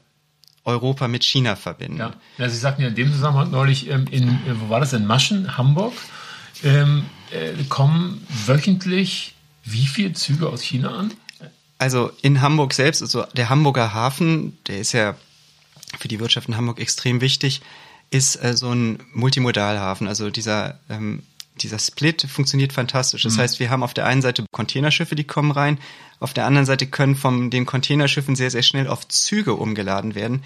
Europa 0.65 1.07
mit 1.07 1.23
China 1.23 1.55
verbinden. 1.55 1.99
Ja, 1.99 2.13
ja 2.37 2.49
Sie 2.49 2.57
sagten 2.57 2.81
ja 2.81 2.89
in 2.89 2.95
dem 2.95 3.11
Zusammenhang 3.11 3.51
neulich, 3.51 3.89
ähm, 3.89 4.05
in, 4.11 4.39
wo 4.61 4.69
war 4.69 4.79
das, 4.79 4.93
in 4.93 5.05
Maschen, 5.05 5.57
Hamburg, 5.57 5.93
ähm, 6.63 7.05
äh, 7.31 7.63
kommen 7.69 8.25
wöchentlich 8.45 9.35
wie 9.65 9.85
viele 9.85 10.13
Züge 10.13 10.49
aus 10.49 10.61
China 10.61 10.95
an? 10.95 11.13
Also 11.83 12.11
in 12.21 12.39
Hamburg 12.39 12.73
selbst, 12.73 13.01
also 13.01 13.25
der 13.35 13.49
Hamburger 13.49 13.93
Hafen, 13.93 14.57
der 14.67 14.79
ist 14.79 14.93
ja 14.93 15.15
für 15.99 16.07
die 16.07 16.21
Wirtschaft 16.21 16.47
in 16.47 16.55
Hamburg 16.55 16.79
extrem 16.79 17.19
wichtig, 17.19 17.61
ist 18.09 18.41
äh, 18.41 18.55
so 18.55 18.73
ein 18.73 19.03
Multimodalhafen. 19.11 20.07
Also 20.07 20.29
dieser, 20.29 20.79
ähm, 20.89 21.23
dieser 21.57 21.79
Split 21.79 22.25
funktioniert 22.29 22.71
fantastisch. 22.71 23.23
Das 23.23 23.35
mhm. 23.35 23.39
heißt, 23.41 23.59
wir 23.59 23.69
haben 23.69 23.83
auf 23.83 23.93
der 23.93 24.05
einen 24.05 24.21
Seite 24.21 24.45
Containerschiffe, 24.53 25.15
die 25.15 25.25
kommen 25.25 25.51
rein, 25.51 25.77
auf 26.21 26.33
der 26.33 26.45
anderen 26.45 26.65
Seite 26.65 26.87
können 26.87 27.17
von 27.17 27.49
den 27.49 27.65
Containerschiffen 27.65 28.37
sehr, 28.37 28.49
sehr 28.49 28.63
schnell 28.63 28.87
auf 28.87 29.05
Züge 29.09 29.55
umgeladen 29.55 30.15
werden. 30.15 30.45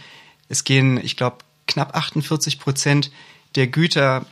Es 0.50 0.64
gehen, 0.64 0.98
ich 0.98 1.18
glaube, 1.18 1.38
knapp 1.68 1.96
48 1.96 2.60
Prozent 2.60 3.12
der 3.54 3.68
Güter, 3.68 4.26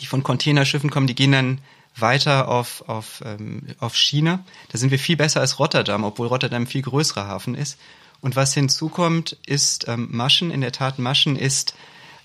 die 0.00 0.06
von 0.06 0.24
Containerschiffen 0.24 0.90
kommen, 0.90 1.06
die 1.06 1.14
gehen 1.14 1.30
dann 1.30 1.60
weiter 1.96 2.48
auf, 2.48 2.88
auf, 2.88 3.22
ähm, 3.24 3.62
auf 3.78 3.96
China. 3.96 4.44
Da 4.70 4.78
sind 4.78 4.90
wir 4.90 4.98
viel 4.98 5.16
besser 5.16 5.40
als 5.40 5.58
Rotterdam, 5.58 6.04
obwohl 6.04 6.26
Rotterdam 6.26 6.62
ein 6.62 6.66
viel 6.66 6.82
größerer 6.82 7.26
Hafen 7.26 7.54
ist. 7.54 7.78
Und 8.20 8.36
was 8.36 8.54
hinzukommt, 8.54 9.36
ist 9.46 9.88
ähm, 9.88 10.08
Maschen. 10.10 10.50
In 10.50 10.60
der 10.60 10.72
Tat, 10.72 10.98
Maschen 10.98 11.36
ist 11.36 11.74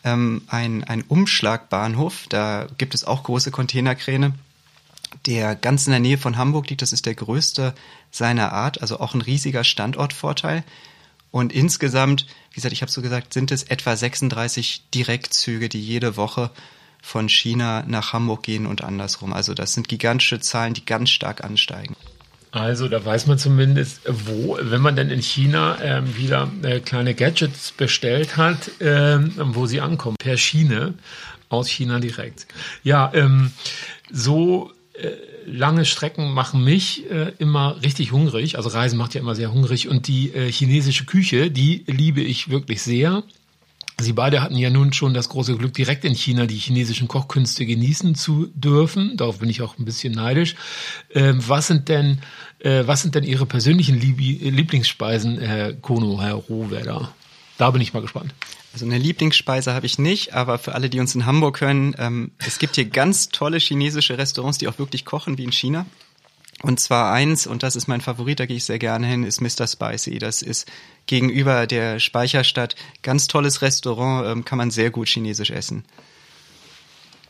ähm, 0.03 0.41
ein, 0.47 0.83
ein 0.83 1.03
Umschlagbahnhof. 1.03 2.25
Da 2.29 2.67
gibt 2.77 2.95
es 2.95 3.05
auch 3.05 3.23
große 3.23 3.51
Containerkräne. 3.51 4.33
der 5.25 5.55
ganz 5.55 5.87
in 5.87 5.91
der 5.91 5.99
Nähe 5.99 6.17
von 6.17 6.37
Hamburg 6.37 6.69
liegt. 6.69 6.81
Das 6.81 6.93
ist 6.93 7.05
der 7.05 7.15
größte 7.15 7.73
seiner 8.11 8.51
Art, 8.53 8.81
also 8.81 8.99
auch 8.99 9.13
ein 9.13 9.21
riesiger 9.21 9.63
Standortvorteil. 9.63 10.63
Und 11.31 11.53
insgesamt, 11.53 12.25
wie 12.51 12.55
gesagt, 12.55 12.73
ich 12.73 12.81
habe 12.81 12.91
so 12.91 13.01
gesagt, 13.01 13.33
sind 13.33 13.51
es 13.51 13.63
etwa 13.63 13.95
36 13.95 14.83
Direktzüge, 14.93 15.69
die 15.69 15.81
jede 15.81 16.17
Woche 16.17 16.51
von 17.01 17.27
China 17.29 17.83
nach 17.87 18.13
Hamburg 18.13 18.43
gehen 18.43 18.65
und 18.65 18.83
andersrum. 18.83 19.33
Also 19.33 19.53
das 19.53 19.73
sind 19.73 19.87
gigantische 19.87 20.39
Zahlen, 20.39 20.73
die 20.73 20.85
ganz 20.85 21.09
stark 21.09 21.43
ansteigen. 21.43 21.95
Also 22.51 22.89
da 22.89 23.03
weiß 23.03 23.27
man 23.27 23.37
zumindest, 23.37 24.01
wo, 24.05 24.57
wenn 24.59 24.81
man 24.81 24.95
denn 24.95 25.09
in 25.09 25.21
China 25.21 25.77
ähm, 25.81 26.17
wieder 26.17 26.51
äh, 26.63 26.81
kleine 26.81 27.15
Gadgets 27.15 27.71
bestellt 27.71 28.35
hat, 28.35 28.71
ähm, 28.81 29.33
wo 29.37 29.65
sie 29.65 29.79
ankommen, 29.79 30.17
per 30.19 30.37
Schiene 30.37 30.95
aus 31.47 31.69
China 31.69 31.99
direkt. 31.99 32.47
Ja, 32.83 33.09
ähm, 33.13 33.51
so 34.11 34.71
äh, 34.93 35.11
lange 35.45 35.85
Strecken 35.85 36.33
machen 36.33 36.63
mich 36.63 37.09
äh, 37.09 37.31
immer 37.39 37.81
richtig 37.81 38.11
hungrig. 38.11 38.57
Also 38.57 38.69
Reisen 38.69 38.97
macht 38.97 39.13
ja 39.13 39.21
immer 39.21 39.35
sehr 39.35 39.53
hungrig 39.53 39.87
und 39.87 40.07
die 40.07 40.33
äh, 40.33 40.51
chinesische 40.51 41.05
Küche, 41.05 41.51
die 41.51 41.83
liebe 41.87 42.21
ich 42.21 42.49
wirklich 42.49 42.81
sehr. 42.81 43.23
Sie 44.01 44.13
beide 44.13 44.41
hatten 44.41 44.57
ja 44.57 44.69
nun 44.69 44.93
schon 44.93 45.13
das 45.13 45.29
große 45.29 45.55
Glück, 45.57 45.73
direkt 45.73 46.05
in 46.05 46.15
China 46.15 46.45
die 46.45 46.57
chinesischen 46.57 47.07
Kochkünste 47.07 47.65
genießen 47.65 48.15
zu 48.15 48.47
dürfen. 48.53 49.17
Darauf 49.17 49.39
bin 49.39 49.49
ich 49.49 49.61
auch 49.61 49.77
ein 49.77 49.85
bisschen 49.85 50.13
neidisch. 50.13 50.55
Ähm, 51.13 51.41
was 51.47 51.67
sind 51.67 51.89
denn, 51.89 52.19
äh, 52.59 52.83
was 52.85 53.01
sind 53.01 53.15
denn 53.15 53.23
Ihre 53.23 53.45
persönlichen 53.45 53.99
Lieb 53.99 54.19
Lieblingsspeisen, 54.19 55.39
Herr 55.39 55.73
Kono, 55.73 56.21
Herr 56.21 56.35
Rohwedder? 56.35 57.13
Da 57.57 57.71
bin 57.71 57.81
ich 57.81 57.93
mal 57.93 58.01
gespannt. 58.01 58.33
Also 58.73 58.85
eine 58.85 58.97
Lieblingsspeise 58.97 59.73
habe 59.73 59.85
ich 59.85 59.99
nicht, 59.99 60.33
aber 60.33 60.57
für 60.57 60.73
alle, 60.73 60.89
die 60.89 60.99
uns 60.99 61.13
in 61.13 61.25
Hamburg 61.25 61.59
hören, 61.61 61.95
ähm, 61.97 62.31
es 62.37 62.57
gibt 62.57 62.75
hier 62.75 62.85
ganz 62.85 63.29
tolle 63.29 63.57
chinesische 63.57 64.17
Restaurants, 64.17 64.57
die 64.57 64.67
auch 64.67 64.79
wirklich 64.79 65.03
kochen 65.03 65.37
wie 65.37 65.43
in 65.43 65.51
China. 65.51 65.85
Und 66.63 66.79
zwar 66.79 67.11
eins, 67.11 67.47
und 67.47 67.63
das 67.63 67.75
ist 67.75 67.87
mein 67.87 68.01
Favorit, 68.01 68.39
da 68.39 68.45
gehe 68.45 68.57
ich 68.57 68.65
sehr 68.65 68.79
gerne 68.79 69.07
hin, 69.07 69.23
ist 69.23 69.41
Mr. 69.41 69.67
Spicy. 69.67 70.19
Das 70.19 70.41
ist 70.41 70.71
gegenüber 71.07 71.65
der 71.65 71.99
Speicherstadt 71.99 72.75
ganz 73.01 73.27
tolles 73.27 73.61
Restaurant, 73.61 74.27
ähm, 74.27 74.45
kann 74.45 74.57
man 74.57 74.69
sehr 74.69 74.91
gut 74.91 75.07
chinesisch 75.07 75.49
essen. 75.49 75.83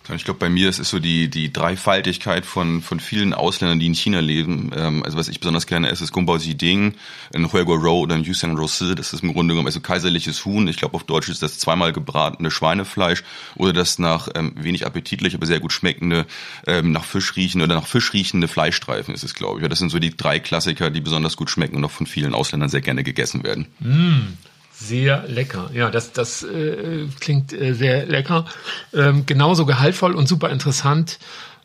Ich 0.09 0.25
glaube, 0.25 0.39
bei 0.39 0.49
mir 0.49 0.67
ist 0.67 0.79
es 0.79 0.89
so 0.89 0.99
die, 0.99 1.29
die 1.29 1.53
Dreifaltigkeit 1.53 2.45
von, 2.45 2.81
von 2.81 2.99
vielen 2.99 3.33
Ausländern, 3.33 3.79
die 3.79 3.85
in 3.85 3.93
China 3.93 4.19
leben. 4.19 4.71
Ähm, 4.75 5.03
also 5.03 5.17
was 5.17 5.27
ich 5.27 5.39
besonders 5.39 5.67
gerne 5.67 5.89
esse, 5.89 6.03
ist 6.03 6.11
Gumbao 6.11 6.37
Jiding, 6.37 6.95
ein 7.33 7.53
Huego 7.53 7.75
Row 7.75 8.01
oder 8.01 8.15
ein 8.15 8.23
Yusang 8.23 8.57
Rosi. 8.57 8.95
Das 8.95 9.13
ist 9.13 9.23
im 9.23 9.33
Grunde 9.33 9.53
genommen 9.53 9.67
also 9.67 9.79
kaiserliches 9.79 10.43
Huhn. 10.43 10.67
Ich 10.67 10.77
glaube, 10.77 10.95
auf 10.95 11.03
Deutsch 11.03 11.29
ist 11.29 11.43
das 11.43 11.59
zweimal 11.59 11.93
gebratene 11.93 12.49
Schweinefleisch 12.51 13.23
oder 13.55 13.73
das 13.73 13.99
nach 13.99 14.27
ähm, 14.35 14.53
wenig 14.55 14.85
appetitlich, 14.85 15.35
aber 15.35 15.45
sehr 15.45 15.59
gut 15.59 15.71
schmeckende, 15.71 16.25
ähm, 16.65 16.91
nach 16.91 17.05
Fisch 17.05 17.35
riechende 17.35 17.65
oder 17.65 17.75
nach 17.75 17.87
Fisch 17.87 18.11
riechende 18.13 18.47
Fleischstreifen 18.47 19.13
ist 19.13 19.23
es, 19.23 19.35
glaube 19.35 19.61
ich. 19.61 19.67
Das 19.67 19.79
sind 19.79 19.89
so 19.89 19.99
die 19.99 20.15
drei 20.15 20.39
Klassiker, 20.39 20.89
die 20.89 21.01
besonders 21.01 21.37
gut 21.37 21.49
schmecken 21.49 21.77
und 21.77 21.85
auch 21.85 21.91
von 21.91 22.07
vielen 22.07 22.33
Ausländern 22.33 22.69
sehr 22.69 22.81
gerne 22.81 23.03
gegessen 23.03 23.43
werden. 23.43 23.67
Mm. 23.79 24.50
Sehr 24.83 25.27
lecker. 25.27 25.69
Ja, 25.73 25.91
das, 25.91 26.11
das 26.11 26.43
äh, 26.43 27.05
klingt 27.19 27.53
äh, 27.53 27.73
sehr 27.73 28.05
lecker. 28.07 28.45
Ähm, 28.93 29.25
genauso 29.25 29.65
gehaltvoll 29.65 30.15
und 30.15 30.27
super 30.27 30.49
interessant 30.49 31.19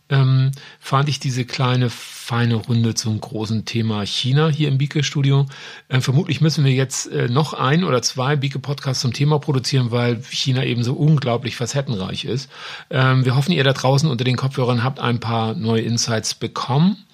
ähm, 0.08 0.52
fand 0.78 1.08
ich 1.08 1.18
diese 1.18 1.44
kleine 1.44 1.90
feine 1.90 2.54
Runde 2.56 2.94
zum 2.94 3.20
großen 3.20 3.64
Thema 3.64 4.04
China 4.04 4.48
hier 4.48 4.68
im 4.68 4.78
Bieke 4.78 5.02
Studio. 5.02 5.46
Ähm, 5.90 6.02
vermutlich 6.02 6.40
müssen 6.40 6.64
wir 6.64 6.72
jetzt 6.72 7.10
äh, 7.10 7.28
noch 7.28 7.54
ein 7.54 7.84
oder 7.84 8.02
zwei 8.02 8.36
Bieke 8.36 8.58
Podcasts 8.58 9.02
zum 9.02 9.12
Thema 9.12 9.38
produzieren, 9.38 9.90
weil 9.90 10.22
China 10.22 10.64
eben 10.64 10.84
so 10.84 10.94
unglaublich 10.94 11.56
facettenreich 11.56 12.24
ist. 12.24 12.50
Ähm, 12.90 13.24
wir 13.24 13.34
hoffen, 13.34 13.52
ihr 13.52 13.64
da 13.64 13.72
draußen 13.72 14.08
unter 14.08 14.24
den 14.24 14.36
Kopfhörern 14.36 14.84
habt 14.84 15.00
ein 15.00 15.20
paar 15.20 15.54
neue 15.54 15.82
Insights 15.82 16.34
bekommen. 16.34 17.04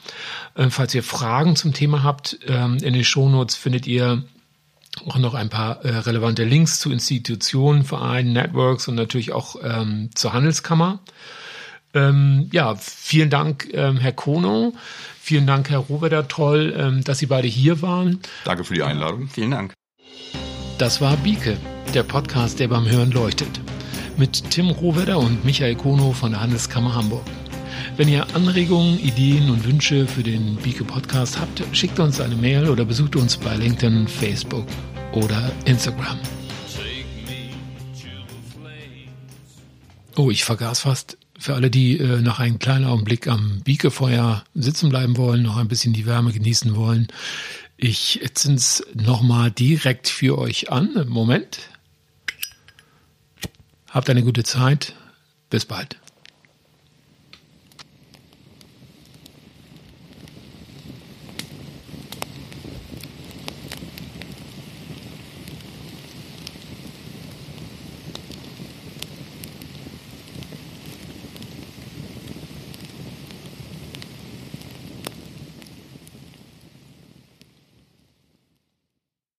Ähm, 0.56 0.70
falls 0.70 0.94
ihr 0.94 1.02
Fragen 1.02 1.56
zum 1.56 1.72
Thema 1.72 2.02
habt, 2.02 2.38
ähm, 2.46 2.76
in 2.82 2.92
den 2.92 3.04
Shownotes 3.04 3.54
findet 3.54 3.86
ihr 3.86 4.24
auch 5.06 5.18
noch 5.18 5.34
ein 5.34 5.48
paar 5.48 5.84
äh, 5.84 5.96
relevante 5.96 6.44
Links 6.44 6.78
zu 6.78 6.90
Institutionen, 6.90 7.84
Vereinen, 7.84 8.32
Networks 8.32 8.88
und 8.88 8.94
natürlich 8.94 9.32
auch 9.32 9.56
ähm, 9.62 10.10
zur 10.14 10.32
Handelskammer. 10.32 11.00
Ähm, 11.94 12.48
ja, 12.52 12.74
vielen 12.76 13.30
Dank, 13.30 13.68
ähm, 13.72 13.98
Herr 13.98 14.12
Kono. 14.12 14.74
Vielen 15.20 15.46
Dank, 15.46 15.70
Herr 15.70 15.78
Roberter. 15.78 16.28
Toll, 16.28 16.74
ähm, 16.76 17.04
dass 17.04 17.18
Sie 17.18 17.26
beide 17.26 17.48
hier 17.48 17.82
waren. 17.82 18.20
Danke 18.44 18.64
für 18.64 18.74
die 18.74 18.82
Einladung. 18.82 19.28
Vielen 19.28 19.50
Dank. 19.50 19.74
Das 20.78 21.00
war 21.00 21.16
Bieke, 21.18 21.56
der 21.94 22.02
Podcast, 22.02 22.58
der 22.60 22.68
beim 22.68 22.88
Hören 22.88 23.12
leuchtet. 23.12 23.60
Mit 24.16 24.50
Tim 24.50 24.70
Rohwedder 24.70 25.18
und 25.18 25.44
Michael 25.44 25.74
Kono 25.74 26.12
von 26.12 26.32
der 26.32 26.40
Handelskammer 26.40 26.94
Hamburg. 26.94 27.24
Wenn 27.96 28.08
ihr 28.08 28.26
Anregungen, 28.34 28.98
Ideen 28.98 29.50
und 29.50 29.64
Wünsche 29.64 30.06
für 30.06 30.22
den 30.22 30.56
Bieke 30.56 30.84
Podcast 30.84 31.38
habt, 31.38 31.62
schickt 31.72 31.98
uns 31.98 32.20
eine 32.20 32.36
Mail 32.36 32.68
oder 32.68 32.84
besucht 32.84 33.16
uns 33.16 33.36
bei 33.36 33.56
LinkedIn, 33.56 34.08
Facebook 34.08 34.66
oder 35.12 35.52
Instagram. 35.64 36.18
Oh, 40.16 40.30
ich 40.30 40.44
vergaß 40.44 40.80
fast. 40.80 41.18
Für 41.38 41.54
alle, 41.54 41.70
die 41.70 41.98
äh, 41.98 42.20
noch 42.20 42.38
einen 42.38 42.58
kleinen 42.58 42.84
Augenblick 42.84 43.26
am 43.26 43.62
Biekefeuer 43.64 44.44
sitzen 44.54 44.90
bleiben 44.90 45.16
wollen, 45.16 45.42
noch 45.42 45.56
ein 45.56 45.68
bisschen 45.68 45.92
die 45.92 46.06
Wärme 46.06 46.32
genießen 46.32 46.76
wollen, 46.76 47.08
ich 47.76 48.20
zins 48.34 48.84
nochmal 48.94 49.50
direkt 49.50 50.08
für 50.08 50.38
euch 50.38 50.70
an. 50.70 51.04
Moment. 51.08 51.58
Habt 53.90 54.08
eine 54.08 54.22
gute 54.22 54.44
Zeit. 54.44 54.94
Bis 55.50 55.64
bald. 55.64 56.01